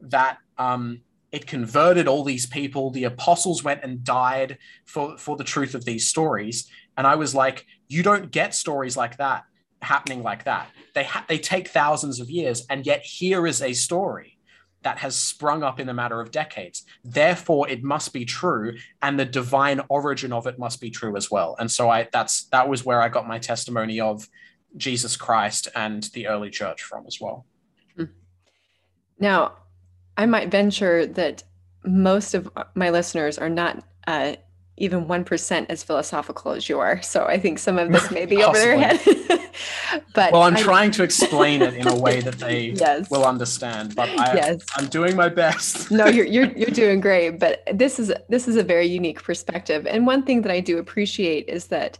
that 0.00 0.38
um, 0.56 1.02
it 1.32 1.46
converted 1.46 2.06
all 2.06 2.22
these 2.24 2.46
people. 2.46 2.90
The 2.90 3.04
apostles 3.04 3.64
went 3.64 3.82
and 3.82 4.04
died 4.04 4.58
for, 4.84 5.16
for 5.16 5.36
the 5.36 5.44
truth 5.44 5.74
of 5.74 5.84
these 5.84 6.06
stories. 6.06 6.70
And 6.96 7.06
I 7.06 7.16
was 7.16 7.34
like, 7.34 7.66
you 7.88 8.02
don't 8.02 8.30
get 8.30 8.54
stories 8.54 8.96
like 8.96 9.16
that 9.16 9.44
happening 9.80 10.22
like 10.22 10.44
that. 10.44 10.68
They, 10.94 11.04
ha- 11.04 11.24
they 11.28 11.38
take 11.38 11.68
thousands 11.68 12.20
of 12.20 12.30
years. 12.30 12.66
And 12.68 12.86
yet 12.86 13.02
here 13.02 13.46
is 13.46 13.62
a 13.62 13.72
story 13.72 14.38
that 14.82 14.98
has 14.98 15.16
sprung 15.16 15.62
up 15.62 15.80
in 15.80 15.88
a 15.88 15.94
matter 15.94 16.20
of 16.20 16.30
decades. 16.30 16.84
Therefore, 17.04 17.68
it 17.68 17.82
must 17.82 18.12
be 18.12 18.24
true, 18.24 18.76
and 19.00 19.18
the 19.18 19.24
divine 19.24 19.80
origin 19.88 20.32
of 20.32 20.46
it 20.46 20.58
must 20.58 20.80
be 20.80 20.90
true 20.90 21.16
as 21.16 21.30
well. 21.30 21.56
And 21.58 21.70
so 21.70 21.88
I 21.88 22.08
that's 22.12 22.44
that 22.46 22.68
was 22.68 22.84
where 22.84 23.00
I 23.00 23.08
got 23.08 23.28
my 23.28 23.38
testimony 23.38 24.00
of 24.00 24.28
Jesus 24.76 25.16
Christ 25.16 25.68
and 25.74 26.02
the 26.14 26.26
early 26.26 26.50
church 26.50 26.82
from 26.82 27.06
as 27.06 27.20
well. 27.20 27.46
Hmm. 27.96 28.04
Now, 29.18 29.52
I 30.16 30.26
might 30.26 30.50
venture 30.50 31.06
that 31.06 31.42
most 31.84 32.34
of 32.34 32.50
my 32.74 32.90
listeners 32.90 33.38
are 33.38 33.48
not 33.48 33.84
uh, 34.06 34.34
even 34.78 35.04
1% 35.04 35.66
as 35.68 35.82
philosophical 35.82 36.52
as 36.52 36.68
you 36.68 36.80
are. 36.80 37.00
So 37.02 37.26
I 37.26 37.38
think 37.38 37.58
some 37.58 37.78
of 37.78 37.92
this 37.92 38.10
may 38.10 38.26
be 38.26 38.42
over 38.42 38.58
their 38.58 38.78
head. 38.78 39.00
but 40.14 40.32
well, 40.32 40.42
I'm 40.42 40.56
I, 40.56 40.62
trying 40.62 40.90
to 40.92 41.02
explain 41.02 41.60
it 41.60 41.74
in 41.74 41.86
a 41.86 41.94
way 41.94 42.20
that 42.20 42.38
they 42.38 42.68
yes. 42.76 43.10
will 43.10 43.24
understand, 43.24 43.94
but 43.94 44.08
I, 44.08 44.34
yes. 44.34 44.64
I'm 44.76 44.86
doing 44.86 45.14
my 45.14 45.28
best. 45.28 45.90
no, 45.90 46.06
you're, 46.06 46.26
you're, 46.26 46.50
you're 46.52 46.70
doing 46.70 47.00
great, 47.00 47.38
but 47.38 47.62
this 47.72 47.98
is, 47.98 48.12
this 48.28 48.48
is 48.48 48.56
a 48.56 48.62
very 48.62 48.86
unique 48.86 49.22
perspective. 49.22 49.86
And 49.86 50.06
one 50.06 50.22
thing 50.22 50.42
that 50.42 50.52
I 50.52 50.60
do 50.60 50.78
appreciate 50.78 51.48
is 51.48 51.66
that 51.66 51.98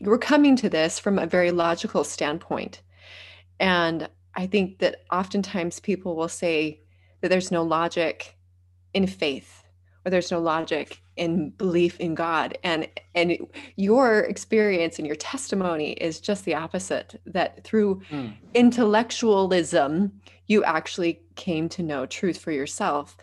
we're 0.00 0.18
coming 0.18 0.56
to 0.56 0.68
this 0.68 0.98
from 0.98 1.18
a 1.18 1.26
very 1.26 1.50
logical 1.50 2.02
standpoint. 2.02 2.80
And 3.60 4.08
I 4.34 4.46
think 4.46 4.78
that 4.78 5.04
oftentimes 5.12 5.80
people 5.80 6.16
will 6.16 6.28
say, 6.28 6.80
that 7.26 7.30
there's 7.30 7.50
no 7.50 7.64
logic 7.64 8.36
in 8.94 9.08
faith 9.08 9.64
or 10.04 10.10
there's 10.10 10.30
no 10.30 10.40
logic 10.40 11.02
in 11.16 11.50
belief 11.50 11.98
in 11.98 12.14
God. 12.14 12.56
And 12.62 12.88
and 13.16 13.36
your 13.74 14.20
experience 14.20 14.98
and 14.98 15.06
your 15.06 15.16
testimony 15.16 15.94
is 15.94 16.20
just 16.20 16.44
the 16.44 16.54
opposite. 16.54 17.20
That 17.26 17.64
through 17.64 18.02
mm. 18.12 18.32
intellectualism, 18.54 20.12
you 20.46 20.62
actually 20.62 21.20
came 21.34 21.68
to 21.70 21.82
know 21.82 22.06
truth 22.06 22.38
for 22.38 22.52
yourself. 22.52 23.16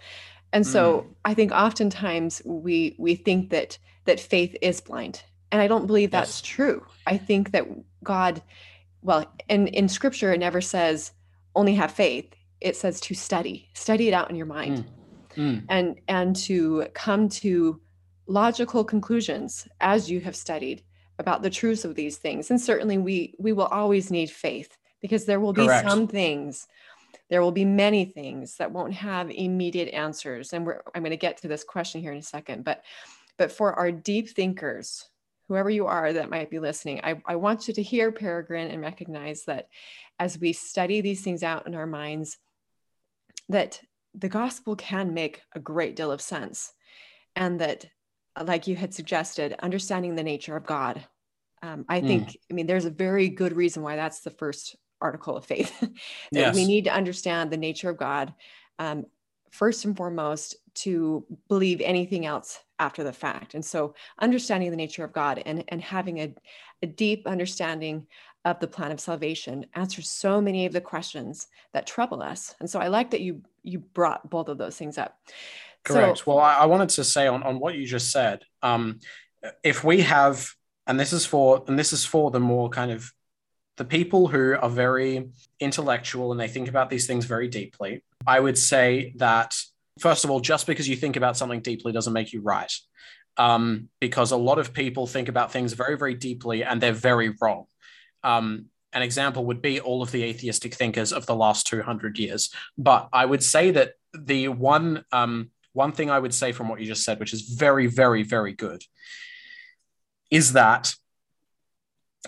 And 0.52 0.68
so 0.68 1.02
mm. 1.02 1.16
I 1.24 1.34
think 1.34 1.54
oftentimes 1.54 2.42
we 2.44 2.98
we 3.00 3.16
think 3.16 3.52
that 3.52 3.78
that 4.04 4.20
faith 4.20 4.54
is 4.62 4.82
blind. 4.82 5.24
And 5.50 5.62
I 5.62 5.68
don't 5.68 5.88
believe 5.88 6.12
that's 6.12 6.42
yes. 6.42 6.50
true. 6.50 6.86
I 7.08 7.18
think 7.18 7.52
that 7.52 7.66
God, 8.04 8.42
well, 9.02 9.32
in, 9.48 9.68
in 9.68 9.88
scripture, 9.88 10.34
it 10.34 10.40
never 10.40 10.60
says 10.60 11.14
only 11.56 11.76
have 11.76 11.92
faith 11.92 12.34
it 12.64 12.76
says 12.76 13.00
to 13.02 13.14
study 13.14 13.70
study 13.74 14.08
it 14.08 14.14
out 14.14 14.30
in 14.30 14.36
your 14.36 14.46
mind 14.46 14.86
mm. 15.36 15.44
Mm. 15.44 15.66
and 15.70 16.00
and 16.08 16.36
to 16.38 16.88
come 16.94 17.30
to 17.30 17.80
logical 18.26 18.84
conclusions 18.84 19.68
as 19.82 20.10
you 20.10 20.22
have 20.22 20.36
studied 20.36 20.84
about 21.20 21.44
the 21.44 21.50
truths 21.50 21.86
of 21.86 21.96
these 21.96 22.18
things 22.18 22.50
and 22.50 22.60
certainly 22.60 22.98
we 22.98 23.36
we 23.38 23.52
will 23.52 23.66
always 23.66 24.10
need 24.10 24.32
faith 24.32 24.78
because 25.02 25.26
there 25.26 25.40
will 25.40 25.54
be 25.54 25.66
Correct. 25.66 25.88
some 25.88 26.08
things 26.08 26.68
there 27.30 27.42
will 27.42 27.52
be 27.52 27.66
many 27.66 28.06
things 28.06 28.56
that 28.58 28.72
won't 28.72 28.94
have 28.94 29.30
immediate 29.30 29.94
answers 29.94 30.54
and 30.54 30.66
we're 30.66 30.82
i'm 30.96 31.02
going 31.02 31.12
to 31.12 31.18
get 31.18 31.38
to 31.38 31.48
this 31.48 31.64
question 31.64 32.02
here 32.02 32.12
in 32.12 32.20
a 32.20 32.24
second 32.24 32.64
but 32.64 32.84
but 33.38 33.52
for 33.52 33.74
our 33.74 33.92
deep 33.92 34.30
thinkers 34.30 35.10
whoever 35.48 35.70
you 35.70 35.86
are 35.86 36.14
that 36.14 36.30
might 36.30 36.50
be 36.50 36.60
listening 36.60 37.02
i, 37.04 37.22
I 37.26 37.36
want 37.36 37.68
you 37.68 37.74
to 37.74 37.84
hear 37.84 38.12
peregrine 38.12 38.72
and 38.72 38.82
recognize 38.82 39.44
that 39.46 39.68
as 40.20 40.40
we 40.40 40.54
study 40.54 41.02
these 41.02 41.22
things 41.22 41.44
out 41.44 41.68
in 41.68 41.76
our 41.76 41.88
minds 41.88 42.38
that 43.50 43.82
the 44.16 44.30
gospel 44.30 44.76
can 44.76 45.14
make 45.14 45.42
a 45.54 45.60
great 45.60 45.96
deal 45.96 46.12
of 46.12 46.22
sense 46.22 46.74
and 47.36 47.60
that 47.60 47.86
like 48.44 48.68
you 48.68 48.76
had 48.76 48.94
suggested 48.94 49.56
understanding 49.60 50.16
the 50.16 50.24
nature 50.24 50.56
of 50.56 50.66
god 50.66 51.06
um, 51.62 51.86
i 51.90 52.00
think 52.00 52.30
mm. 52.30 52.36
i 52.52 52.54
mean 52.54 52.68
there's 52.68 52.86
a 52.86 52.92
very 52.92 53.30
good 53.30 53.54
reason 53.54 53.84
why 53.84 53.96
that's 53.96 54.22
the 54.22 54.30
first 54.30 54.76
article 55.02 55.36
of 55.36 55.46
faith 55.46 55.80
that 55.80 55.92
yes. 56.32 56.56
we 56.56 56.66
need 56.66 56.86
to 56.86 56.94
understand 56.94 57.52
the 57.52 57.58
nature 57.58 57.90
of 57.90 57.98
god 57.98 58.34
um, 58.80 59.06
first 59.52 59.86
and 59.86 59.96
foremost 59.96 60.56
to 60.74 61.26
believe 61.48 61.80
anything 61.82 62.26
else 62.26 62.60
after 62.80 63.04
the 63.04 63.14
fact 63.14 63.54
and 63.54 63.64
so 63.64 63.94
understanding 64.20 64.72
the 64.72 64.78
nature 64.78 65.04
of 65.04 65.14
god 65.14 65.42
and, 65.46 65.64
and 65.68 65.82
having 65.82 66.20
a, 66.20 66.34
a 66.82 66.88
deep 66.88 67.28
understanding 67.28 68.06
of 68.46 68.60
the 68.60 68.68
plan 68.68 68.92
of 68.92 69.00
salvation 69.00 69.66
answers 69.74 70.10
so 70.10 70.42
many 70.42 70.66
of 70.66 70.74
the 70.74 70.82
questions 70.82 71.48
that 71.74 71.88
trouble 71.88 72.22
us. 72.22 72.56
And 72.60 72.70
so 72.70 72.80
I 72.80 72.88
like 72.88 73.12
that 73.12 73.22
you 73.22 73.42
you 73.64 73.80
brought 73.80 74.30
both 74.30 74.50
of 74.50 74.58
those 74.58 74.78
things 74.78 74.98
up. 74.98 75.18
Correct. 75.84 76.20
So, 76.20 76.24
well, 76.28 76.40
I, 76.40 76.56
I, 76.56 76.66
wanted 76.66 76.90
to 76.90 77.04
say 77.04 77.28
on, 77.28 77.44
on 77.44 77.60
what 77.60 77.76
you 77.76 77.86
just 77.86 78.12
said, 78.12 78.44
um, 78.62 79.00
if 79.64 79.84
we 79.84 80.02
have, 80.02 80.50
and 80.88 81.00
this 81.00 81.14
is 81.14 81.26
for, 81.26 81.64
and 81.68 81.78
this 81.78 81.94
is 81.94 82.06
for 82.06 82.32
the 82.32 82.40
more 82.40 82.70
kind 82.70 82.92
of 82.92 83.12
the 83.78 83.86
people 83.86 84.28
who 84.28 84.56
are 84.56 84.70
very 84.70 85.30
intellectual 85.60 86.32
and 86.32 86.40
they 86.40 86.48
think 86.48 86.70
about 86.70 86.90
these 86.90 87.08
things 87.08 87.26
very 87.26 87.48
deeply, 87.48 88.04
I 88.26 88.40
would 88.40 88.58
say 88.58 89.14
that 89.18 89.56
first 90.00 90.24
of 90.24 90.32
all, 90.32 90.40
just 90.40 90.68
because 90.68 90.88
you 90.88 90.96
think 90.96 91.16
about 91.16 91.38
something 91.38 91.62
deeply 91.62 91.92
doesn't 91.92 92.14
make 92.14 92.34
you 92.34 92.42
right. 92.42 92.72
Um, 93.36 93.90
because 94.00 94.32
a 94.32 94.38
lot 94.38 94.60
of 94.60 94.74
people 94.74 95.08
think 95.08 95.28
about 95.28 95.52
things 95.52 95.74
very, 95.74 95.98
very 95.98 96.14
deeply 96.14 96.64
and 96.64 96.80
they're 96.80 96.94
very 96.94 97.34
wrong. 97.42 97.66
Um, 98.24 98.66
an 98.94 99.02
example 99.02 99.46
would 99.46 99.62
be 99.62 99.80
all 99.80 100.02
of 100.02 100.12
the 100.12 100.24
atheistic 100.24 100.76
thinkers 100.76 101.12
of 101.12 101.26
the 101.26 101.36
last 101.36 101.68
200 101.68 102.20
years. 102.20 102.54
But 102.78 103.10
I 103.12 103.26
would 103.26 103.44
say 103.44 103.72
that 103.72 103.94
the 104.14 104.50
one 104.50 105.04
um, 105.12 105.50
one 105.74 105.92
thing 105.92 106.12
I 106.12 106.20
would 106.20 106.34
say 106.34 106.52
from 106.52 106.70
what 106.70 106.80
you 106.80 106.86
just 106.86 107.04
said, 107.04 107.20
which 107.20 107.34
is 107.34 107.42
very, 107.42 107.88
very, 107.88 108.22
very 108.22 108.54
good, 108.54 108.84
is 110.30 110.54
that 110.54 110.96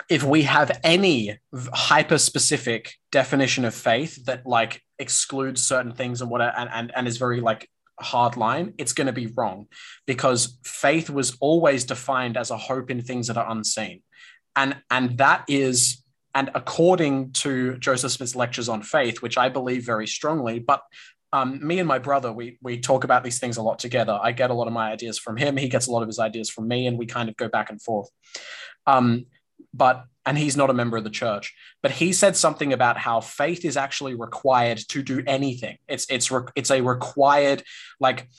if 0.10 0.24
we 0.24 0.41
have 0.43 0.80
any 0.84 1.39
hyper 1.74 2.18
specific 2.18 2.96
definition 3.12 3.64
of 3.64 3.74
faith 3.74 4.26
that 4.26 4.46
like 4.46 4.82
excludes 5.00 5.66
certain 5.66 5.93
things 5.93 6.22
and 6.22 6.30
what 6.30 6.41
and, 6.41 6.70
and, 6.74 6.91
and 6.96 7.08
is 7.08 7.18
very 7.18 7.39
like 7.39 7.70
hard 8.00 8.36
line, 8.36 8.74
it's 8.78 8.93
going 8.93 9.08
to 9.08 9.14
be 9.14 9.28
wrong 9.28 9.68
because 10.06 10.58
faith 10.66 11.10
was 11.10 11.38
always 11.39 11.86
defined 11.86 12.36
as 12.36 12.52
a 12.52 12.58
hope 12.58 12.89
in 12.89 13.02
things 13.02 13.28
that 13.28 13.38
are 13.38 13.50
unseen 13.50 14.02
and 14.56 14.76
and 14.89 15.18
that 15.18 15.45
is 15.47 16.03
and 16.34 16.51
according 16.53 17.32
to 17.32 17.78
Joseph 17.78 18.12
Smith's 18.12 18.36
lectures 18.36 18.68
on 18.68 18.84
faith, 18.84 19.22
which 19.22 19.38
I 19.38 19.47
believe 19.47 19.86
very 19.86 20.06
strongly, 20.06 20.60
but 20.60 20.82
um, 21.32 21.66
me 21.66 21.80
and 21.80 21.88
my 21.88 21.99
brother, 21.99 22.32
we 22.32 22.58
we 22.62 22.80
talk 22.80 23.03
about 23.03 23.24
these 23.24 23.39
things 23.39 23.58
a 23.58 23.62
lot 23.62 23.80
together. 23.80 24.18
I 24.22 24.32
get 24.32 24.51
a 24.51 24.53
lot 24.53 24.68
of 24.68 24.74
my 24.74 24.91
ideas 24.91 25.18
from 25.18 25.38
him. 25.38 25.58
He 25.58 25.68
gets 25.68 25.88
a 25.88 25.91
lot 25.91 26.01
of 26.01 26.08
his 26.08 26.20
ideas 26.20 26.49
from 26.49 26.68
me, 26.68 26.88
and 26.88 26.97
we 26.97 27.06
kind 27.06 27.30
of 27.30 27.36
go 27.36 27.47
back 27.47 27.70
and 27.70 27.82
forth. 27.82 28.10
Um, 28.88 29.26
but 29.74 30.06
and 30.26 30.38
he's 30.38 30.58
not 30.58 30.70
a 30.70 30.74
member 30.74 30.97
of 30.97 31.03
the 31.03 31.10
church, 31.10 31.53
but 31.82 31.91
he 31.91 32.14
said 32.14 32.36
something 32.36 32.74
about 32.74 32.97
how 32.97 33.22
faith 33.22 33.66
is 33.66 33.78
actually 33.78 34.16
required 34.16 34.78
to 34.89 35.03
do 35.03 35.24
anything. 35.28 35.78
It's 35.88 36.06
it's 36.10 36.32
re- 36.32 36.51
it's 36.56 36.72
a 36.72 36.82
required 36.82 37.64
like, 37.99 38.30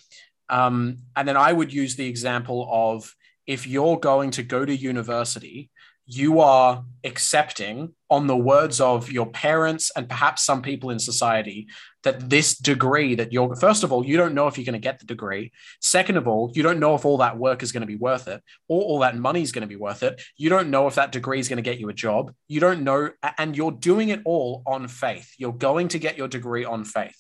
um, 0.49 0.99
and 1.15 1.29
then 1.29 1.37
I 1.37 1.53
would 1.53 1.73
use 1.73 1.97
the 1.97 2.09
example 2.09 2.69
of 2.71 3.15
if 3.47 3.67
you're 3.67 3.99
going 3.99 4.31
to 4.33 4.43
go 4.43 4.65
to 4.65 4.75
university 4.75 5.71
you 6.07 6.41
are 6.41 6.85
accepting, 7.05 7.93
on 8.09 8.29
the 8.29 8.37
words 8.37 8.81
of 8.81 9.11
your 9.11 9.27
parents 9.27 9.91
and 9.97 10.09
perhaps 10.09 10.45
some 10.45 10.63
people 10.63 10.91
in 10.91 10.99
society, 10.99 11.67
that 12.05 12.31
this 12.31 12.57
degree 12.57 13.17
that 13.17 13.33
you're, 13.33 13.57
first 13.57 13.83
of 13.83 13.93
all, 13.93 14.07
you 14.07 14.17
don't 14.17 14.35
know 14.35 14.47
if 14.47 14.57
you're 14.57 14.65
going 14.65 14.75
to 14.75 14.79
get 14.79 15.01
the 15.01 15.07
degree. 15.07 15.51
Second 15.81 16.17
of 16.17 16.29
all, 16.29 16.53
you 16.55 16.63
don't 16.63 16.79
know 16.79 16.95
if 16.95 17.05
all 17.05 17.19
that 17.19 17.37
work 17.37 17.65
is 17.65 17.73
going 17.73 17.81
to 17.81 17.87
be 17.87 17.97
worth 17.97 18.29
it 18.29 18.41
or 18.69 18.81
all 18.83 19.01
that 19.01 19.17
money 19.17 19.43
is 19.43 19.51
going 19.51 19.63
to 19.63 19.69
be 19.69 19.75
worth 19.75 20.05
it. 20.05 20.23
You 20.37 20.49
don't 20.49 20.71
know 20.71 20.87
if 20.87 20.95
that 20.95 21.11
degree 21.11 21.41
is 21.41 21.49
going 21.49 21.57
to 21.57 21.69
get 21.69 21.81
you 21.81 21.89
a 21.89 21.93
job. 21.95 22.33
You 22.47 22.61
don't 22.61 22.83
know. 22.83 23.11
And 23.39 23.57
you're 23.57 23.73
doing 23.73 24.11
it 24.11 24.23
all 24.25 24.63
on 24.67 24.87
faith. 24.87 25.33
You're 25.39 25.53
going 25.53 25.89
to 25.89 25.99
get 25.99 26.17
your 26.17 26.29
degree 26.29 26.65
on 26.65 26.85
faith. 26.85 27.17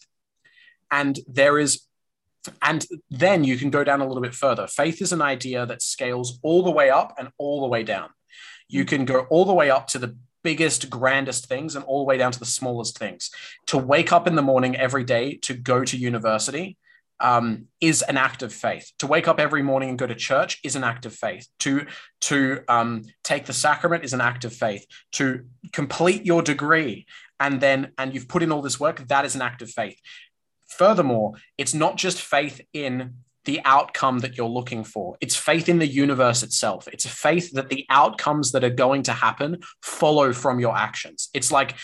And 0.90 1.18
there 1.26 1.58
is 1.58 1.82
and 2.62 2.86
then 3.10 3.42
you 3.42 3.56
can 3.58 3.70
go 3.70 3.82
down 3.82 4.00
a 4.00 4.06
little 4.06 4.22
bit 4.22 4.32
further. 4.32 4.68
Faith 4.68 5.02
is 5.02 5.12
an 5.12 5.20
idea 5.20 5.66
that 5.66 5.82
scales 5.82 6.38
all 6.42 6.62
the 6.62 6.70
way 6.70 6.90
up 6.90 7.12
and 7.18 7.28
all 7.38 7.60
the 7.60 7.66
way 7.66 7.82
down. 7.82 8.10
You 8.68 8.84
can 8.84 9.04
go 9.04 9.20
all 9.30 9.44
the 9.44 9.54
way 9.54 9.70
up 9.70 9.86
to 9.88 9.98
the 9.98 10.16
biggest, 10.42 10.90
grandest 10.90 11.46
things 11.46 11.74
and 11.74 11.84
all 11.84 11.98
the 11.98 12.04
way 12.04 12.18
down 12.18 12.32
to 12.32 12.38
the 12.38 12.46
smallest 12.46 12.98
things. 12.98 13.30
To 13.66 13.78
wake 13.78 14.12
up 14.12 14.26
in 14.26 14.36
the 14.36 14.42
morning 14.42 14.76
every 14.76 15.04
day 15.04 15.36
to 15.42 15.54
go 15.54 15.84
to 15.84 15.96
university 15.96 16.76
um, 17.18 17.66
is 17.80 18.02
an 18.02 18.16
act 18.16 18.42
of 18.42 18.52
faith. 18.52 18.92
To 18.98 19.06
wake 19.06 19.26
up 19.26 19.40
every 19.40 19.62
morning 19.62 19.88
and 19.88 19.98
go 19.98 20.06
to 20.06 20.14
church 20.14 20.60
is 20.62 20.76
an 20.76 20.84
act 20.84 21.06
of 21.06 21.14
faith. 21.14 21.48
To 21.60 21.86
to 22.22 22.60
um, 22.68 23.02
take 23.24 23.46
the 23.46 23.52
sacrament 23.52 24.04
is 24.04 24.12
an 24.12 24.20
act 24.20 24.44
of 24.44 24.52
faith. 24.52 24.86
To 25.12 25.46
complete 25.72 26.24
your 26.24 26.42
degree 26.42 27.06
and 27.40 27.60
then 27.60 27.92
and 27.98 28.14
you've 28.14 28.28
put 28.28 28.42
in 28.42 28.52
all 28.52 28.62
this 28.62 28.80
work, 28.80 29.06
that 29.08 29.24
is 29.24 29.34
an 29.34 29.42
act 29.42 29.62
of 29.62 29.70
faith. 29.70 29.98
Furthermore, 30.68 31.34
it's 31.56 31.74
not 31.74 31.96
just 31.96 32.20
faith 32.20 32.60
in 32.72 33.14
the 33.46 33.60
outcome 33.64 34.18
that 34.18 34.36
you're 34.36 34.48
looking 34.48 34.84
for. 34.84 35.16
It's 35.20 35.36
faith 35.36 35.68
in 35.68 35.78
the 35.78 35.86
universe 35.86 36.42
itself. 36.42 36.86
It's 36.92 37.06
a 37.06 37.08
faith 37.10 37.52
that 37.52 37.70
the 37.70 37.86
outcomes 37.88 38.52
that 38.52 38.64
are 38.64 38.70
going 38.70 39.04
to 39.04 39.12
happen 39.12 39.60
follow 39.82 40.32
from 40.32 40.60
your 40.60 40.76
actions. 40.76 41.30
It's 41.32 41.50
like 41.50 41.76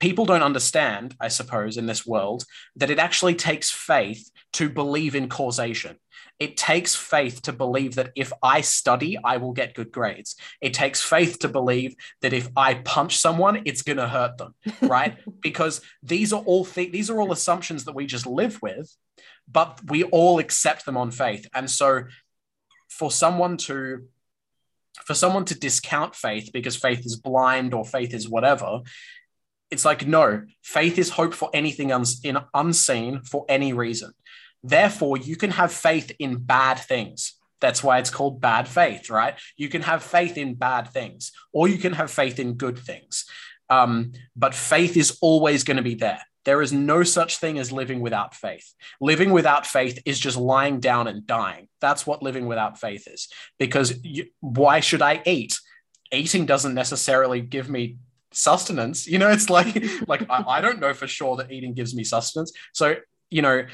people 0.00 0.26
don't 0.26 0.42
understand, 0.42 1.14
I 1.20 1.28
suppose, 1.28 1.76
in 1.76 1.86
this 1.86 2.04
world, 2.04 2.44
that 2.74 2.90
it 2.90 2.98
actually 2.98 3.36
takes 3.36 3.70
faith 3.70 4.28
to 4.54 4.68
believe 4.68 5.14
in 5.14 5.28
causation. 5.28 5.96
It 6.40 6.56
takes 6.56 6.96
faith 6.96 7.42
to 7.42 7.52
believe 7.52 7.94
that 7.94 8.10
if 8.16 8.32
I 8.42 8.62
study, 8.62 9.16
I 9.22 9.36
will 9.36 9.52
get 9.52 9.74
good 9.74 9.92
grades. 9.92 10.34
It 10.60 10.74
takes 10.74 11.00
faith 11.00 11.38
to 11.40 11.48
believe 11.48 11.94
that 12.20 12.32
if 12.32 12.48
I 12.56 12.74
punch 12.74 13.18
someone, 13.18 13.62
it's 13.64 13.82
going 13.82 13.98
to 13.98 14.08
hurt 14.08 14.38
them, 14.38 14.54
right? 14.80 15.18
because 15.40 15.80
these 16.02 16.32
are 16.32 16.42
all 16.42 16.64
th- 16.64 16.90
these 16.90 17.08
are 17.08 17.20
all 17.20 17.30
assumptions 17.30 17.84
that 17.84 17.94
we 17.94 18.06
just 18.06 18.26
live 18.26 18.60
with, 18.60 18.92
but 19.50 19.80
we 19.88 20.04
all 20.04 20.38
accept 20.38 20.84
them 20.84 20.96
on 20.96 21.10
faith. 21.10 21.46
And 21.54 21.70
so, 21.70 22.04
for 22.88 23.10
someone 23.10 23.56
to 23.56 24.06
for 25.06 25.14
someone 25.14 25.44
to 25.46 25.58
discount 25.58 26.14
faith 26.14 26.50
because 26.52 26.76
faith 26.76 27.04
is 27.06 27.16
blind 27.16 27.72
or 27.72 27.84
faith 27.84 28.12
is 28.12 28.28
whatever 28.28 28.80
it's 29.70 29.86
like 29.86 30.06
no 30.06 30.42
faith 30.62 30.98
is 30.98 31.08
hope 31.08 31.32
for 31.32 31.48
anything 31.54 31.90
uns- 31.90 32.20
in 32.22 32.36
unseen 32.52 33.22
for 33.22 33.46
any 33.48 33.72
reason 33.72 34.12
Therefore, 34.62 35.16
you 35.16 35.36
can 35.36 35.50
have 35.50 35.72
faith 35.72 36.12
in 36.18 36.38
bad 36.38 36.78
things. 36.78 37.34
That's 37.60 37.82
why 37.82 37.98
it's 37.98 38.10
called 38.10 38.40
bad 38.40 38.68
faith, 38.68 39.10
right? 39.10 39.34
You 39.56 39.68
can 39.68 39.82
have 39.82 40.02
faith 40.02 40.36
in 40.36 40.54
bad 40.54 40.88
things, 40.88 41.32
or 41.52 41.68
you 41.68 41.78
can 41.78 41.92
have 41.94 42.10
faith 42.10 42.38
in 42.38 42.54
good 42.54 42.78
things. 42.78 43.24
Um, 43.68 44.12
but 44.36 44.54
faith 44.54 44.96
is 44.96 45.18
always 45.20 45.64
going 45.64 45.76
to 45.76 45.82
be 45.82 45.94
there. 45.94 46.20
There 46.44 46.62
is 46.62 46.72
no 46.72 47.02
such 47.02 47.38
thing 47.38 47.58
as 47.58 47.72
living 47.72 48.00
without 48.00 48.34
faith. 48.34 48.74
Living 49.00 49.30
without 49.30 49.66
faith 49.66 50.00
is 50.04 50.18
just 50.18 50.36
lying 50.36 50.80
down 50.80 51.06
and 51.06 51.26
dying. 51.26 51.68
That's 51.80 52.06
what 52.06 52.22
living 52.22 52.46
without 52.46 52.78
faith 52.80 53.06
is. 53.06 53.28
Because 53.58 53.98
you, 54.02 54.26
why 54.40 54.80
should 54.80 55.02
I 55.02 55.22
eat? 55.24 55.58
Eating 56.10 56.46
doesn't 56.46 56.74
necessarily 56.74 57.40
give 57.40 57.70
me 57.70 57.96
sustenance. 58.32 59.06
You 59.06 59.18
know, 59.18 59.30
it's 59.30 59.50
like 59.50 59.82
like 60.08 60.28
I, 60.28 60.44
I 60.46 60.60
don't 60.60 60.80
know 60.80 60.94
for 60.94 61.06
sure 61.06 61.36
that 61.36 61.52
eating 61.52 61.74
gives 61.74 61.94
me 61.94 62.04
sustenance. 62.04 62.52
So 62.72 62.96
you 63.30 63.42
know, 63.42 63.64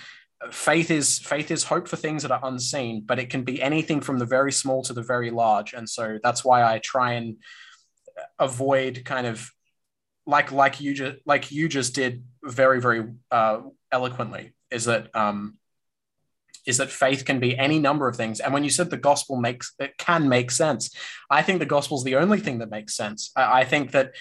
faith 0.50 0.90
is 0.90 1.18
faith 1.18 1.50
is 1.50 1.64
hope 1.64 1.88
for 1.88 1.96
things 1.96 2.22
that 2.22 2.30
are 2.30 2.40
unseen 2.44 3.02
but 3.04 3.18
it 3.18 3.28
can 3.28 3.42
be 3.42 3.60
anything 3.60 4.00
from 4.00 4.18
the 4.18 4.24
very 4.24 4.52
small 4.52 4.82
to 4.82 4.92
the 4.92 5.02
very 5.02 5.30
large 5.30 5.72
and 5.72 5.88
so 5.88 6.18
that's 6.22 6.44
why 6.44 6.62
i 6.62 6.78
try 6.78 7.14
and 7.14 7.36
avoid 8.38 9.02
kind 9.04 9.26
of 9.26 9.50
like 10.28 10.52
like 10.52 10.80
you 10.80 10.94
just 10.94 11.16
like 11.26 11.50
you 11.50 11.68
just 11.68 11.94
did 11.94 12.22
very 12.44 12.80
very 12.80 13.04
uh, 13.32 13.60
eloquently 13.90 14.52
is 14.70 14.84
that 14.84 15.08
um 15.16 15.56
is 16.66 16.76
that 16.76 16.90
faith 16.90 17.24
can 17.24 17.40
be 17.40 17.56
any 17.56 17.78
number 17.78 18.06
of 18.06 18.14
things 18.14 18.38
and 18.38 18.52
when 18.52 18.62
you 18.62 18.70
said 18.70 18.90
the 18.90 18.96
gospel 18.96 19.36
makes 19.36 19.72
it 19.78 19.96
can 19.96 20.28
make 20.28 20.50
sense 20.50 20.94
i 21.30 21.42
think 21.42 21.58
the 21.58 21.66
gospel 21.66 21.96
is 21.96 22.04
the 22.04 22.16
only 22.16 22.38
thing 22.38 22.58
that 22.58 22.70
makes 22.70 22.94
sense 22.94 23.32
I, 23.34 23.60
I 23.60 23.64
think 23.64 23.92
that 23.92 24.12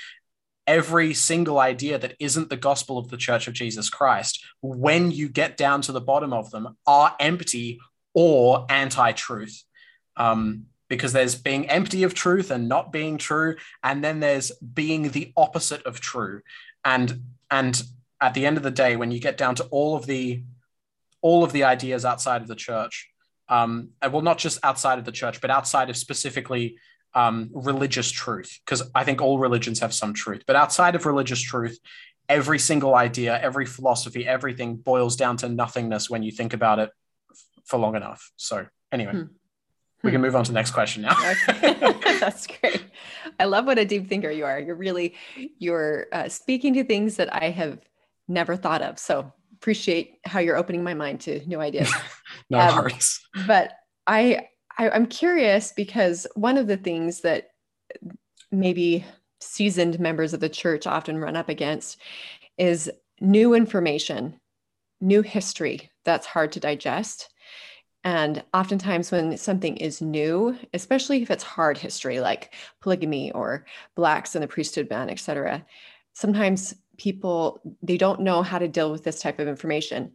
every 0.67 1.13
single 1.13 1.59
idea 1.59 1.97
that 1.97 2.15
isn't 2.19 2.49
the 2.49 2.57
gospel 2.57 2.97
of 2.97 3.09
the 3.09 3.17
church 3.17 3.47
of 3.47 3.53
Jesus 3.53 3.89
Christ, 3.89 4.45
when 4.61 5.11
you 5.11 5.29
get 5.29 5.55
down 5.55 5.81
to 5.83 5.93
the 5.93 6.01
bottom 6.01 6.33
of 6.33 6.51
them, 6.51 6.77
are 6.85 7.15
empty 7.19 7.79
or 8.13 8.65
anti 8.69 9.13
truth. 9.13 9.63
Um, 10.17 10.65
because 10.89 11.13
there's 11.13 11.35
being 11.35 11.69
empty 11.69 12.03
of 12.03 12.13
truth 12.13 12.51
and 12.51 12.67
not 12.67 12.91
being 12.91 13.17
true, 13.17 13.55
and 13.83 14.03
then 14.03 14.19
there's 14.19 14.51
being 14.73 15.09
the 15.11 15.33
opposite 15.35 15.85
of 15.85 15.99
true. 15.99 16.41
And 16.83 17.21
and 17.51 17.81
at 18.21 18.33
the 18.33 18.45
end 18.45 18.57
of 18.57 18.63
the 18.63 18.71
day, 18.71 18.95
when 18.95 19.11
you 19.11 19.19
get 19.19 19.37
down 19.37 19.55
to 19.55 19.63
all 19.65 19.95
of 19.95 20.05
the 20.05 20.43
all 21.21 21.43
of 21.43 21.51
the 21.51 21.63
ideas 21.63 22.05
outside 22.05 22.41
of 22.41 22.47
the 22.47 22.55
church, 22.55 23.09
um, 23.49 23.89
well, 24.01 24.21
not 24.21 24.37
just 24.37 24.59
outside 24.63 24.99
of 24.99 25.05
the 25.05 25.11
church, 25.11 25.41
but 25.41 25.49
outside 25.49 25.89
of 25.89 25.97
specifically 25.97 26.77
um, 27.13 27.49
religious 27.53 28.11
truth, 28.11 28.59
because 28.65 28.83
I 28.93 29.03
think 29.03 29.21
all 29.21 29.39
religions 29.39 29.79
have 29.79 29.93
some 29.93 30.13
truth. 30.13 30.43
But 30.45 30.55
outside 30.55 30.95
of 30.95 31.05
religious 31.05 31.41
truth, 31.41 31.79
every 32.29 32.59
single 32.59 32.95
idea, 32.95 33.39
every 33.41 33.65
philosophy, 33.65 34.27
everything 34.27 34.75
boils 34.75 35.15
down 35.15 35.37
to 35.37 35.49
nothingness 35.49 36.09
when 36.09 36.23
you 36.23 36.31
think 36.31 36.53
about 36.53 36.79
it 36.79 36.91
for 37.65 37.79
long 37.79 37.95
enough. 37.95 38.31
So, 38.35 38.67
anyway. 38.91 39.11
Hmm. 39.11 39.23
We 40.07 40.11
can 40.13 40.21
move 40.21 40.35
on 40.35 40.45
to 40.45 40.51
the 40.51 40.55
next 40.55 40.71
question 40.71 41.03
now. 41.03 41.15
That's 42.19 42.47
great. 42.47 42.83
I 43.39 43.45
love 43.45 43.65
what 43.65 43.77
a 43.77 43.85
deep 43.85 44.07
thinker 44.07 44.31
you 44.31 44.45
are. 44.45 44.59
You're 44.59 44.75
really 44.75 45.15
you're 45.59 46.07
uh, 46.13 46.29
speaking 46.29 46.73
to 46.75 46.83
things 46.83 47.17
that 47.17 47.33
I 47.33 47.49
have 47.49 47.79
never 48.27 48.55
thought 48.55 48.81
of. 48.81 48.97
So 48.97 49.31
appreciate 49.53 50.19
how 50.25 50.39
you're 50.39 50.55
opening 50.55 50.83
my 50.83 50.93
mind 50.93 51.21
to 51.21 51.45
new 51.45 51.59
ideas. 51.59 51.93
no 52.49 52.59
um, 52.59 52.73
hearts. 52.73 53.19
But 53.45 53.73
I 54.07 54.47
I, 54.77 54.89
I'm 54.89 55.07
curious 55.07 55.73
because 55.73 56.25
one 56.35 56.57
of 56.57 56.67
the 56.67 56.77
things 56.77 57.21
that 57.21 57.49
maybe 58.51 59.05
seasoned 59.41 59.99
members 59.99 60.33
of 60.33 60.39
the 60.39 60.49
church 60.49 60.87
often 60.87 61.17
run 61.17 61.35
up 61.35 61.49
against 61.49 61.99
is 62.57 62.89
new 63.19 63.53
information, 63.53 64.39
new 65.01 65.21
history 65.21 65.89
that's 66.05 66.25
hard 66.25 66.51
to 66.53 66.59
digest. 66.59 67.29
And 68.07 68.41
oftentimes, 68.53 69.11
when 69.11 69.35
something 69.35 69.75
is 69.75 70.01
new, 70.01 70.57
especially 70.73 71.21
if 71.21 71.29
it's 71.29 71.43
hard 71.43 71.77
history 71.77 72.21
like 72.21 72.53
polygamy 72.79 73.33
or 73.33 73.65
blacks 73.95 74.33
and 74.33 74.41
the 74.41 74.47
priesthood 74.47 74.87
ban, 74.87 75.09
et 75.09 75.19
cetera, 75.19 75.65
sometimes 76.13 76.73
people 76.97 77.59
they 77.83 77.97
don't 77.97 78.21
know 78.21 78.43
how 78.43 78.59
to 78.59 78.69
deal 78.69 78.93
with 78.93 79.03
this 79.03 79.19
type 79.19 79.39
of 79.39 79.49
information. 79.49 80.13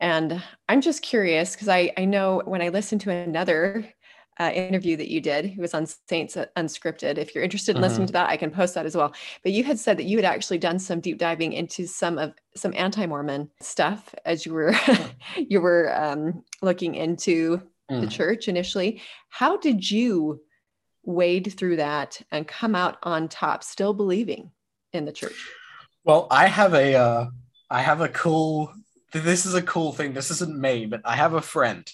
And 0.00 0.42
I'm 0.68 0.80
just 0.80 1.02
curious 1.02 1.52
because 1.52 1.68
I, 1.68 1.92
I 1.96 2.06
know 2.06 2.42
when 2.44 2.60
I 2.60 2.70
listen 2.70 2.98
to 3.00 3.10
another 3.12 3.88
uh, 4.40 4.50
interview 4.54 4.96
that 4.96 5.10
you 5.10 5.20
did. 5.20 5.46
It 5.46 5.58
was 5.58 5.74
on 5.74 5.86
Saints 6.08 6.36
Unscripted. 6.56 7.18
If 7.18 7.34
you're 7.34 7.44
interested 7.44 7.76
in 7.76 7.82
listening 7.82 8.02
mm-hmm. 8.02 8.06
to 8.06 8.12
that, 8.14 8.30
I 8.30 8.36
can 8.36 8.50
post 8.50 8.74
that 8.74 8.86
as 8.86 8.96
well. 8.96 9.12
But 9.42 9.52
you 9.52 9.64
had 9.64 9.78
said 9.78 9.96
that 9.98 10.04
you 10.04 10.16
had 10.18 10.24
actually 10.24 10.58
done 10.58 10.78
some 10.78 11.00
deep 11.00 11.18
diving 11.18 11.52
into 11.52 11.86
some 11.86 12.18
of 12.18 12.34
some 12.54 12.72
anti-Mormon 12.76 13.50
stuff 13.60 14.14
as 14.24 14.46
you 14.46 14.52
were 14.52 14.74
you 15.36 15.60
were 15.60 15.94
um, 15.96 16.44
looking 16.62 16.94
into 16.94 17.62
mm. 17.90 18.00
the 18.00 18.06
church 18.06 18.48
initially. 18.48 19.02
How 19.28 19.56
did 19.56 19.88
you 19.90 20.40
wade 21.04 21.54
through 21.56 21.76
that 21.76 22.20
and 22.30 22.46
come 22.46 22.74
out 22.74 22.98
on 23.02 23.28
top, 23.28 23.64
still 23.64 23.94
believing 23.94 24.50
in 24.92 25.04
the 25.04 25.12
church? 25.12 25.48
Well, 26.04 26.28
I 26.30 26.46
have 26.46 26.74
a 26.74 26.94
uh, 26.94 27.26
I 27.70 27.82
have 27.82 28.00
a 28.00 28.08
cool. 28.08 28.72
This 29.12 29.46
is 29.46 29.54
a 29.54 29.62
cool 29.62 29.92
thing. 29.92 30.12
This 30.12 30.30
isn't 30.30 30.58
me, 30.58 30.86
but 30.86 31.00
I 31.04 31.16
have 31.16 31.32
a 31.32 31.40
friend 31.40 31.90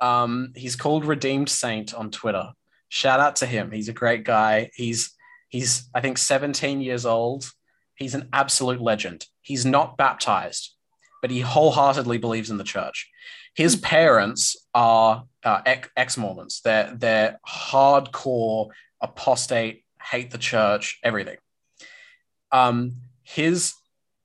um, 0.00 0.52
he's 0.54 0.76
called 0.76 1.04
Redeemed 1.04 1.48
Saint 1.48 1.94
on 1.94 2.10
Twitter. 2.10 2.52
Shout 2.88 3.20
out 3.20 3.36
to 3.36 3.46
him. 3.46 3.70
He's 3.70 3.88
a 3.88 3.92
great 3.92 4.24
guy. 4.24 4.70
He's 4.74 5.14
he's 5.48 5.88
I 5.94 6.00
think 6.00 6.18
17 6.18 6.80
years 6.80 7.04
old. 7.04 7.50
He's 7.94 8.14
an 8.14 8.28
absolute 8.32 8.80
legend. 8.80 9.26
He's 9.42 9.66
not 9.66 9.96
baptized, 9.96 10.74
but 11.20 11.30
he 11.30 11.40
wholeheartedly 11.40 12.18
believes 12.18 12.50
in 12.50 12.58
the 12.58 12.64
church. 12.64 13.10
His 13.54 13.74
hmm. 13.74 13.82
parents 13.82 14.56
are 14.74 15.24
uh, 15.44 15.62
ex 15.96 16.16
Mormons. 16.16 16.60
They're 16.62 16.94
they're 16.96 17.40
hardcore 17.48 18.68
apostate, 19.00 19.84
hate 20.00 20.30
the 20.30 20.38
church, 20.38 20.98
everything. 21.02 21.36
Um, 22.52 22.96
his 23.22 23.74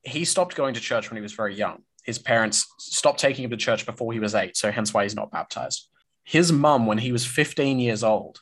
he 0.04 0.26
stopped 0.26 0.56
going 0.56 0.74
to 0.76 0.80
church 0.80 1.10
when 1.10 1.18
he 1.18 1.22
was 1.22 1.34
very 1.34 1.56
young 1.56 1.82
his 2.04 2.20
parents 2.20 2.68
stopped 2.78 3.20
taking 3.20 3.46
him 3.46 3.52
to 3.52 3.58
church 3.58 3.86
before 3.86 4.14
he 4.14 4.20
was 4.20 4.36
eight, 4.36 4.58
so 4.58 4.72
hence 4.72 4.94
why 4.94 5.04
he's 5.04 5.16
not 5.16 5.32
baptized. 5.32 5.90
His 6.24 6.52
mum, 6.52 6.86
when 6.86 6.98
he 6.98 7.12
was 7.12 7.26
15 7.26 7.80
years 7.80 8.04
old, 8.04 8.40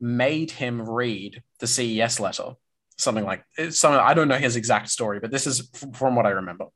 made 0.00 0.50
him 0.50 0.82
read 0.88 1.42
the 1.60 1.66
CES 1.66 2.20
letter, 2.20 2.54
something 2.98 3.24
like 3.24 3.44
something. 3.70 4.00
I 4.00 4.14
don't 4.14 4.28
know 4.28 4.36
his 4.36 4.56
exact 4.56 4.90
story, 4.90 5.20
but 5.20 5.30
this 5.30 5.46
is 5.46 5.70
from 5.94 6.16
what 6.16 6.26
I 6.26 6.30
remember. 6.30 6.66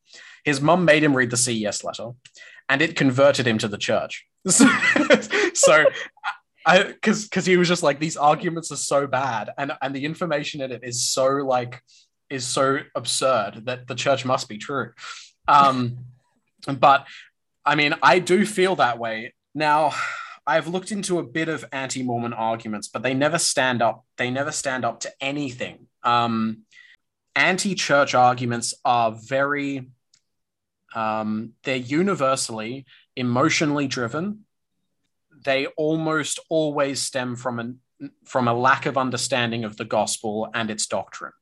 His 0.44 0.60
mum 0.60 0.84
made 0.84 1.02
him 1.02 1.16
read 1.16 1.30
the 1.30 1.36
CES 1.36 1.84
letter, 1.84 2.10
and 2.68 2.80
it 2.80 2.96
converted 2.96 3.46
him 3.46 3.58
to 3.58 3.68
the 3.68 3.78
church. 3.78 4.26
so, 4.48 5.84
I 6.64 6.84
because 6.84 7.24
because 7.24 7.46
he 7.46 7.56
was 7.56 7.68
just 7.68 7.82
like 7.82 8.00
these 8.00 8.16
arguments 8.16 8.72
are 8.72 8.76
so 8.76 9.06
bad, 9.06 9.50
and 9.58 9.72
and 9.82 9.94
the 9.94 10.04
information 10.04 10.60
in 10.60 10.72
it 10.72 10.80
is 10.84 11.08
so 11.08 11.28
like 11.28 11.82
is 12.30 12.46
so 12.46 12.80
absurd 12.94 13.62
that 13.64 13.86
the 13.86 13.94
church 13.94 14.24
must 14.24 14.48
be 14.48 14.58
true. 14.58 14.92
Um, 15.48 15.98
but 16.78 17.06
I 17.64 17.74
mean, 17.74 17.94
I 18.02 18.18
do 18.18 18.46
feel 18.46 18.76
that 18.76 18.98
way. 18.98 19.34
Now, 19.54 19.92
I've 20.46 20.68
looked 20.68 20.92
into 20.92 21.18
a 21.18 21.22
bit 21.22 21.48
of 21.48 21.64
anti-Mormon 21.72 22.32
arguments, 22.32 22.88
but 22.88 23.02
they 23.02 23.14
never 23.14 23.38
stand 23.38 23.82
up. 23.82 24.04
They 24.16 24.30
never 24.30 24.52
stand 24.52 24.84
up 24.84 25.00
to 25.00 25.12
anything. 25.20 25.88
Um, 26.02 26.62
anti-church 27.36 28.14
arguments 28.14 28.74
are 28.84 29.12
very, 29.12 29.90
um, 30.94 31.52
they're 31.64 31.76
universally 31.76 32.86
emotionally 33.16 33.86
driven. 33.86 34.44
They 35.44 35.66
almost 35.66 36.40
always 36.48 37.02
stem 37.02 37.36
from 37.36 37.58
an 37.58 37.80
from 38.24 38.46
a 38.46 38.54
lack 38.54 38.86
of 38.86 38.96
understanding 38.96 39.64
of 39.64 39.76
the 39.76 39.84
gospel 39.84 40.48
and 40.54 40.70
its 40.70 40.86
doctrine. 40.86 41.32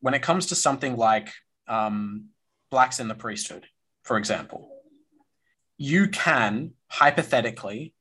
When 0.00 0.14
it 0.14 0.22
comes 0.22 0.46
to 0.46 0.54
something 0.54 0.96
like 0.96 1.30
um, 1.68 2.30
blacks 2.74 2.98
in 2.98 3.08
the 3.08 3.14
priesthood, 3.14 3.64
for 4.02 4.16
example. 4.18 4.60
you 5.76 6.08
can 6.08 6.72
hypothetically 6.88 7.94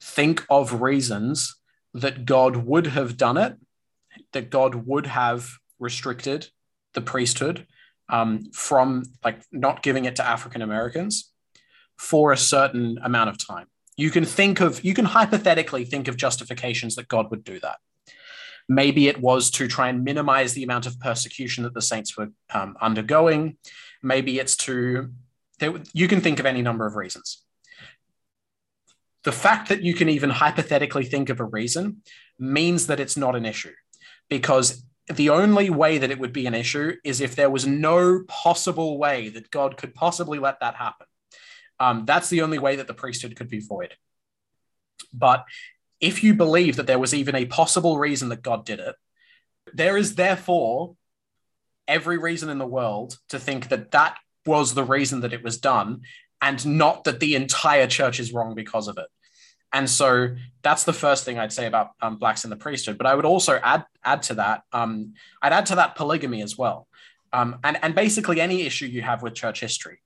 think 0.00 0.44
of 0.50 0.82
reasons 0.82 1.56
that 1.94 2.24
God 2.26 2.56
would 2.56 2.88
have 2.88 3.16
done 3.16 3.36
it, 3.36 3.56
that 4.32 4.50
God 4.50 4.86
would 4.86 5.06
have 5.06 5.48
restricted 5.78 6.48
the 6.94 7.00
priesthood 7.00 7.66
um, 8.08 8.50
from 8.52 9.04
like 9.24 9.40
not 9.50 9.82
giving 9.82 10.04
it 10.04 10.16
to 10.16 10.26
African 10.26 10.62
Americans 10.62 11.32
for 11.98 12.32
a 12.32 12.36
certain 12.36 12.98
amount 13.02 13.30
of 13.30 13.38
time. 13.38 13.66
You 13.96 14.10
can 14.10 14.26
think 14.26 14.60
of, 14.60 14.84
you 14.84 14.92
can 14.92 15.06
hypothetically 15.06 15.86
think 15.86 16.06
of 16.06 16.16
justifications 16.18 16.96
that 16.96 17.08
God 17.08 17.30
would 17.30 17.44
do 17.44 17.58
that. 17.60 17.78
Maybe 18.68 19.08
it 19.08 19.20
was 19.20 19.50
to 19.52 19.66
try 19.68 19.88
and 19.88 20.04
minimize 20.04 20.52
the 20.52 20.64
amount 20.64 20.86
of 20.86 21.00
persecution 21.00 21.64
that 21.64 21.72
the 21.72 21.80
saints 21.80 22.16
were 22.16 22.30
um, 22.52 22.76
undergoing. 22.80 23.56
Maybe 24.02 24.38
it's 24.38 24.56
to, 24.56 25.10
you 25.92 26.08
can 26.08 26.20
think 26.20 26.40
of 26.40 26.46
any 26.46 26.62
number 26.62 26.86
of 26.86 26.96
reasons. 26.96 27.42
The 29.24 29.32
fact 29.32 29.68
that 29.70 29.82
you 29.82 29.94
can 29.94 30.08
even 30.08 30.30
hypothetically 30.30 31.04
think 31.04 31.30
of 31.30 31.40
a 31.40 31.44
reason 31.44 32.02
means 32.38 32.86
that 32.86 33.00
it's 33.00 33.16
not 33.16 33.34
an 33.34 33.44
issue 33.44 33.72
because 34.28 34.84
the 35.12 35.30
only 35.30 35.70
way 35.70 35.98
that 35.98 36.10
it 36.10 36.18
would 36.18 36.32
be 36.32 36.46
an 36.46 36.54
issue 36.54 36.92
is 37.04 37.20
if 37.20 37.36
there 37.36 37.50
was 37.50 37.66
no 37.66 38.22
possible 38.28 38.98
way 38.98 39.28
that 39.30 39.50
God 39.50 39.76
could 39.76 39.94
possibly 39.94 40.38
let 40.38 40.60
that 40.60 40.74
happen. 40.74 41.06
Um, 41.78 42.04
that's 42.04 42.28
the 42.28 42.42
only 42.42 42.58
way 42.58 42.76
that 42.76 42.86
the 42.86 42.94
priesthood 42.94 43.36
could 43.36 43.48
be 43.48 43.60
void. 43.60 43.94
But 45.12 45.44
if 46.00 46.22
you 46.22 46.34
believe 46.34 46.76
that 46.76 46.86
there 46.86 46.98
was 46.98 47.14
even 47.14 47.34
a 47.34 47.46
possible 47.46 47.98
reason 47.98 48.28
that 48.30 48.42
God 48.42 48.64
did 48.64 48.80
it, 48.80 48.96
there 49.72 49.96
is 49.96 50.14
therefore 50.14 50.96
every 51.88 52.18
reason 52.18 52.48
in 52.48 52.58
the 52.58 52.66
world 52.66 53.18
to 53.28 53.38
think 53.38 53.68
that 53.68 53.92
that 53.92 54.16
was 54.44 54.74
the 54.74 54.84
reason 54.84 55.20
that 55.20 55.32
it 55.32 55.42
was 55.42 55.58
done 55.58 56.02
and 56.40 56.64
not 56.66 57.04
that 57.04 57.20
the 57.20 57.34
entire 57.34 57.86
church 57.86 58.20
is 58.20 58.32
wrong 58.32 58.54
because 58.54 58.88
of 58.88 58.98
it. 58.98 59.06
And 59.72 59.90
so 59.90 60.34
that's 60.62 60.84
the 60.84 60.92
first 60.92 61.24
thing 61.24 61.38
I'd 61.38 61.52
say 61.52 61.66
about 61.66 61.90
um, 62.00 62.16
blacks 62.16 62.44
in 62.44 62.50
the 62.50 62.56
priesthood. 62.56 62.98
But 62.98 63.06
I 63.06 63.14
would 63.14 63.24
also 63.24 63.58
add 63.62 63.84
add 64.04 64.22
to 64.22 64.34
that. 64.34 64.62
Um, 64.72 65.14
I'd 65.42 65.52
add 65.52 65.66
to 65.66 65.76
that 65.76 65.96
polygamy 65.96 66.40
as 66.42 66.56
well, 66.56 66.86
um, 67.32 67.58
and 67.64 67.76
and 67.82 67.94
basically 67.94 68.40
any 68.40 68.62
issue 68.62 68.86
you 68.86 69.02
have 69.02 69.22
with 69.22 69.34
church 69.34 69.60
history. 69.60 69.98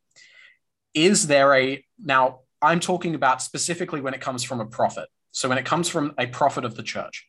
Is 0.95 1.26
there 1.26 1.55
a 1.55 1.85
now? 2.03 2.41
I'm 2.62 2.81
talking 2.81 3.14
about 3.14 3.43
specifically 3.43 4.01
when 4.01 4.14
it 4.14 4.20
comes 4.20 4.43
from 4.43 4.61
a 4.61 4.66
prophet. 4.66 5.09
So 5.31 5.49
when 5.49 5.59
it 5.59 5.64
comes 5.64 5.89
from 5.89 6.14
a 6.18 6.26
prophet 6.26 6.64
of 6.64 6.74
the 6.74 6.83
church, 6.83 7.26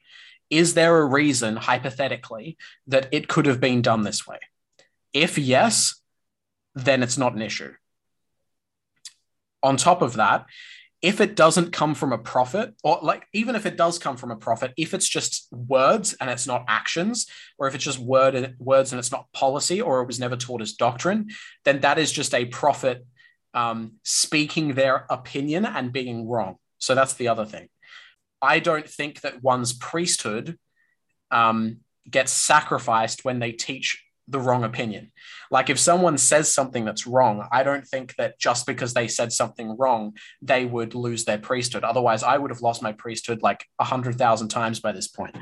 is 0.51 0.75
there 0.75 0.99
a 0.99 1.05
reason, 1.05 1.55
hypothetically, 1.55 2.57
that 2.87 3.07
it 3.11 3.27
could 3.27 3.47
have 3.47 3.59
been 3.59 3.81
done 3.81 4.03
this 4.03 4.27
way? 4.27 4.37
If 5.13 5.37
yes, 5.37 5.99
then 6.75 7.01
it's 7.01 7.17
not 7.17 7.33
an 7.33 7.41
issue. 7.41 7.73
On 9.63 9.77
top 9.77 10.01
of 10.01 10.13
that, 10.13 10.45
if 11.01 11.19
it 11.19 11.35
doesn't 11.35 11.71
come 11.71 11.95
from 11.95 12.13
a 12.13 12.17
prophet, 12.17 12.75
or 12.83 12.99
like 13.01 13.25
even 13.33 13.55
if 13.55 13.65
it 13.65 13.75
does 13.75 13.97
come 13.97 14.17
from 14.17 14.29
a 14.29 14.35
prophet, 14.35 14.71
if 14.77 14.93
it's 14.93 15.07
just 15.07 15.47
words 15.51 16.13
and 16.19 16.29
it's 16.29 16.45
not 16.45 16.65
actions, 16.67 17.25
or 17.57 17.67
if 17.67 17.73
it's 17.73 17.83
just 17.83 17.97
word 17.97 18.35
and, 18.35 18.55
words 18.59 18.91
and 18.91 18.99
it's 18.99 19.11
not 19.11 19.31
policy, 19.33 19.81
or 19.81 20.01
it 20.01 20.07
was 20.07 20.19
never 20.19 20.35
taught 20.35 20.61
as 20.61 20.73
doctrine, 20.73 21.29
then 21.65 21.79
that 21.79 21.97
is 21.97 22.11
just 22.11 22.35
a 22.35 22.45
prophet 22.45 23.05
um, 23.53 23.93
speaking 24.03 24.73
their 24.73 25.05
opinion 25.09 25.65
and 25.65 25.91
being 25.91 26.27
wrong. 26.27 26.57
So 26.77 26.93
that's 26.93 27.15
the 27.15 27.29
other 27.29 27.45
thing. 27.45 27.69
I 28.41 28.59
don't 28.59 28.87
think 28.87 29.21
that 29.21 29.43
one's 29.43 29.73
priesthood 29.73 30.57
um, 31.29 31.77
gets 32.09 32.31
sacrificed 32.31 33.23
when 33.23 33.39
they 33.39 33.51
teach 33.51 34.03
the 34.27 34.39
wrong 34.39 34.63
opinion. 34.63 35.11
Like 35.49 35.69
if 35.69 35.77
someone 35.77 36.17
says 36.17 36.53
something 36.53 36.85
that's 36.85 37.05
wrong, 37.05 37.47
I 37.51 37.63
don't 37.63 37.85
think 37.85 38.15
that 38.15 38.39
just 38.39 38.65
because 38.65 38.93
they 38.93 39.07
said 39.07 39.33
something 39.33 39.75
wrong, 39.77 40.13
they 40.41 40.65
would 40.65 40.95
lose 40.95 41.25
their 41.25 41.37
priesthood. 41.37 41.83
Otherwise, 41.83 42.23
I 42.23 42.37
would 42.37 42.51
have 42.51 42.61
lost 42.61 42.81
my 42.81 42.93
priesthood 42.93 43.41
like 43.41 43.65
a 43.79 43.83
hundred 43.83 44.17
thousand 44.17 44.47
times 44.47 44.79
by 44.79 44.91
this 44.93 45.07
point, 45.07 45.35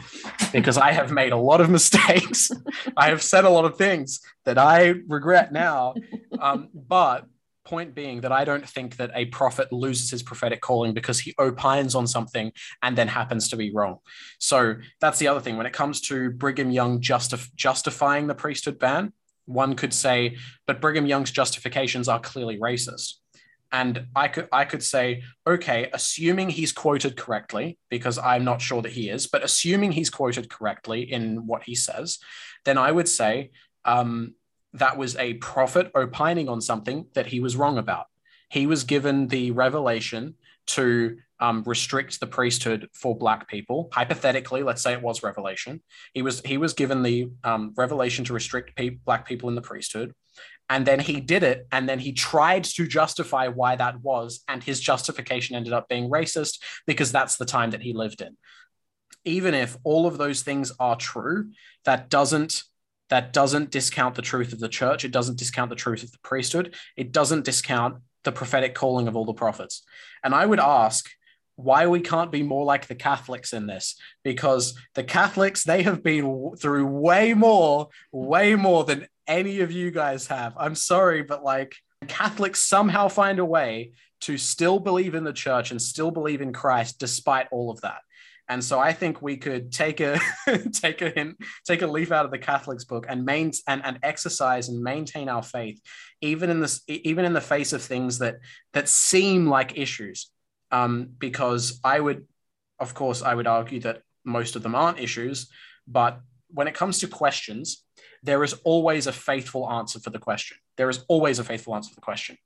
because 0.51 0.77
I 0.77 0.91
have 0.91 1.11
made 1.11 1.31
a 1.31 1.37
lot 1.37 1.61
of 1.61 1.69
mistakes. 1.79 2.49
I 2.97 3.09
have 3.09 3.21
said 3.21 3.45
a 3.45 3.49
lot 3.49 3.65
of 3.65 3.77
things 3.77 4.21
that 4.45 4.57
I 4.57 4.95
regret 5.07 5.51
now. 5.51 5.93
Um, 6.39 6.69
but 6.73 7.25
point 7.69 7.93
being 7.93 8.21
that 8.21 8.31
I 8.31 8.43
don't 8.45 8.67
think 8.67 8.97
that 8.97 9.11
a 9.13 9.25
prophet 9.25 9.71
loses 9.71 10.09
his 10.09 10.23
prophetic 10.23 10.59
calling 10.59 10.93
because 10.93 11.19
he 11.19 11.35
opines 11.37 11.93
on 11.93 12.07
something 12.07 12.51
and 12.81 12.97
then 12.97 13.07
happens 13.07 13.47
to 13.49 13.55
be 13.55 13.71
wrong. 13.71 13.97
So 14.39 14.75
that's 14.99 15.19
the 15.19 15.27
other 15.27 15.39
thing. 15.39 15.55
When 15.55 15.67
it 15.67 15.73
comes 15.73 16.01
to 16.09 16.31
Brigham 16.31 16.71
Young 16.71 16.99
justif- 16.99 17.53
justifying 17.55 18.25
the 18.25 18.33
priesthood 18.33 18.79
ban, 18.79 19.13
one 19.45 19.75
could 19.75 19.93
say, 19.93 20.37
but 20.65 20.81
Brigham 20.81 21.05
Young's 21.05 21.31
justifications 21.31 22.07
are 22.07 22.19
clearly 22.19 22.57
racist. 22.57 23.13
And 23.71 24.07
I 24.15 24.27
could 24.29 24.47
I 24.51 24.65
could 24.65 24.81
say, 24.81 25.21
okay, 25.45 25.91
assuming 25.93 26.49
he's 26.49 26.71
quoted 26.71 27.15
correctly, 27.15 27.77
because 27.89 28.17
I'm 28.17 28.43
not 28.43 28.61
sure 28.61 28.81
that 28.81 28.93
he 28.93 29.09
is, 29.09 29.27
but 29.27 29.43
assuming 29.43 29.91
he's 29.91 30.09
quoted 30.09 30.49
correctly 30.49 31.01
in 31.01 31.45
what 31.45 31.63
he 31.63 31.75
says, 31.75 32.17
then 32.65 32.79
I 32.79 32.91
would 32.91 33.07
say 33.07 33.51
um, 33.85 34.33
that 34.73 34.97
was 34.97 35.15
a 35.17 35.35
prophet 35.35 35.91
opining 35.95 36.49
on 36.49 36.61
something 36.61 37.05
that 37.13 37.27
he 37.27 37.39
was 37.39 37.55
wrong 37.55 37.77
about. 37.77 38.05
He 38.49 38.67
was 38.67 38.83
given 38.83 39.27
the 39.27 39.51
revelation 39.51 40.35
to 40.67 41.17
um, 41.39 41.63
restrict 41.65 42.19
the 42.19 42.27
priesthood 42.27 42.89
for 42.93 43.17
black 43.17 43.47
people. 43.47 43.89
Hypothetically, 43.93 44.63
let's 44.63 44.81
say 44.81 44.93
it 44.93 45.01
was 45.01 45.23
revelation. 45.23 45.81
He 46.13 46.21
was 46.21 46.41
he 46.41 46.57
was 46.57 46.73
given 46.73 47.01
the 47.01 47.31
um, 47.43 47.73
revelation 47.77 48.25
to 48.25 48.33
restrict 48.33 48.75
pe- 48.75 48.89
black 48.89 49.27
people 49.27 49.49
in 49.49 49.55
the 49.55 49.61
priesthood, 49.61 50.13
and 50.69 50.85
then 50.85 50.99
he 50.99 51.21
did 51.21 51.43
it, 51.43 51.67
and 51.71 51.87
then 51.87 51.99
he 51.99 52.11
tried 52.11 52.65
to 52.65 52.87
justify 52.87 53.47
why 53.47 53.75
that 53.75 54.01
was, 54.01 54.43
and 54.47 54.63
his 54.63 54.79
justification 54.79 55.55
ended 55.55 55.73
up 55.73 55.87
being 55.87 56.09
racist 56.09 56.61
because 56.85 57.11
that's 57.11 57.37
the 57.37 57.45
time 57.45 57.71
that 57.71 57.81
he 57.81 57.93
lived 57.93 58.21
in. 58.21 58.37
Even 59.25 59.53
if 59.53 59.77
all 59.83 60.05
of 60.05 60.17
those 60.17 60.41
things 60.41 60.71
are 60.79 60.95
true, 60.95 61.51
that 61.85 62.09
doesn't 62.09 62.63
that 63.09 63.33
doesn't 63.33 63.71
discount 63.71 64.15
the 64.15 64.21
truth 64.21 64.53
of 64.53 64.59
the 64.59 64.69
church. 64.69 65.03
It 65.03 65.11
doesn't 65.11 65.37
discount 65.37 65.69
the 65.69 65.75
truth 65.75 66.03
of 66.03 66.11
the 66.11 66.19
priesthood. 66.23 66.75
It 66.95 67.11
doesn't 67.11 67.45
discount 67.45 67.97
the 68.23 68.31
prophetic 68.31 68.75
calling 68.75 69.07
of 69.07 69.15
all 69.15 69.25
the 69.25 69.33
prophets. 69.33 69.83
And 70.23 70.35
I 70.35 70.45
would 70.45 70.59
ask 70.59 71.09
why 71.55 71.87
we 71.87 71.99
can't 71.99 72.31
be 72.31 72.43
more 72.43 72.63
like 72.63 72.87
the 72.87 72.95
Catholics 72.95 73.51
in 73.51 73.67
this, 73.67 73.95
because 74.23 74.79
the 74.95 75.03
Catholics, 75.03 75.63
they 75.63 75.83
have 75.83 76.01
been 76.01 76.53
through 76.57 76.85
way 76.85 77.33
more, 77.33 77.89
way 78.11 78.55
more 78.55 78.85
than 78.85 79.07
any 79.27 79.59
of 79.59 79.71
you 79.71 79.91
guys 79.91 80.27
have. 80.27 80.53
I'm 80.57 80.75
sorry, 80.75 81.21
but 81.21 81.43
like 81.43 81.75
Catholics 82.07 82.61
somehow 82.61 83.09
find 83.09 83.39
a 83.39 83.45
way 83.45 83.91
to 84.21 84.37
still 84.37 84.79
believe 84.79 85.15
in 85.15 85.23
the 85.23 85.33
church 85.33 85.71
and 85.71 85.81
still 85.81 86.11
believe 86.11 86.41
in 86.41 86.53
Christ 86.53 86.99
despite 86.99 87.47
all 87.51 87.71
of 87.71 87.81
that. 87.81 88.01
And 88.49 88.63
so 88.63 88.79
I 88.79 88.93
think 88.93 89.21
we 89.21 89.37
could 89.37 89.71
take 89.71 89.99
a 89.99 90.19
take 90.73 91.03
a 91.03 91.11
hint, 91.11 91.37
take 91.65 91.83
a 91.83 91.87
leaf 91.87 92.11
out 92.11 92.25
of 92.25 92.31
the 92.31 92.39
Catholics 92.39 92.83
book 92.83 93.05
and 93.07 93.23
main 93.23 93.51
and, 93.67 93.85
and 93.85 93.99
exercise 94.01 94.69
and 94.69 94.81
maintain 94.81 95.29
our 95.29 95.43
faith, 95.43 95.79
even 96.21 96.49
in 96.49 96.59
this 96.59 96.81
even 96.87 97.25
in 97.25 97.33
the 97.33 97.41
face 97.41 97.73
of 97.73 97.81
things 97.81 98.17
that 98.19 98.39
that 98.73 98.89
seem 98.89 99.47
like 99.47 99.77
issues. 99.77 100.31
Um, 100.71 101.09
because 101.17 101.79
I 101.83 101.99
would, 101.99 102.27
of 102.79 102.93
course, 102.93 103.21
I 103.21 103.33
would 103.33 103.47
argue 103.47 103.79
that 103.81 104.01
most 104.23 104.55
of 104.55 104.63
them 104.63 104.75
aren't 104.75 104.99
issues, 104.99 105.49
but 105.87 106.19
when 106.51 106.67
it 106.67 106.75
comes 106.75 106.99
to 106.99 107.07
questions, 107.07 107.83
there 108.23 108.43
is 108.43 108.53
always 108.63 109.07
a 109.07 109.11
faithful 109.11 109.69
answer 109.69 109.99
for 109.99 110.09
the 110.09 110.19
question. 110.19 110.57
There 110.77 110.89
is 110.89 111.03
always 111.07 111.39
a 111.39 111.43
faithful 111.43 111.75
answer 111.75 111.89
for 111.89 111.95
the 111.95 112.01
question. 112.01 112.37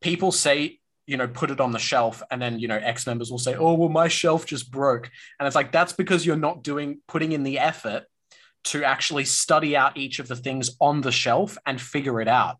People 0.00 0.32
say 0.32 0.80
you 1.06 1.16
know 1.16 1.26
put 1.26 1.50
it 1.50 1.60
on 1.60 1.72
the 1.72 1.78
shelf 1.78 2.22
and 2.30 2.40
then 2.40 2.58
you 2.58 2.68
know 2.68 2.76
x 2.76 3.06
members 3.06 3.30
will 3.30 3.38
say 3.38 3.54
oh 3.56 3.74
well 3.74 3.88
my 3.88 4.08
shelf 4.08 4.46
just 4.46 4.70
broke. 4.70 5.10
And 5.38 5.46
it's 5.46 5.56
like 5.56 5.72
that's 5.72 5.92
because 5.92 6.24
you're 6.24 6.36
not 6.36 6.62
doing 6.62 7.00
putting 7.08 7.32
in 7.32 7.42
the 7.42 7.58
effort 7.58 8.04
to 8.64 8.84
actually 8.84 9.24
study 9.24 9.76
out 9.76 9.96
each 9.96 10.18
of 10.18 10.28
the 10.28 10.36
things 10.36 10.70
on 10.80 11.00
the 11.00 11.12
shelf 11.12 11.58
and 11.66 11.80
figure 11.80 12.20
it 12.20 12.28
out. 12.28 12.58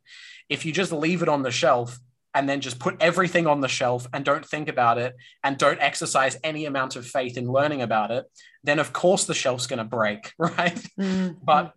If 0.49 0.66
you 0.66 0.72
just 0.72 0.93
leave 0.93 1.22
it 1.22 1.28
on 1.28 1.43
the 1.43 1.51
shelf 1.53 1.99
and 2.34 2.49
then 2.49 2.61
just 2.61 2.78
put 2.78 2.97
everything 3.01 3.47
on 3.47 3.61
the 3.61 3.68
shelf 3.68 4.07
and 4.12 4.24
don't 4.24 4.45
think 4.45 4.68
about 4.68 4.99
it 4.99 5.14
and 5.45 5.59
don't 5.59 5.80
exercise 5.80 6.36
any 6.43 6.64
amount 6.64 6.97
of 6.97 7.07
faith 7.07 7.36
in 7.36 7.51
learning 7.51 7.82
about 7.82 8.11
it 8.11 8.24
then 8.64 8.78
of 8.78 8.93
course 8.93 9.24
the 9.24 9.34
shelf's 9.34 9.66
going 9.66 9.78
to 9.78 9.84
break 9.84 10.32
right? 10.38 10.76
Mm-hmm. 10.99 11.32
but 11.43 11.74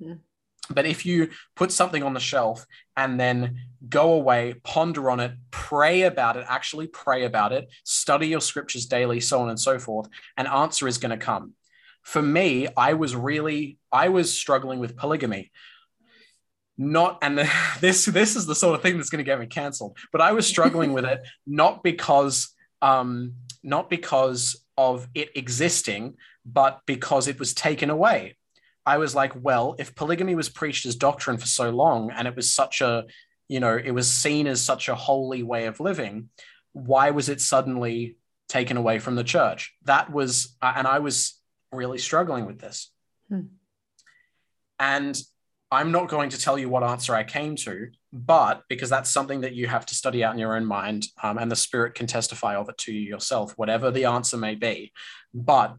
but 0.70 0.86
if 0.86 1.05
you 1.05 1.30
put 1.55 1.72
something 1.72 2.03
on 2.03 2.13
the 2.13 2.20
shelf 2.20 2.66
and 2.97 3.20
then 3.20 3.59
go 3.88 4.13
away, 4.13 4.55
ponder 4.63 5.09
on 5.09 5.20
it, 5.20 5.34
pray 5.51 6.03
about 6.03 6.38
it, 6.38 6.45
actually 6.47 6.88
pray 6.88 7.26
about 7.26 7.51
it, 7.51 7.70
study 7.84 8.28
your 8.28 8.41
scriptures 8.41 8.86
daily, 8.86 9.20
so 9.20 9.41
on 9.41 9.49
and 9.49 9.59
so 9.59 9.78
forth, 9.80 10.07
an 10.38 10.47
answer 10.47 10.88
is 10.88 10.97
going 10.97 11.18
to 11.18 11.24
come. 11.24 11.53
For 12.01 12.22
me, 12.22 12.68
I 12.78 12.93
was 12.93 13.16
really, 13.16 13.78
I 13.91 14.09
was 14.09 14.34
struggling 14.34 14.80
with 14.80 14.95
polygamy. 14.95 15.51
Not, 16.78 17.20
and 17.22 17.38
this 17.80 18.05
this 18.05 18.36
is 18.36 18.45
the 18.45 18.55
sort 18.55 18.76
of 18.76 18.82
thing 18.82 18.97
that's 18.97 19.09
going 19.09 19.24
to 19.24 19.30
get 19.30 19.39
me 19.39 19.47
cancelled. 19.47 19.97
But 20.11 20.22
I 20.22 20.32
was 20.32 20.47
struggling 20.47 20.93
with 20.93 21.05
it 21.05 21.22
not 21.47 21.84
because, 21.84 22.53
um, 22.82 23.34
not 23.63 23.89
because 23.89 24.63
of 24.78 25.07
it 25.16 25.30
existing, 25.36 26.16
but 26.45 26.82
because 26.86 27.28
it 27.28 27.39
was 27.39 27.53
taken 27.53 27.89
away 27.89 28.36
I 28.86 28.98
was 28.98 29.16
like, 29.16 29.34
well, 29.36 29.76
if 29.80 29.96
polygamy 29.96 30.36
was 30.36 30.50
preached 30.50 30.86
as 30.86 30.96
doctrine 30.96 31.38
for 31.38 31.48
so 31.48 31.70
long 31.72 32.12
and 32.12 32.28
it 32.28 32.36
was 32.36 32.54
such 32.54 32.82
a, 32.82 33.06
you 33.48 33.60
know, 33.60 33.76
it 33.76 33.92
was 33.92 34.10
seen 34.10 34.48
as 34.48 34.62
such 34.62 34.90
a 34.90 34.96
holy 34.96 35.44
way 35.44 35.66
of 35.66 35.80
living, 35.80 36.30
why 36.74 37.12
was 37.12 37.30
it 37.30 37.42
suddenly 37.42 38.18
taken 38.48 38.78
away 38.78 39.00
from 39.00 39.16
the 39.16 39.24
church? 39.24 39.74
That 39.86 40.12
was, 40.12 40.56
uh, 40.62 40.74
and 40.76 40.86
I 40.88 41.00
was 41.00 41.40
really 41.72 41.98
struggling 41.98 42.46
with 42.46 42.60
this. 42.60 42.92
Hmm. 43.30 43.42
And 44.80 45.20
I'm 45.72 45.92
not 45.92 46.10
going 46.10 46.30
to 46.30 46.40
tell 46.40 46.60
you 46.60 46.70
what 46.70 46.84
answer 46.84 47.16
I 47.16 47.24
came 47.24 47.56
to, 47.58 47.88
but 48.14 48.64
because 48.70 48.90
that's 48.90 49.10
something 49.10 49.42
that 49.42 49.56
you 49.56 49.68
have 49.68 49.86
to 49.88 49.96
study 49.96 50.24
out 50.24 50.34
in 50.34 50.40
your 50.40 50.56
own 50.56 50.66
mind, 50.66 51.08
um, 51.24 51.38
and 51.38 51.52
the 51.52 51.56
Spirit 51.56 51.96
can 51.96 52.08
testify 52.08 52.56
of 52.56 52.70
it 52.70 52.78
to 52.80 52.94
you 52.94 53.02
yourself, 53.02 53.54
whatever 53.58 53.90
the 53.90 54.06
answer 54.06 54.38
may 54.38 54.56
be. 54.56 54.94
But 55.34 55.76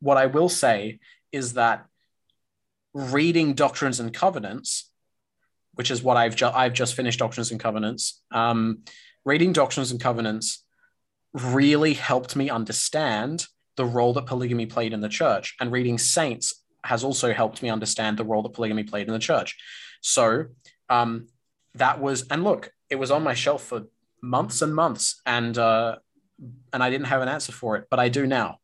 what 0.00 0.16
I 0.16 0.26
will 0.26 0.48
say 0.48 0.98
is 1.30 1.54
that 1.54 1.86
reading 2.96 3.52
Doctrines 3.52 4.00
and 4.00 4.12
Covenants, 4.12 4.90
which 5.74 5.90
is 5.90 6.02
what 6.02 6.16
I've, 6.16 6.34
ju- 6.34 6.46
I've 6.46 6.72
just 6.72 6.94
finished 6.94 7.18
Doctrines 7.18 7.50
and 7.50 7.60
Covenants, 7.60 8.22
um, 8.30 8.78
reading 9.26 9.52
Doctrines 9.52 9.90
and 9.90 10.00
Covenants 10.00 10.64
really 11.34 11.92
helped 11.92 12.34
me 12.36 12.48
understand 12.48 13.44
the 13.76 13.84
role 13.84 14.14
that 14.14 14.24
polygamy 14.24 14.64
played 14.64 14.94
in 14.94 15.02
the 15.02 15.10
church. 15.10 15.54
And 15.60 15.70
reading 15.70 15.98
Saints 15.98 16.64
has 16.84 17.04
also 17.04 17.34
helped 17.34 17.62
me 17.62 17.68
understand 17.68 18.16
the 18.16 18.24
role 18.24 18.42
that 18.42 18.54
polygamy 18.54 18.84
played 18.84 19.08
in 19.08 19.12
the 19.12 19.18
church. 19.18 19.58
So 20.00 20.46
um, 20.88 21.26
that 21.74 22.00
was, 22.00 22.26
and 22.28 22.44
look, 22.44 22.72
it 22.88 22.96
was 22.96 23.10
on 23.10 23.22
my 23.22 23.34
shelf 23.34 23.62
for 23.62 23.82
months 24.22 24.62
and 24.62 24.74
months, 24.74 25.20
and 25.26 25.58
uh, 25.58 25.96
and 26.72 26.82
I 26.82 26.88
didn't 26.88 27.08
have 27.08 27.20
an 27.20 27.28
answer 27.28 27.52
for 27.52 27.76
it, 27.76 27.88
but 27.90 27.98
I 27.98 28.08
do 28.08 28.26
now. 28.26 28.58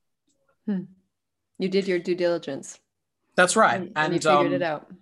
Hmm. 0.66 0.84
You 1.58 1.68
did 1.68 1.86
your 1.86 1.98
due 1.98 2.14
diligence. 2.14 2.78
That's 3.36 3.56
right, 3.56 3.76
and, 3.76 3.92
and, 3.96 3.96
and 3.96 4.14
you 4.14 4.20
figured 4.20 4.46
um, 4.46 4.52
it 4.52 4.62
out. 4.62 4.92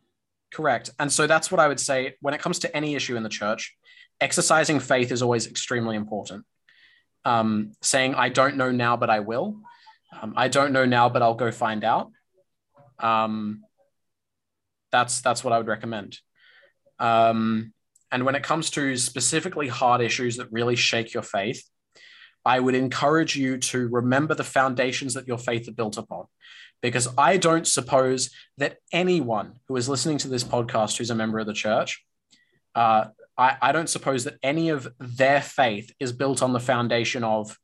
Correct, 0.52 0.90
and 0.98 1.12
so 1.12 1.26
that's 1.26 1.50
what 1.50 1.60
I 1.60 1.68
would 1.68 1.80
say 1.80 2.16
when 2.20 2.34
it 2.34 2.40
comes 2.40 2.60
to 2.60 2.76
any 2.76 2.94
issue 2.94 3.16
in 3.16 3.22
the 3.22 3.28
church. 3.28 3.76
Exercising 4.20 4.80
faith 4.80 5.12
is 5.12 5.22
always 5.22 5.46
extremely 5.46 5.96
important. 5.96 6.44
Um, 7.24 7.72
saying 7.82 8.14
I 8.14 8.28
don't 8.28 8.56
know 8.56 8.70
now, 8.70 8.96
but 8.96 9.10
I 9.10 9.20
will. 9.20 9.60
Um, 10.20 10.34
I 10.36 10.48
don't 10.48 10.72
know 10.72 10.84
now, 10.84 11.08
but 11.08 11.22
I'll 11.22 11.34
go 11.34 11.50
find 11.50 11.84
out. 11.84 12.10
Um, 12.98 13.64
that's 14.90 15.20
that's 15.20 15.44
what 15.44 15.52
I 15.52 15.58
would 15.58 15.66
recommend. 15.66 16.18
Um, 16.98 17.72
and 18.12 18.24
when 18.24 18.34
it 18.34 18.42
comes 18.42 18.70
to 18.70 18.96
specifically 18.96 19.68
hard 19.68 20.00
issues 20.00 20.36
that 20.36 20.52
really 20.52 20.76
shake 20.76 21.14
your 21.14 21.22
faith, 21.22 21.64
I 22.44 22.58
would 22.58 22.74
encourage 22.74 23.36
you 23.36 23.58
to 23.58 23.88
remember 23.88 24.34
the 24.34 24.44
foundations 24.44 25.14
that 25.14 25.28
your 25.28 25.38
faith 25.38 25.68
are 25.68 25.72
built 25.72 25.96
upon. 25.96 26.26
Because 26.82 27.08
I 27.18 27.36
don't 27.36 27.66
suppose 27.66 28.30
that 28.58 28.78
anyone 28.92 29.60
who 29.68 29.76
is 29.76 29.88
listening 29.88 30.18
to 30.18 30.28
this 30.28 30.44
podcast 30.44 30.96
who's 30.96 31.10
a 31.10 31.14
member 31.14 31.38
of 31.38 31.46
the 31.46 31.52
church, 31.52 32.04
uh, 32.74 33.06
I, 33.36 33.56
I 33.60 33.72
don't 33.72 33.88
suppose 33.88 34.24
that 34.24 34.38
any 34.42 34.70
of 34.70 34.88
their 34.98 35.42
faith 35.42 35.92
is 36.00 36.12
built 36.12 36.42
on 36.42 36.52
the 36.52 36.60
foundation 36.60 37.24
of 37.24 37.58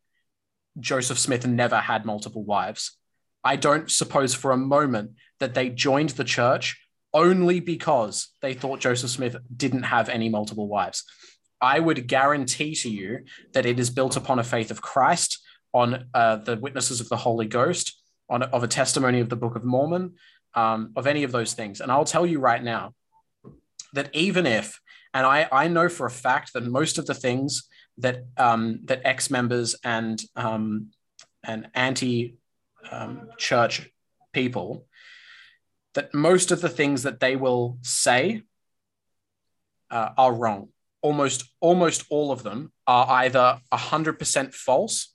Joseph 0.78 1.18
Smith 1.18 1.46
never 1.46 1.78
had 1.78 2.04
multiple 2.04 2.44
wives. 2.44 2.98
I 3.42 3.56
don't 3.56 3.90
suppose 3.90 4.34
for 4.34 4.50
a 4.50 4.56
moment 4.56 5.12
that 5.40 5.54
they 5.54 5.70
joined 5.70 6.10
the 6.10 6.24
church 6.24 6.78
only 7.14 7.60
because 7.60 8.28
they 8.42 8.52
thought 8.52 8.80
Joseph 8.80 9.10
Smith 9.10 9.36
didn't 9.54 9.84
have 9.84 10.08
any 10.08 10.28
multiple 10.28 10.68
wives. 10.68 11.04
I 11.60 11.80
would 11.80 12.06
guarantee 12.06 12.74
to 12.74 12.90
you 12.90 13.20
that 13.54 13.64
it 13.64 13.80
is 13.80 13.88
built 13.88 14.16
upon 14.16 14.38
a 14.38 14.44
faith 14.44 14.70
of 14.70 14.82
Christ, 14.82 15.38
on 15.76 16.06
uh, 16.14 16.36
the 16.36 16.56
witnesses 16.56 17.02
of 17.02 17.08
the 17.10 17.18
Holy 17.18 17.46
Ghost, 17.46 18.00
on 18.28 18.42
of 18.42 18.62
a 18.62 18.68
testimony 18.68 19.20
of 19.20 19.28
the 19.28 19.36
Book 19.36 19.56
of 19.56 19.64
Mormon, 19.64 20.14
um, 20.54 20.92
of 20.96 21.06
any 21.06 21.22
of 21.24 21.32
those 21.32 21.52
things. 21.52 21.80
And 21.80 21.92
I'll 21.92 22.04
tell 22.04 22.26
you 22.26 22.40
right 22.40 22.62
now 22.62 22.94
that 23.92 24.14
even 24.14 24.46
if, 24.46 24.80
and 25.14 25.26
I, 25.26 25.48
I 25.52 25.68
know 25.68 25.88
for 25.88 26.06
a 26.06 26.10
fact 26.10 26.52
that 26.52 26.64
most 26.64 26.98
of 26.98 27.06
the 27.06 27.14
things 27.14 27.68
that 27.98 28.24
um, 28.36 28.80
that 28.84 29.02
ex 29.04 29.30
members 29.30 29.76
and 29.82 30.20
um, 30.34 30.88
and 31.44 31.68
anti 31.74 32.36
um, 32.90 33.28
church 33.38 33.88
people 34.32 34.86
that 35.94 36.12
most 36.12 36.50
of 36.50 36.60
the 36.60 36.68
things 36.68 37.04
that 37.04 37.20
they 37.20 37.36
will 37.36 37.78
say 37.80 38.42
uh, 39.90 40.10
are 40.18 40.32
wrong. 40.32 40.68
Almost 41.00 41.44
almost 41.60 42.04
all 42.10 42.32
of 42.32 42.42
them 42.42 42.72
are 42.86 43.06
either 43.22 43.60
hundred 43.72 44.18
percent 44.18 44.54
false, 44.54 45.14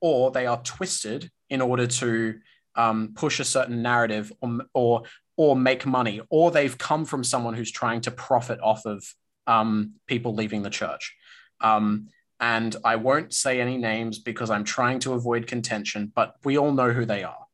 or 0.00 0.30
they 0.30 0.46
are 0.46 0.60
twisted 0.62 1.30
in 1.50 1.60
order 1.60 1.86
to 1.86 2.38
um, 2.74 3.12
push 3.14 3.40
a 3.40 3.44
certain 3.44 3.82
narrative 3.82 4.32
or, 4.40 4.60
or 4.74 5.02
or 5.36 5.54
make 5.54 5.86
money, 5.86 6.20
or 6.30 6.50
they've 6.50 6.76
come 6.76 7.04
from 7.04 7.22
someone 7.22 7.54
who's 7.54 7.70
trying 7.70 8.00
to 8.00 8.10
profit 8.10 8.58
off 8.60 8.84
of 8.84 9.04
um, 9.46 9.92
people 10.08 10.34
leaving 10.34 10.62
the 10.62 10.70
church. 10.70 11.14
Um, 11.60 12.08
and 12.40 12.74
I 12.84 12.96
won't 12.96 13.32
say 13.32 13.60
any 13.60 13.78
names 13.78 14.18
because 14.18 14.50
I'm 14.50 14.64
trying 14.64 14.98
to 15.00 15.12
avoid 15.12 15.46
contention, 15.46 16.10
but 16.14 16.34
we 16.44 16.58
all 16.58 16.72
know 16.72 16.90
who 16.90 17.04
they 17.04 17.22
are. 17.22 17.46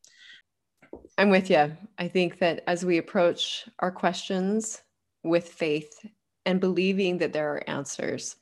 I'm 1.19 1.29
with 1.29 1.51
you. 1.51 1.77
I 1.99 2.09
think 2.09 2.39
that 2.39 2.65
as 2.67 2.87
we 2.87 2.97
approach 2.97 3.69
our 3.81 3.93
questions 3.93 4.83
with 5.23 5.49
faith 5.49 6.07
and 6.47 6.61
believing 6.61 7.19
that 7.19 7.33
there 7.33 7.55
are 7.55 7.69
answers 7.69 8.37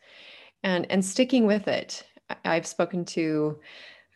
and 0.62 0.86
and 0.90 1.04
sticking 1.04 1.46
with 1.46 1.68
it. 1.68 2.06
I've 2.44 2.66
spoken 2.66 3.04
to 3.06 3.58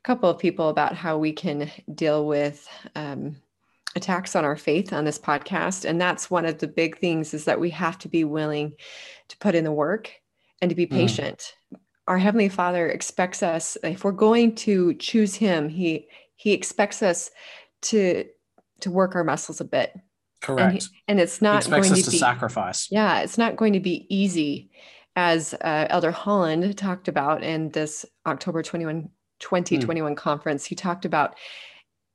couple 0.07 0.31
of 0.31 0.39
people 0.39 0.69
about 0.69 0.95
how 0.95 1.19
we 1.19 1.33
can 1.33 1.71
deal 1.95 2.27
with 2.27 2.69
um, 2.95 3.37
attacks 3.97 4.37
on 4.37 4.45
our 4.45 4.57
faith 4.57 4.93
on 4.93 5.05
this 5.05 5.19
podcast 5.19 5.85
and 5.85 6.01
that's 6.01 6.31
one 6.31 6.45
of 6.45 6.59
the 6.59 6.69
big 6.69 6.97
things 6.99 7.35
is 7.35 7.45
that 7.45 7.59
we 7.59 7.71
have 7.71 7.99
to 7.99 8.09
be 8.09 8.23
willing 8.23 8.73
to 9.27 9.37
put 9.39 9.55
in 9.55 9.65
the 9.65 9.73
work 9.73 10.13
and 10.63 10.69
to 10.69 10.75
be 10.75 10.87
mm. 10.87 10.91
patient 10.91 11.55
mm. 11.75 11.79
our 12.07 12.19
heavenly 12.19 12.49
father 12.49 12.89
expects 12.89 13.43
us 13.43 13.77
if 13.83 14.05
we're 14.05 14.13
going 14.13 14.55
to 14.55 14.95
choose 14.95 15.35
him 15.35 15.69
he 15.69 16.07
he 16.37 16.53
expects 16.53 17.03
us 17.03 17.31
to 17.83 18.25
to 18.81 18.91
work 18.91 19.15
our 19.15 19.25
muscles 19.25 19.61
a 19.61 19.65
bit. 19.65 19.95
Correct. 20.43 20.73
And, 20.73 20.91
and 21.09 21.21
it's 21.21 21.41
not 21.41 21.69
going 21.69 21.83
to, 21.83 22.03
to 22.03 22.11
be 22.11 22.19
sacrifice. 22.19 22.89
Yeah, 22.91 23.21
it's 23.21 23.39
not 23.39 23.57
going 23.57 23.73
to 23.73 23.81
be 23.81 24.07
easy, 24.15 24.71
as 25.17 25.55
uh, 25.55 25.87
Elder 25.89 26.11
Holland 26.11 26.77
talked 26.77 27.09
about 27.09 27.43
in 27.43 27.71
this 27.71 28.05
October 28.27 28.63
21, 28.63 29.09
2021 29.41 30.12
mm. 30.12 30.16
conference. 30.16 30.64
He 30.64 30.74
talked 30.74 31.05
about 31.05 31.37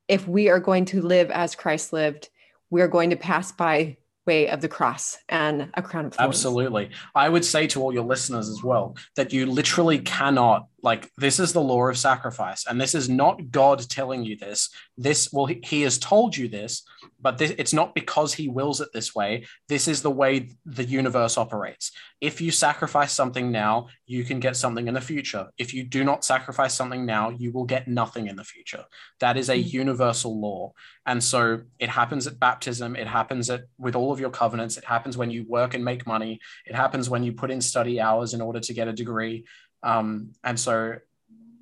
if 0.08 0.28
we 0.28 0.50
are 0.50 0.60
going 0.60 0.86
to 0.86 1.02
live 1.02 1.32
as 1.32 1.56
Christ 1.56 1.94
lived, 1.94 2.30
we 2.70 2.82
are 2.82 2.88
going 2.88 3.12
to 3.12 3.16
pass 3.16 3.52
by 3.52 3.98
way 4.26 4.48
of 4.50 4.62
the 4.62 4.68
cross 4.68 5.18
and 5.30 5.70
a 5.74 5.82
crown 5.82 6.06
of 6.06 6.14
thorns. 6.14 6.28
Absolutely. 6.28 6.92
I 7.16 7.28
would 7.28 7.44
say 7.44 7.66
to 7.68 7.82
all 7.82 7.94
your 7.94 8.04
listeners 8.04 8.50
as 8.50 8.64
well 8.64 8.96
that 9.16 9.34
you 9.34 9.46
literally 9.46 10.00
cannot 10.00 10.68
like 10.84 11.10
this 11.18 11.40
is 11.40 11.54
the 11.54 11.62
law 11.62 11.88
of 11.88 11.98
sacrifice 11.98 12.66
and 12.68 12.80
this 12.80 12.96
is 12.96 13.10
not 13.10 13.52
god 13.52 13.80
telling 13.90 14.24
you 14.24 14.36
this 14.36 14.70
this 14.98 15.32
well 15.32 15.46
he, 15.46 15.60
he 15.64 15.82
has 15.84 15.98
told 15.98 16.36
you 16.36 16.48
this 16.48 16.84
but 17.22 17.38
this, 17.38 17.54
it's 17.58 17.74
not 17.74 17.94
because 17.94 18.34
he 18.34 18.48
wills 18.48 18.82
it 18.82 18.90
this 18.94 19.14
way. 19.14 19.46
This 19.70 19.88
is 19.88 20.02
the 20.02 20.12
way 20.12 20.50
the 20.66 20.84
universe 20.84 21.38
operates. 21.38 21.92
If 22.20 22.42
you 22.42 22.52
sacrifice 22.52 23.14
something 23.14 23.52
now 23.52 23.88
you 24.06 24.24
can 24.24 24.40
get 24.40 24.56
something 24.56 24.88
in 24.88 24.94
the 24.94 25.02
future. 25.02 25.48
If 25.58 25.74
you 25.74 25.84
do 25.84 26.04
not 26.04 26.26
sacrifice 26.26 26.74
something 26.74 27.06
now 27.06 27.30
you 27.30 27.52
will 27.52 27.66
get 27.66 27.88
nothing 27.88 28.28
in 28.28 28.36
the 28.36 28.44
future. 28.44 28.86
That 29.20 29.38
is 29.38 29.50
a 29.50 29.56
mm-hmm. 29.56 29.76
universal 29.76 30.40
law. 30.40 30.74
And 31.06 31.24
so 31.24 31.62
it 31.80 31.90
happens 31.90 32.28
at 32.28 32.40
baptism. 32.40 32.96
It 32.96 33.08
happens 33.08 33.50
at 33.50 33.62
with 33.78 33.96
all 33.96 34.12
of 34.12 34.20
your 34.20 34.30
covenants. 34.30 34.78
It 34.78 34.86
happens 34.86 35.18
when 35.18 35.32
you 35.32 35.46
work 35.48 35.74
and 35.74 35.84
make 35.84 36.06
money. 36.06 36.40
It 36.66 36.76
happens 36.76 37.10
when 37.10 37.24
you 37.24 37.34
put 37.34 37.52
in 37.52 37.62
study 37.62 38.00
hours 38.00 38.34
in 38.34 38.42
order 38.42 38.60
to 38.60 38.74
get 38.74 38.88
a 38.88 38.94
degree. 38.94 39.46
Um, 39.84 40.34
and 40.44 40.60
so, 40.60 40.98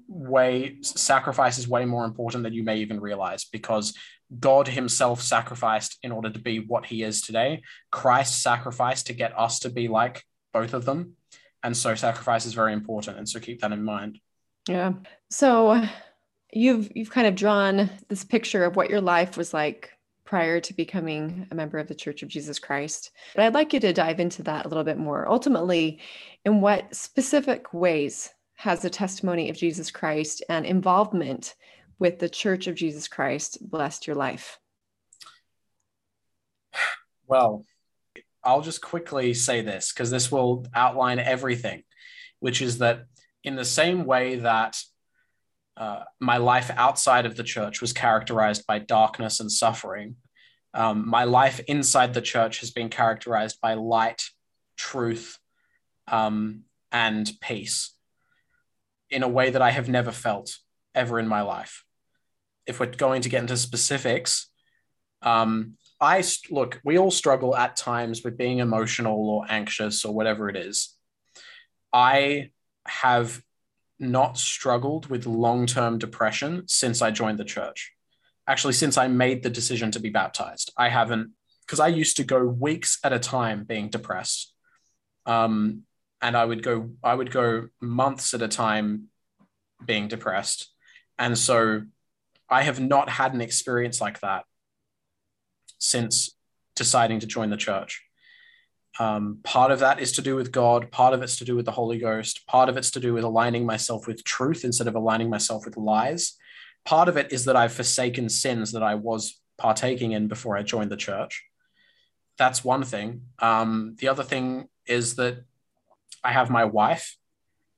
way 0.08 0.78
sacrifice 0.82 1.60
is 1.60 1.68
way 1.68 1.86
more 1.86 2.04
important 2.04 2.44
than 2.44 2.52
you 2.52 2.64
may 2.64 2.78
even 2.78 3.00
realize 3.00 3.46
because 3.46 3.94
God 4.38 4.68
Himself 4.68 5.22
sacrificed 5.22 5.98
in 6.04 6.12
order 6.12 6.30
to 6.30 6.40
be 6.40 6.60
what 6.60 6.86
He 6.86 7.04
is 7.04 7.22
today. 7.22 7.62
Christ 7.92 8.42
sacrificed 8.42 9.08
to 9.08 9.14
get 9.14 9.38
us 9.38 9.60
to 9.60 9.70
be 9.70 9.88
like 9.88 10.24
both 10.54 10.74
of 10.74 10.86
them. 10.86 11.16
And 11.64 11.76
so, 11.76 11.96
sacrifice 11.96 12.46
is 12.46 12.54
very 12.54 12.74
important. 12.74 13.18
And 13.18 13.28
so, 13.28 13.40
keep 13.40 13.62
that 13.62 13.72
in 13.72 13.84
mind. 13.84 14.20
Yeah. 14.68 14.94
So, 15.30 15.84
you've 16.54 16.90
you've 16.96 17.12
kind 17.12 17.28
of 17.28 17.36
drawn 17.36 17.90
this 18.08 18.24
picture 18.24 18.64
of 18.66 18.76
what 18.76 18.90
your 18.90 19.02
life 19.02 19.38
was 19.38 19.54
like 19.54 19.92
prior 20.30 20.60
to 20.60 20.76
becoming 20.76 21.48
a 21.50 21.56
member 21.56 21.80
of 21.80 21.88
the 21.88 21.96
Church 21.96 22.22
of 22.22 22.30
Jesus 22.30 22.60
Christ. 22.60 23.10
But 23.36 23.46
I'd 23.46 23.56
like 23.56 23.74
you 23.74 23.80
to 23.80 23.92
dive 23.92 24.20
into 24.20 24.44
that 24.44 24.66
a 24.66 24.68
little 24.68 24.84
bit 24.84 25.00
more. 25.00 25.28
Ultimately, 25.28 26.00
in 26.46 26.62
what 26.62 26.94
specific 26.96 27.74
ways 27.74 28.30
has 28.54 28.82
the 28.82 28.92
testimony 28.92 29.50
of 29.50 29.58
Jesus 29.58 29.90
Christ 29.90 30.44
and 30.48 30.66
involvement 30.66 31.56
with 32.00 32.20
the 32.20 32.30
Church 32.30 32.68
of 32.68 32.76
Jesus 32.76 33.08
Christ 33.08 33.58
blessed 33.62 34.08
your 34.08 34.16
life? 34.16 34.60
Well, 37.28 37.64
I'll 38.44 38.62
just 38.62 38.82
quickly 38.82 39.34
say 39.34 39.62
this 39.62 39.94
because 39.94 40.10
this 40.10 40.32
will 40.32 40.66
outline 40.74 41.20
everything, 41.20 41.84
which 42.40 42.62
is 42.62 42.80
that 42.80 43.06
in 43.44 43.56
the 43.56 43.66
same 43.66 44.06
way 44.06 44.38
that 44.38 44.82
uh, 45.78 46.04
my 46.20 46.38
life 46.38 46.72
outside 46.76 47.26
of 47.26 47.36
the 47.36 47.44
church 47.44 47.82
was 47.82 47.94
characterized 47.94 48.66
by 48.66 48.80
darkness 48.80 49.40
and 49.40 49.52
suffering. 49.52 50.16
Um, 50.74 51.08
my 51.08 51.24
life 51.24 51.60
inside 51.68 52.14
the 52.14 52.22
church 52.22 52.60
has 52.62 52.72
been 52.72 52.90
characterized 52.90 53.60
by 53.62 53.76
light, 53.76 54.24
truth, 54.78 55.38
um, 56.08 56.64
and 56.92 57.32
peace. 57.42 57.94
in 59.10 59.24
a 59.24 59.28
way 59.28 59.50
that 59.50 59.62
I 59.62 59.72
have 59.72 59.90
never 59.90 60.12
felt 60.12 60.58
ever 60.94 61.20
in 61.20 61.28
my 61.28 61.42
life. 61.42 61.84
If 62.70 62.80
we're 62.80 62.88
going 62.88 63.24
to 63.24 63.30
get 63.30 63.42
into 63.42 63.58
specifics, 63.58 64.50
um, 65.22 65.76
I 66.00 66.24
look, 66.50 66.80
we 66.86 66.98
all 66.98 67.12
struggle 67.12 67.56
at 67.56 67.76
times 67.76 68.24
with 68.24 68.38
being 68.38 68.60
emotional 68.60 69.30
or 69.30 69.46
anxious 69.50 70.06
or 70.06 70.14
whatever 70.14 70.50
it 70.50 70.56
is. 70.56 70.96
I 71.92 72.52
have 72.88 73.42
not 74.00 74.38
struggled 74.38 75.08
with 75.08 75.26
long 75.26 75.66
term 75.66 75.98
depression 75.98 76.64
since 76.68 77.02
I 77.02 77.12
joined 77.12 77.38
the 77.38 77.44
church. 77.44 77.92
Actually, 78.48 78.74
since 78.74 78.98
I 78.98 79.08
made 79.08 79.44
the 79.44 79.50
decision 79.50 79.92
to 79.92 80.00
be 80.00 80.10
baptized, 80.10 80.72
I 80.78 80.90
haven't, 80.90 81.32
because 81.66 81.80
I 81.80 81.88
used 81.88 82.18
to 82.18 82.24
go 82.24 82.46
weeks 82.46 82.98
at 83.04 83.14
a 83.14 83.20
time 83.20 83.64
being 83.64 83.90
depressed. 83.90 84.54
Um, 85.26 85.84
and 86.22 86.36
I 86.36 86.46
would 86.46 86.64
go, 86.64 86.92
I 87.04 87.14
would 87.14 87.32
go 87.32 87.68
months 87.82 88.34
at 88.34 88.42
a 88.42 88.48
time 88.48 89.10
being 89.86 90.08
depressed. 90.08 90.74
And 91.18 91.38
so 91.38 91.84
I 92.50 92.64
have 92.64 92.80
not 92.80 93.10
had 93.10 93.34
an 93.34 93.42
experience 93.42 94.02
like 94.02 94.20
that 94.22 94.46
since 95.78 96.36
deciding 96.76 97.20
to 97.20 97.28
join 97.28 97.50
the 97.50 97.58
church. 97.58 98.04
Um, 99.00 99.40
part 99.44 99.72
of 99.72 99.80
that 99.80 100.00
is 100.00 100.12
to 100.14 100.22
do 100.22 100.36
with 100.36 100.52
God, 100.52 100.92
part 100.92 101.14
of 101.14 101.22
it's 101.22 101.38
to 101.38 101.46
do 101.46 101.56
with 101.56 101.66
the 101.66 101.72
Holy 101.72 102.00
Ghost, 102.00 102.46
part 102.48 102.70
of 102.70 102.76
it's 102.76 102.92
to 102.92 103.00
do 103.00 103.14
with 103.14 103.24
aligning 103.24 103.66
myself 103.66 104.08
with 104.08 104.24
truth 104.24 104.66
instead 104.66 104.88
of 104.88 104.96
aligning 104.96 105.30
myself 105.30 105.66
with 105.66 105.78
lies. 105.78 106.34
Part 106.86 107.08
of 107.08 107.16
it 107.16 107.32
is 107.32 107.46
that 107.46 107.56
I've 107.56 107.74
forsaken 107.74 108.30
sins 108.30 108.72
that 108.72 108.84
I 108.84 108.96
was 108.96 109.40
partaking 109.58 110.12
in 110.12 110.28
before 110.28 110.58
I 110.58 110.64
joined 110.64 110.92
the 110.92 110.98
church. 110.98 111.46
That's 112.38 112.64
one 112.64 112.84
thing. 112.84 113.24
Um, 113.40 113.96
the 114.00 114.08
other 114.08 114.24
thing 114.24 114.70
is 114.86 115.16
that 115.16 115.44
I 116.24 116.32
have 116.32 116.50
my 116.50 116.66
wife, 116.66 117.18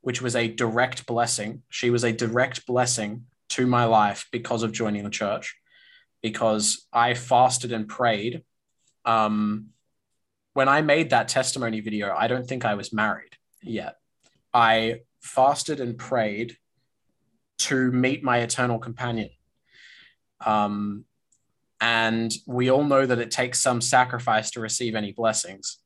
which 0.01 0.21
was 0.21 0.35
a 0.35 0.47
direct 0.47 1.05
blessing. 1.05 1.63
She 1.69 1.89
was 1.89 2.03
a 2.03 2.13
direct 2.13 2.65
blessing 2.65 3.25
to 3.51 3.67
my 3.67 3.85
life 3.85 4.27
because 4.31 4.63
of 4.63 4.71
joining 4.71 5.03
the 5.03 5.09
church, 5.09 5.55
because 6.21 6.87
I 6.91 7.13
fasted 7.13 7.71
and 7.71 7.87
prayed. 7.87 8.43
Um, 9.05 9.67
when 10.53 10.67
I 10.67 10.81
made 10.81 11.09
that 11.09 11.27
testimony 11.27 11.79
video, 11.79 12.13
I 12.15 12.27
don't 12.27 12.47
think 12.47 12.65
I 12.65 12.75
was 12.75 12.93
married 12.93 13.35
yet. 13.61 13.97
I 14.53 15.01
fasted 15.21 15.79
and 15.79 15.97
prayed 15.97 16.57
to 17.59 17.91
meet 17.91 18.23
my 18.23 18.39
eternal 18.39 18.79
companion. 18.79 19.29
Um, 20.45 21.05
and 21.79 22.31
we 22.47 22.69
all 22.69 22.83
know 22.83 23.05
that 23.05 23.19
it 23.19 23.31
takes 23.31 23.61
some 23.61 23.81
sacrifice 23.81 24.51
to 24.51 24.59
receive 24.59 24.95
any 24.95 25.11
blessings. 25.11 25.79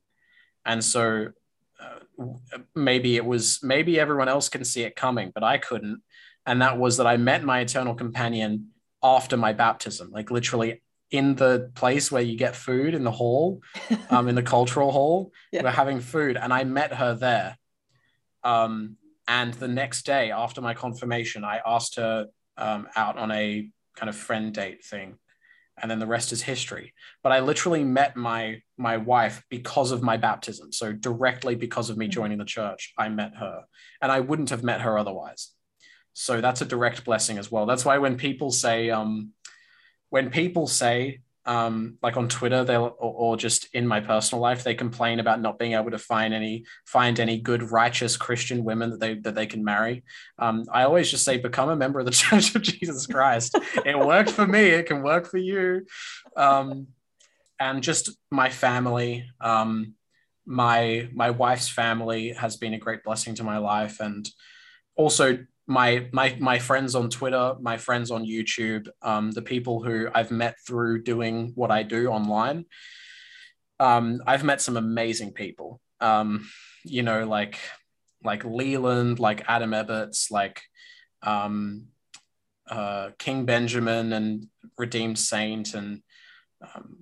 And 0.65 0.83
so 0.83 1.29
uh, 1.79 2.27
maybe 2.73 3.15
it 3.15 3.25
was, 3.25 3.59
maybe 3.61 3.99
everyone 3.99 4.27
else 4.27 4.49
can 4.49 4.63
see 4.65 4.83
it 4.83 4.95
coming, 4.95 5.31
but 5.33 5.43
I 5.43 5.57
couldn't. 5.57 6.01
And 6.45 6.61
that 6.61 6.77
was 6.77 6.97
that 6.97 7.07
I 7.07 7.17
met 7.17 7.43
my 7.43 7.59
eternal 7.59 7.95
companion 7.95 8.69
after 9.01 9.37
my 9.37 9.53
baptism, 9.53 10.11
like 10.11 10.31
literally 10.31 10.81
in 11.11 11.35
the 11.35 11.71
place 11.75 12.11
where 12.11 12.21
you 12.21 12.37
get 12.37 12.55
food 12.55 12.93
in 12.93 13.03
the 13.03 13.11
hall, 13.11 13.61
um, 14.09 14.27
in 14.27 14.35
the 14.35 14.43
cultural 14.43 14.91
hall. 14.91 15.31
yeah. 15.51 15.63
We're 15.63 15.71
having 15.71 15.99
food, 15.99 16.37
and 16.37 16.53
I 16.53 16.63
met 16.63 16.93
her 16.93 17.13
there. 17.13 17.57
Um, 18.43 18.97
and 19.27 19.53
the 19.55 19.67
next 19.67 20.05
day 20.05 20.31
after 20.31 20.61
my 20.61 20.73
confirmation, 20.73 21.43
I 21.43 21.61
asked 21.65 21.95
her 21.95 22.27
um, 22.57 22.87
out 22.95 23.17
on 23.17 23.31
a 23.31 23.69
kind 23.95 24.09
of 24.09 24.15
friend 24.15 24.53
date 24.53 24.83
thing, 24.83 25.17
and 25.81 25.89
then 25.89 25.99
the 25.99 26.07
rest 26.07 26.31
is 26.31 26.41
history. 26.43 26.93
But 27.23 27.31
I 27.31 27.39
literally 27.39 27.83
met 27.83 28.15
my 28.15 28.61
my 28.77 28.97
wife 28.97 29.43
because 29.49 29.91
of 29.91 30.03
my 30.03 30.17
baptism. 30.17 30.71
So 30.71 30.91
directly 30.91 31.55
because 31.55 31.89
of 31.89 31.97
me 31.97 32.05
mm-hmm. 32.05 32.11
joining 32.11 32.37
the 32.37 32.45
church, 32.45 32.93
I 32.97 33.09
met 33.09 33.35
her, 33.37 33.63
and 34.01 34.11
I 34.11 34.19
wouldn't 34.19 34.51
have 34.51 34.63
met 34.63 34.81
her 34.81 34.97
otherwise. 34.97 35.54
So 36.15 36.39
that's 36.39 36.61
a 36.61 36.65
direct 36.65 37.03
blessing 37.03 37.37
as 37.37 37.51
well. 37.51 37.65
That's 37.65 37.83
why 37.83 37.97
when 37.97 38.15
people 38.15 38.49
say, 38.49 38.89
um, 38.89 39.33
when 40.09 40.29
people 40.29 40.65
say 40.65 41.19
um, 41.45 41.97
like 42.01 42.17
on 42.17 42.27
Twitter, 42.27 42.63
they'll 42.63 42.95
or, 42.97 43.13
or, 43.13 43.37
just 43.37 43.67
in 43.73 43.85
my 43.85 43.99
personal 43.99 44.41
life, 44.41 44.63
they 44.63 44.73
complain 44.73 45.19
about 45.19 45.41
not 45.41 45.59
being 45.59 45.73
able 45.73 45.91
to 45.91 45.99
find 45.99 46.33
any 46.33 46.65
find 46.85 47.19
any 47.19 47.37
good 47.37 47.71
righteous 47.71 48.17
Christian 48.17 48.63
women 48.63 48.91
that 48.91 48.99
they 48.99 49.15
that 49.15 49.35
they 49.35 49.45
can 49.45 49.63
marry. 49.63 50.03
Um, 50.39 50.63
I 50.71 50.83
always 50.83 51.11
just 51.11 51.23
say, 51.23 51.37
become 51.37 51.69
a 51.69 51.75
member 51.75 51.99
of 51.99 52.05
the 52.05 52.11
Church 52.23 52.55
of 52.55 52.63
Jesus 52.63 53.05
Christ. 53.05 53.59
it 53.85 53.99
worked 53.99 54.31
for 54.31 54.47
me. 54.47 54.69
It 54.69 54.87
can 54.87 55.03
work 55.03 55.27
for 55.27 55.37
you. 55.37 55.85
Um, 56.35 56.87
and 57.59 57.83
just 57.83 58.09
my 58.31 58.49
family, 58.49 59.29
um, 59.39 59.93
my 60.47 61.09
my 61.13 61.29
wife's 61.29 61.69
family 61.69 62.29
has 62.29 62.57
been 62.57 62.73
a 62.73 62.79
great 62.79 63.03
blessing 63.03 63.35
to 63.35 63.43
my 63.43 63.59
life, 63.59 63.99
and 63.99 64.27
also 64.95 65.45
my 65.67 66.07
my 66.11 66.35
my 66.39 66.59
friends 66.59 66.95
on 66.95 67.09
Twitter, 67.09 67.55
my 67.59 67.77
friends 67.77 68.11
on 68.11 68.25
YouTube, 68.25 68.87
um, 69.01 69.31
the 69.31 69.41
people 69.41 69.83
who 69.83 70.07
I've 70.13 70.31
met 70.31 70.55
through 70.65 71.03
doing 71.03 71.53
what 71.55 71.71
I 71.71 71.83
do 71.83 72.07
online. 72.07 72.65
Um, 73.79 74.21
I've 74.25 74.43
met 74.43 74.61
some 74.61 74.77
amazing 74.77 75.33
people. 75.33 75.81
Um, 75.99 76.47
you 76.83 77.03
know, 77.03 77.25
like 77.25 77.57
like 78.23 78.45
Leland, 78.45 79.19
like 79.19 79.43
Adam 79.47 79.71
Eberts, 79.71 80.29
like 80.29 80.61
um, 81.23 81.87
uh, 82.69 83.09
King 83.17 83.45
Benjamin 83.45 84.13
and 84.13 84.47
Redeemed 84.77 85.17
Saint, 85.17 85.73
and 85.73 86.01
um, 86.61 86.97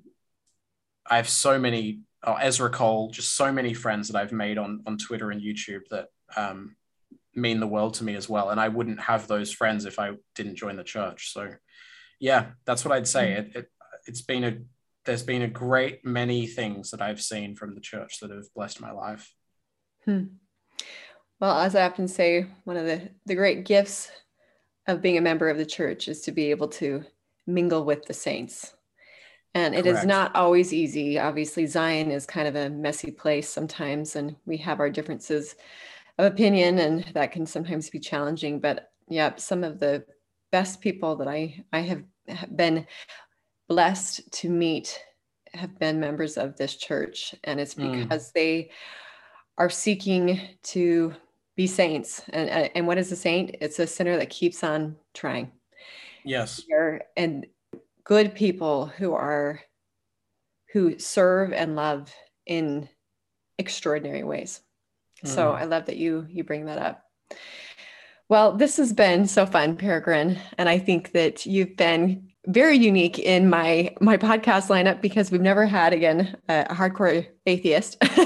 I 1.10 1.18
have 1.18 1.30
so 1.30 1.60
many. 1.60 2.02
Oh, 2.26 2.36
Ezra 2.36 2.70
Cole, 2.70 3.10
just 3.12 3.36
so 3.36 3.52
many 3.52 3.74
friends 3.74 4.08
that 4.08 4.18
I've 4.18 4.32
made 4.32 4.58
on 4.58 4.84
on 4.88 4.98
Twitter 4.98 5.32
and 5.32 5.42
YouTube 5.42 5.82
that 5.92 6.08
um, 6.38 6.78
mean 7.36 7.60
the 7.60 7.68
world 7.68 7.96
to 7.96 8.04
me 8.04 8.16
as 8.16 8.30
well. 8.30 8.50
And 8.50 8.60
I 8.60 8.68
wouldn't 8.68 9.02
have 9.02 9.28
those 9.28 9.52
friends 9.52 9.86
if 9.86 10.00
I 10.00 10.12
didn't 10.36 10.56
join 10.56 10.76
the 10.76 10.84
church. 10.84 11.32
So, 11.34 11.50
yeah, 12.20 12.52
that's 12.66 12.86
what 12.86 12.94
I'd 12.94 13.08
say. 13.08 13.28
Mm. 13.28 13.38
It, 13.38 13.56
it 13.56 13.70
it's 14.06 14.22
been 14.22 14.44
a 14.44 14.58
there's 15.06 15.24
been 15.24 15.42
a 15.42 15.48
great 15.48 16.06
many 16.06 16.48
things 16.48 16.92
that 16.92 17.02
I've 17.02 17.22
seen 17.22 17.56
from 17.56 17.76
the 17.76 17.82
church 17.82 18.20
that 18.20 18.32
have 18.32 18.54
blessed 18.56 18.80
my 18.80 18.92
life. 18.92 19.34
Hmm. 20.06 20.24
Well, 21.40 21.60
as 21.60 21.76
I 21.76 21.86
often 21.86 22.08
say, 22.08 22.48
one 22.64 22.78
of 22.78 22.86
the 22.86 23.10
the 23.26 23.36
great 23.36 23.66
gifts 23.66 24.12
of 24.88 25.02
being 25.02 25.18
a 25.18 25.22
member 25.22 25.50
of 25.50 25.58
the 25.58 25.66
church 25.66 26.08
is 26.08 26.22
to 26.22 26.32
be 26.32 26.52
able 26.52 26.68
to 26.68 27.04
mingle 27.48 27.84
with 27.84 28.06
the 28.06 28.14
saints. 28.14 28.74
And 29.56 29.76
it 29.76 29.84
Correct. 29.84 30.00
is 30.00 30.06
not 30.06 30.36
always 30.36 30.74
easy. 30.74 31.20
Obviously, 31.20 31.68
Zion 31.68 32.10
is 32.12 32.26
kind 32.26 32.48
of 32.48 32.56
a 32.56 32.70
messy 32.70 33.12
place 33.12 33.48
sometimes, 33.48 34.16
and 34.16 34.36
we 34.46 34.58
have 34.58 34.80
our 34.80 34.90
differences 34.90 35.56
of 36.18 36.26
opinion 36.26 36.80
and 36.80 37.04
that 37.14 37.32
can 37.32 37.46
sometimes 37.46 37.90
be 37.90 38.00
challenging 38.00 38.60
but 38.60 38.92
yeah 39.10 39.34
some 39.36 39.64
of 39.64 39.80
the 39.80 40.04
best 40.52 40.82
people 40.82 41.16
that 41.16 41.28
i 41.28 41.64
i 41.74 41.80
have 41.80 42.04
been 42.56 42.86
blessed 43.68 44.22
to 44.32 44.50
meet 44.50 45.00
have 45.54 45.78
been 45.80 46.00
members 46.00 46.38
of 46.38 46.56
this 46.58 46.76
church 46.76 47.36
and 47.44 47.60
it's 47.60 47.74
hmm. 47.74 48.04
because 48.04 48.30
mm. 48.30 48.34
they 48.34 48.72
are 49.58 49.70
seeking 49.70 50.40
to 50.64 51.14
be 51.56 51.68
saints 51.68 52.22
and 52.30 52.50
and 52.76 52.88
what 52.88 52.98
is 52.98 53.12
a 53.12 53.16
saint 53.16 53.56
it's 53.62 53.80
a 53.80 53.88
sinner 53.88 54.18
that 54.18 54.30
keeps 54.30 54.64
on 54.64 54.96
trying 55.14 55.52
yes 56.26 56.62
and 57.18 57.46
good 58.04 58.34
people 58.34 58.88
who 58.88 59.14
are 59.14 59.60
who 60.72 60.98
serve 60.98 61.54
and 61.54 61.76
love 61.76 62.12
in 62.48 62.90
extraordinary 63.60 64.24
ways 64.24 64.62
so 65.24 65.52
mm. 65.52 65.56
I 65.56 65.66
love 65.66 65.86
that 65.86 65.98
you 65.98 66.28
you 66.30 66.44
bring 66.44 66.66
that 66.66 66.78
up. 66.78 67.04
Well, 68.30 68.54
this 68.54 68.78
has 68.78 68.94
been 68.94 69.28
so 69.28 69.46
fun, 69.46 69.76
Peregrine, 69.76 70.40
and 70.58 70.70
I 70.70 70.80
think 70.80 71.12
that 71.12 71.46
you've 71.46 71.76
been 71.76 72.30
very 72.48 72.78
unique 72.78 73.20
in 73.20 73.50
my 73.50 73.94
my 74.02 74.18
podcast 74.18 74.68
lineup 74.68 75.02
because 75.02 75.32
we've 75.32 75.42
never 75.42 75.66
had 75.66 75.94
again 75.94 76.36
a 76.50 76.66
hardcore 76.70 77.26
atheist 77.46 77.98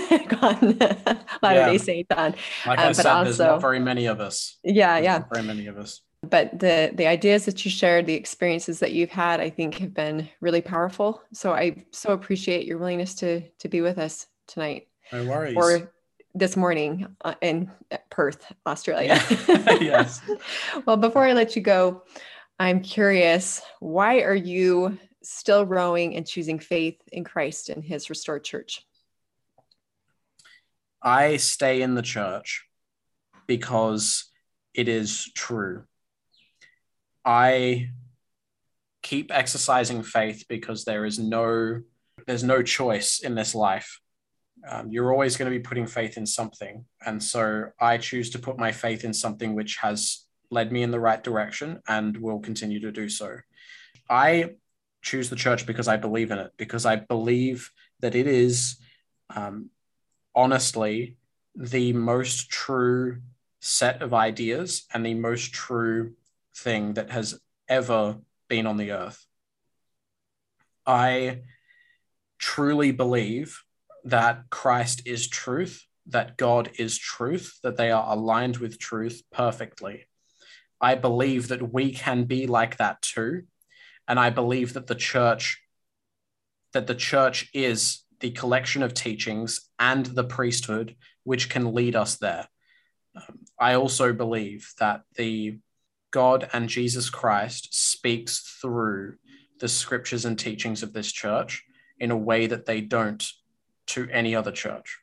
on 0.42 0.78
Latter 1.42 1.66
Day 1.66 1.72
yeah. 1.74 1.78
Saint 1.78 2.12
on. 2.14 2.36
Like 2.66 2.80
um, 2.80 2.88
I 2.88 2.92
said, 2.94 3.06
also, 3.06 3.24
there's 3.24 3.40
not 3.40 3.62
very 3.62 3.80
many 3.80 4.06
of 4.06 4.20
us. 4.20 4.58
Yeah, 4.64 4.94
there's 4.94 5.04
yeah, 5.04 5.24
very 5.32 5.46
many 5.46 5.68
of 5.68 5.78
us. 5.78 6.02
But 6.24 6.60
the 6.60 6.92
the 6.94 7.08
ideas 7.08 7.46
that 7.46 7.64
you 7.64 7.72
shared, 7.72 8.06
the 8.06 8.16
experiences 8.16 8.80
that 8.80 8.92
you've 8.92 9.12
had, 9.12 9.40
I 9.40 9.50
think 9.50 9.76
have 9.76 9.94
been 9.94 10.30
really 10.42 10.62
powerful. 10.62 11.22
So 11.34 11.54
I 11.54 11.86
so 11.92 12.10
appreciate 12.10 12.66
your 12.66 12.80
willingness 12.80 13.16
to 13.16 13.42
to 13.60 13.70
be 13.70 13.82
with 13.82 13.98
us 13.98 14.26
tonight. 14.48 14.88
No 15.12 15.26
worries. 15.26 15.56
Or 15.56 15.92
this 16.38 16.56
morning 16.56 17.08
uh, 17.24 17.36
in 17.42 17.72
Perth, 18.10 18.52
Australia. 18.66 19.20
yes. 19.82 20.22
well, 20.86 20.98
before 20.98 21.26
I 21.26 21.34
let 21.34 21.56
you 21.56 21.62
go, 21.62 22.04
I'm 22.60 22.82
curious 22.82 23.62
why 23.80 24.22
are 24.22 24.36
you 24.36 24.98
still 25.24 25.66
rowing 25.66 26.16
and 26.16 26.26
choosing 26.26 26.60
faith 26.60 27.02
in 27.12 27.24
Christ 27.24 27.70
and 27.70 27.84
his 27.84 28.10
restored 28.10 28.44
church? 28.44 28.86
I 31.02 31.38
stay 31.38 31.82
in 31.82 31.96
the 31.96 32.02
church 32.02 32.66
because 33.46 34.26
it 34.74 34.88
is 34.88 35.32
true. 35.36 35.84
I 37.26 37.90
keep 39.02 39.32
exercising 39.34 40.04
faith 40.04 40.46
because 40.48 40.86
there 40.86 41.06
is 41.06 41.20
no 41.20 41.82
there's 42.26 42.44
no 42.44 42.62
choice 42.62 43.20
in 43.20 43.36
this 43.36 43.54
life 43.54 44.02
Um, 44.70 44.92
you're 44.92 45.12
always 45.12 45.38
going 45.38 45.52
to 45.52 45.58
be 45.58 45.64
putting 45.64 45.88
faith 45.88 46.18
in 46.18 46.26
something. 46.26 46.86
And 47.06 47.22
so 47.24 47.70
I 47.80 47.98
choose 47.98 48.30
to 48.32 48.40
put 48.40 48.58
my 48.58 48.72
faith 48.72 49.04
in 49.04 49.14
something 49.14 49.56
which 49.56 49.78
has 49.78 50.26
led 50.50 50.72
me 50.72 50.84
in 50.84 50.92
the 50.92 51.00
right 51.00 51.24
direction 51.24 51.82
and 51.88 52.18
will 52.18 52.40
continue 52.40 52.80
to 52.82 52.92
do 52.92 53.10
so. 53.10 53.38
I 54.10 54.56
choose 55.02 55.30
the 55.30 55.36
church 55.36 55.66
because 55.66 55.88
I 55.88 55.98
believe 55.98 56.32
in 56.32 56.40
it, 56.40 56.52
because 56.58 56.86
I 56.86 56.98
believe 56.98 57.72
that 58.00 58.16
it 58.16 58.28
is 58.28 58.78
um, 59.30 59.70
honestly 60.36 61.18
the 61.56 61.94
most 61.94 62.50
true 62.50 63.22
set 63.60 64.02
of 64.02 64.14
ideas 64.14 64.86
and 64.94 65.06
the 65.06 65.14
most 65.14 65.54
true 65.54 66.14
thing 66.56 66.94
that 66.94 67.10
has 67.10 67.40
ever 67.68 68.18
been 68.48 68.68
on 68.68 68.78
the 68.78 68.92
earth. 68.92 69.26
I 70.86 71.42
truly 72.38 72.92
believe 72.92 73.64
that 74.10 74.50
Christ 74.50 75.02
is 75.06 75.28
truth, 75.28 75.86
that 76.08 76.38
God 76.38 76.72
is 76.80 76.98
truth, 76.98 77.60
that 77.64 77.78
they 77.78 77.92
are 77.92 78.14
aligned 78.14 78.58
with 78.58 78.80
truth 78.80 79.22
perfectly. 79.32 80.06
I 80.80 80.96
believe 80.96 81.50
that 81.50 81.74
we 81.74 81.92
can 81.92 82.24
be 82.24 82.48
like 82.48 82.78
that 82.78 83.02
too. 83.02 83.44
And 84.08 84.20
I 84.20 84.30
believe 84.30 84.74
that 84.74 84.88
the 84.88 84.96
church 84.96 85.62
that 86.74 86.88
the 86.88 86.96
church 86.96 87.50
is 87.54 88.04
the 88.20 88.32
collection 88.32 88.84
of 88.84 88.94
teachings 88.94 89.70
and 89.80 90.06
the 90.06 90.24
priesthood 90.24 90.96
which 91.24 91.50
can 91.50 91.74
lead 91.74 91.96
us 91.96 92.18
there. 92.18 92.48
Um, 93.16 93.40
I 93.60 93.74
also 93.74 94.14
believe 94.14 94.72
that 94.80 95.02
the 95.16 95.60
God 96.12 96.50
and 96.54 96.70
Jesus 96.70 97.10
Christ 97.10 97.74
speaks 97.74 98.58
through 98.62 99.16
the 99.60 99.68
scriptures 99.68 100.26
and 100.26 100.38
teachings 100.38 100.84
of 100.84 100.94
this 100.94 101.12
church 101.12 101.64
in 102.00 102.12
a 102.12 102.18
way 102.18 102.48
that 102.48 102.66
they 102.66 102.82
don't 102.82 103.28
to 103.88 104.08
any 104.12 104.36
other 104.36 104.52
church. 104.52 105.00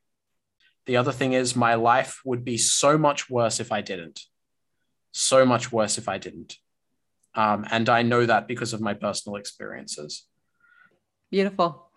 The 0.86 0.97
other 0.97 1.12
thing 1.12 1.32
is, 1.32 1.56
my 1.56 1.74
life 1.74 2.20
would 2.24 2.44
be 2.44 2.59
so 2.59 2.98
much 2.98 3.31
worse 3.31 3.59
if 3.61 3.73
I 3.73 3.81
didn't. 3.81 4.20
So 5.12 5.47
much 5.47 5.73
worse 5.73 5.97
if 5.97 6.09
I 6.09 6.19
didn't. 6.19 6.56
Um, 7.35 7.66
and 7.70 7.89
I 7.89 8.02
know 8.02 8.27
that 8.27 8.47
because 8.47 8.73
of 8.73 8.81
my 8.81 8.94
personal 8.94 9.36
experiences. 9.36 10.27
Beautiful. 11.31 11.90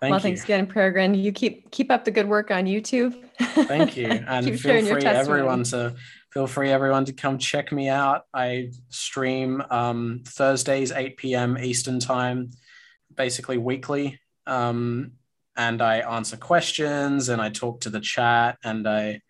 Thank 0.00 0.12
well, 0.12 0.20
you. 0.20 0.22
thanks 0.22 0.44
again, 0.44 0.66
Peregrine. 0.66 1.14
You 1.14 1.32
keep 1.32 1.70
keep 1.70 1.90
up 1.90 2.06
the 2.06 2.10
good 2.10 2.26
work 2.26 2.50
on 2.50 2.64
YouTube. 2.64 3.14
Thank 3.38 3.98
you, 3.98 4.06
and 4.26 4.46
feel 4.58 4.82
free 4.82 5.04
everyone 5.04 5.64
to 5.64 5.94
feel 6.32 6.46
free 6.46 6.70
everyone 6.70 7.04
to 7.04 7.12
come 7.12 7.36
check 7.36 7.70
me 7.70 7.90
out. 7.90 8.22
I 8.32 8.70
stream 8.88 9.62
um, 9.68 10.22
Thursdays 10.24 10.92
8 10.92 11.18
p.m. 11.18 11.58
Eastern 11.58 12.00
time, 12.00 12.52
basically 13.14 13.58
weekly, 13.58 14.18
um, 14.46 15.12
and 15.56 15.82
I 15.82 15.98
answer 15.98 16.36
questions 16.36 17.28
and 17.28 17.40
I 17.40 17.50
talk 17.50 17.80
to 17.82 17.90
the 17.90 18.00
chat 18.00 18.58
and 18.64 18.88
I 18.88 19.20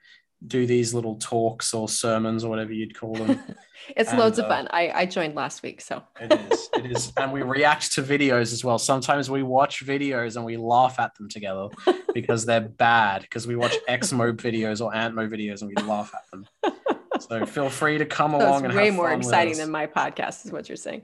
do 0.47 0.67
these 0.67 0.95
little 0.95 1.17
talks 1.17 1.75
or 1.75 1.89
sermons 1.89 2.45
or 2.45 2.49
whatever 2.51 2.73
you'd 2.73 2.99
call 2.99 3.15
them. 3.15 3.41
it's 3.97 4.11
and, 4.11 4.19
loads 4.19 4.39
of 4.39 4.47
uh, 4.47 4.49
fun. 4.49 4.69
I, 4.71 4.91
I 4.91 5.07
joined 5.07 5.35
last 5.35 5.63
week, 5.63 5.81
so 5.81 6.03
it 6.21 6.33
is. 6.33 6.69
It 6.75 6.91
is, 6.91 7.13
and 7.17 7.33
we 7.33 7.43
react 7.43 7.93
to 7.93 8.03
videos 8.03 8.53
as 8.53 8.65
well. 8.65 8.79
Sometimes 8.79 9.29
we 9.31 9.43
watch 9.43 9.85
videos 9.85 10.37
and 10.37 10.45
we 10.45 10.57
laugh 10.57 10.99
at 10.99 11.15
them 11.17 11.29
together 11.29 11.69
because 12.15 12.47
they're 12.47 12.61
bad. 12.61 13.23
Because 13.23 13.47
we 13.47 13.57
watch 13.57 13.77
Xmo 13.89 14.33
videos 14.33 14.83
or 14.85 14.93
Antmo 14.93 15.29
videos 15.29 15.63
and 15.63 15.73
we 15.75 15.83
laugh 15.83 16.15
at 16.15 16.31
them. 16.31 16.47
So 17.21 17.45
feel 17.45 17.69
free 17.69 17.99
to 17.99 18.07
come 18.07 18.31
so 18.31 18.39
along 18.39 18.65
and 18.65 18.75
way 18.75 18.91
more 18.91 19.13
exciting 19.13 19.59
than 19.59 19.71
my 19.71 19.87
podcast, 19.87 20.47
is 20.47 20.53
what 20.53 20.71
you're 20.71 20.77
saying. 20.77 21.03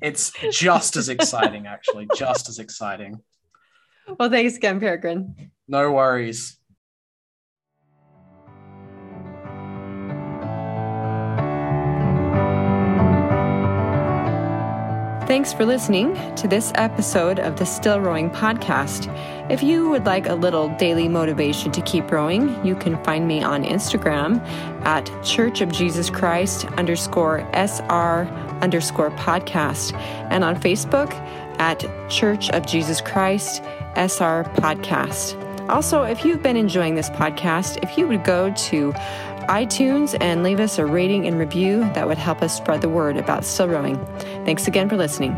it's 0.00 0.32
just 0.50 0.96
as 0.96 1.08
exciting, 1.08 1.68
actually, 1.68 2.08
just 2.16 2.48
as 2.48 2.58
exciting. 2.58 3.20
Well, 4.18 4.30
thanks 4.30 4.56
again, 4.56 4.80
Peregrine. 4.80 5.50
No 5.68 5.92
worries. 5.92 6.58
Thanks 15.32 15.52
for 15.52 15.64
listening 15.64 16.14
to 16.34 16.46
this 16.46 16.72
episode 16.74 17.38
of 17.38 17.58
the 17.58 17.64
Still 17.64 18.00
Rowing 18.00 18.28
podcast. 18.28 19.08
If 19.50 19.62
you 19.62 19.88
would 19.88 20.04
like 20.04 20.26
a 20.26 20.34
little 20.34 20.68
daily 20.76 21.08
motivation 21.08 21.72
to 21.72 21.80
keep 21.80 22.10
rowing, 22.10 22.62
you 22.62 22.74
can 22.74 23.02
find 23.02 23.26
me 23.26 23.42
on 23.42 23.64
Instagram 23.64 24.46
at 24.84 25.10
Church 25.24 25.62
of 25.62 25.72
Jesus 25.72 26.10
Christ 26.10 26.66
underscore 26.76 27.48
SR 27.54 28.26
underscore 28.60 29.10
podcast 29.12 29.94
and 30.30 30.44
on 30.44 30.54
Facebook 30.54 31.10
at 31.58 31.82
Church 32.10 32.50
of 32.50 32.66
Jesus 32.66 33.00
Christ 33.00 33.62
SR 33.96 34.44
podcast. 34.56 35.38
Also, 35.68 36.02
if 36.02 36.24
you've 36.24 36.42
been 36.42 36.56
enjoying 36.56 36.94
this 36.94 37.10
podcast, 37.10 37.82
if 37.82 37.96
you 37.96 38.06
would 38.08 38.24
go 38.24 38.52
to 38.52 38.92
iTunes 39.48 40.16
and 40.20 40.42
leave 40.42 40.60
us 40.60 40.78
a 40.78 40.86
rating 40.86 41.26
and 41.26 41.38
review. 41.38 41.80
That 41.94 42.06
would 42.06 42.18
help 42.18 42.42
us 42.42 42.56
spread 42.56 42.80
the 42.80 42.88
word 42.88 43.16
about 43.16 43.44
still 43.44 43.68
rowing. 43.68 44.04
Thanks 44.44 44.68
again 44.68 44.88
for 44.88 44.96
listening. 44.96 45.32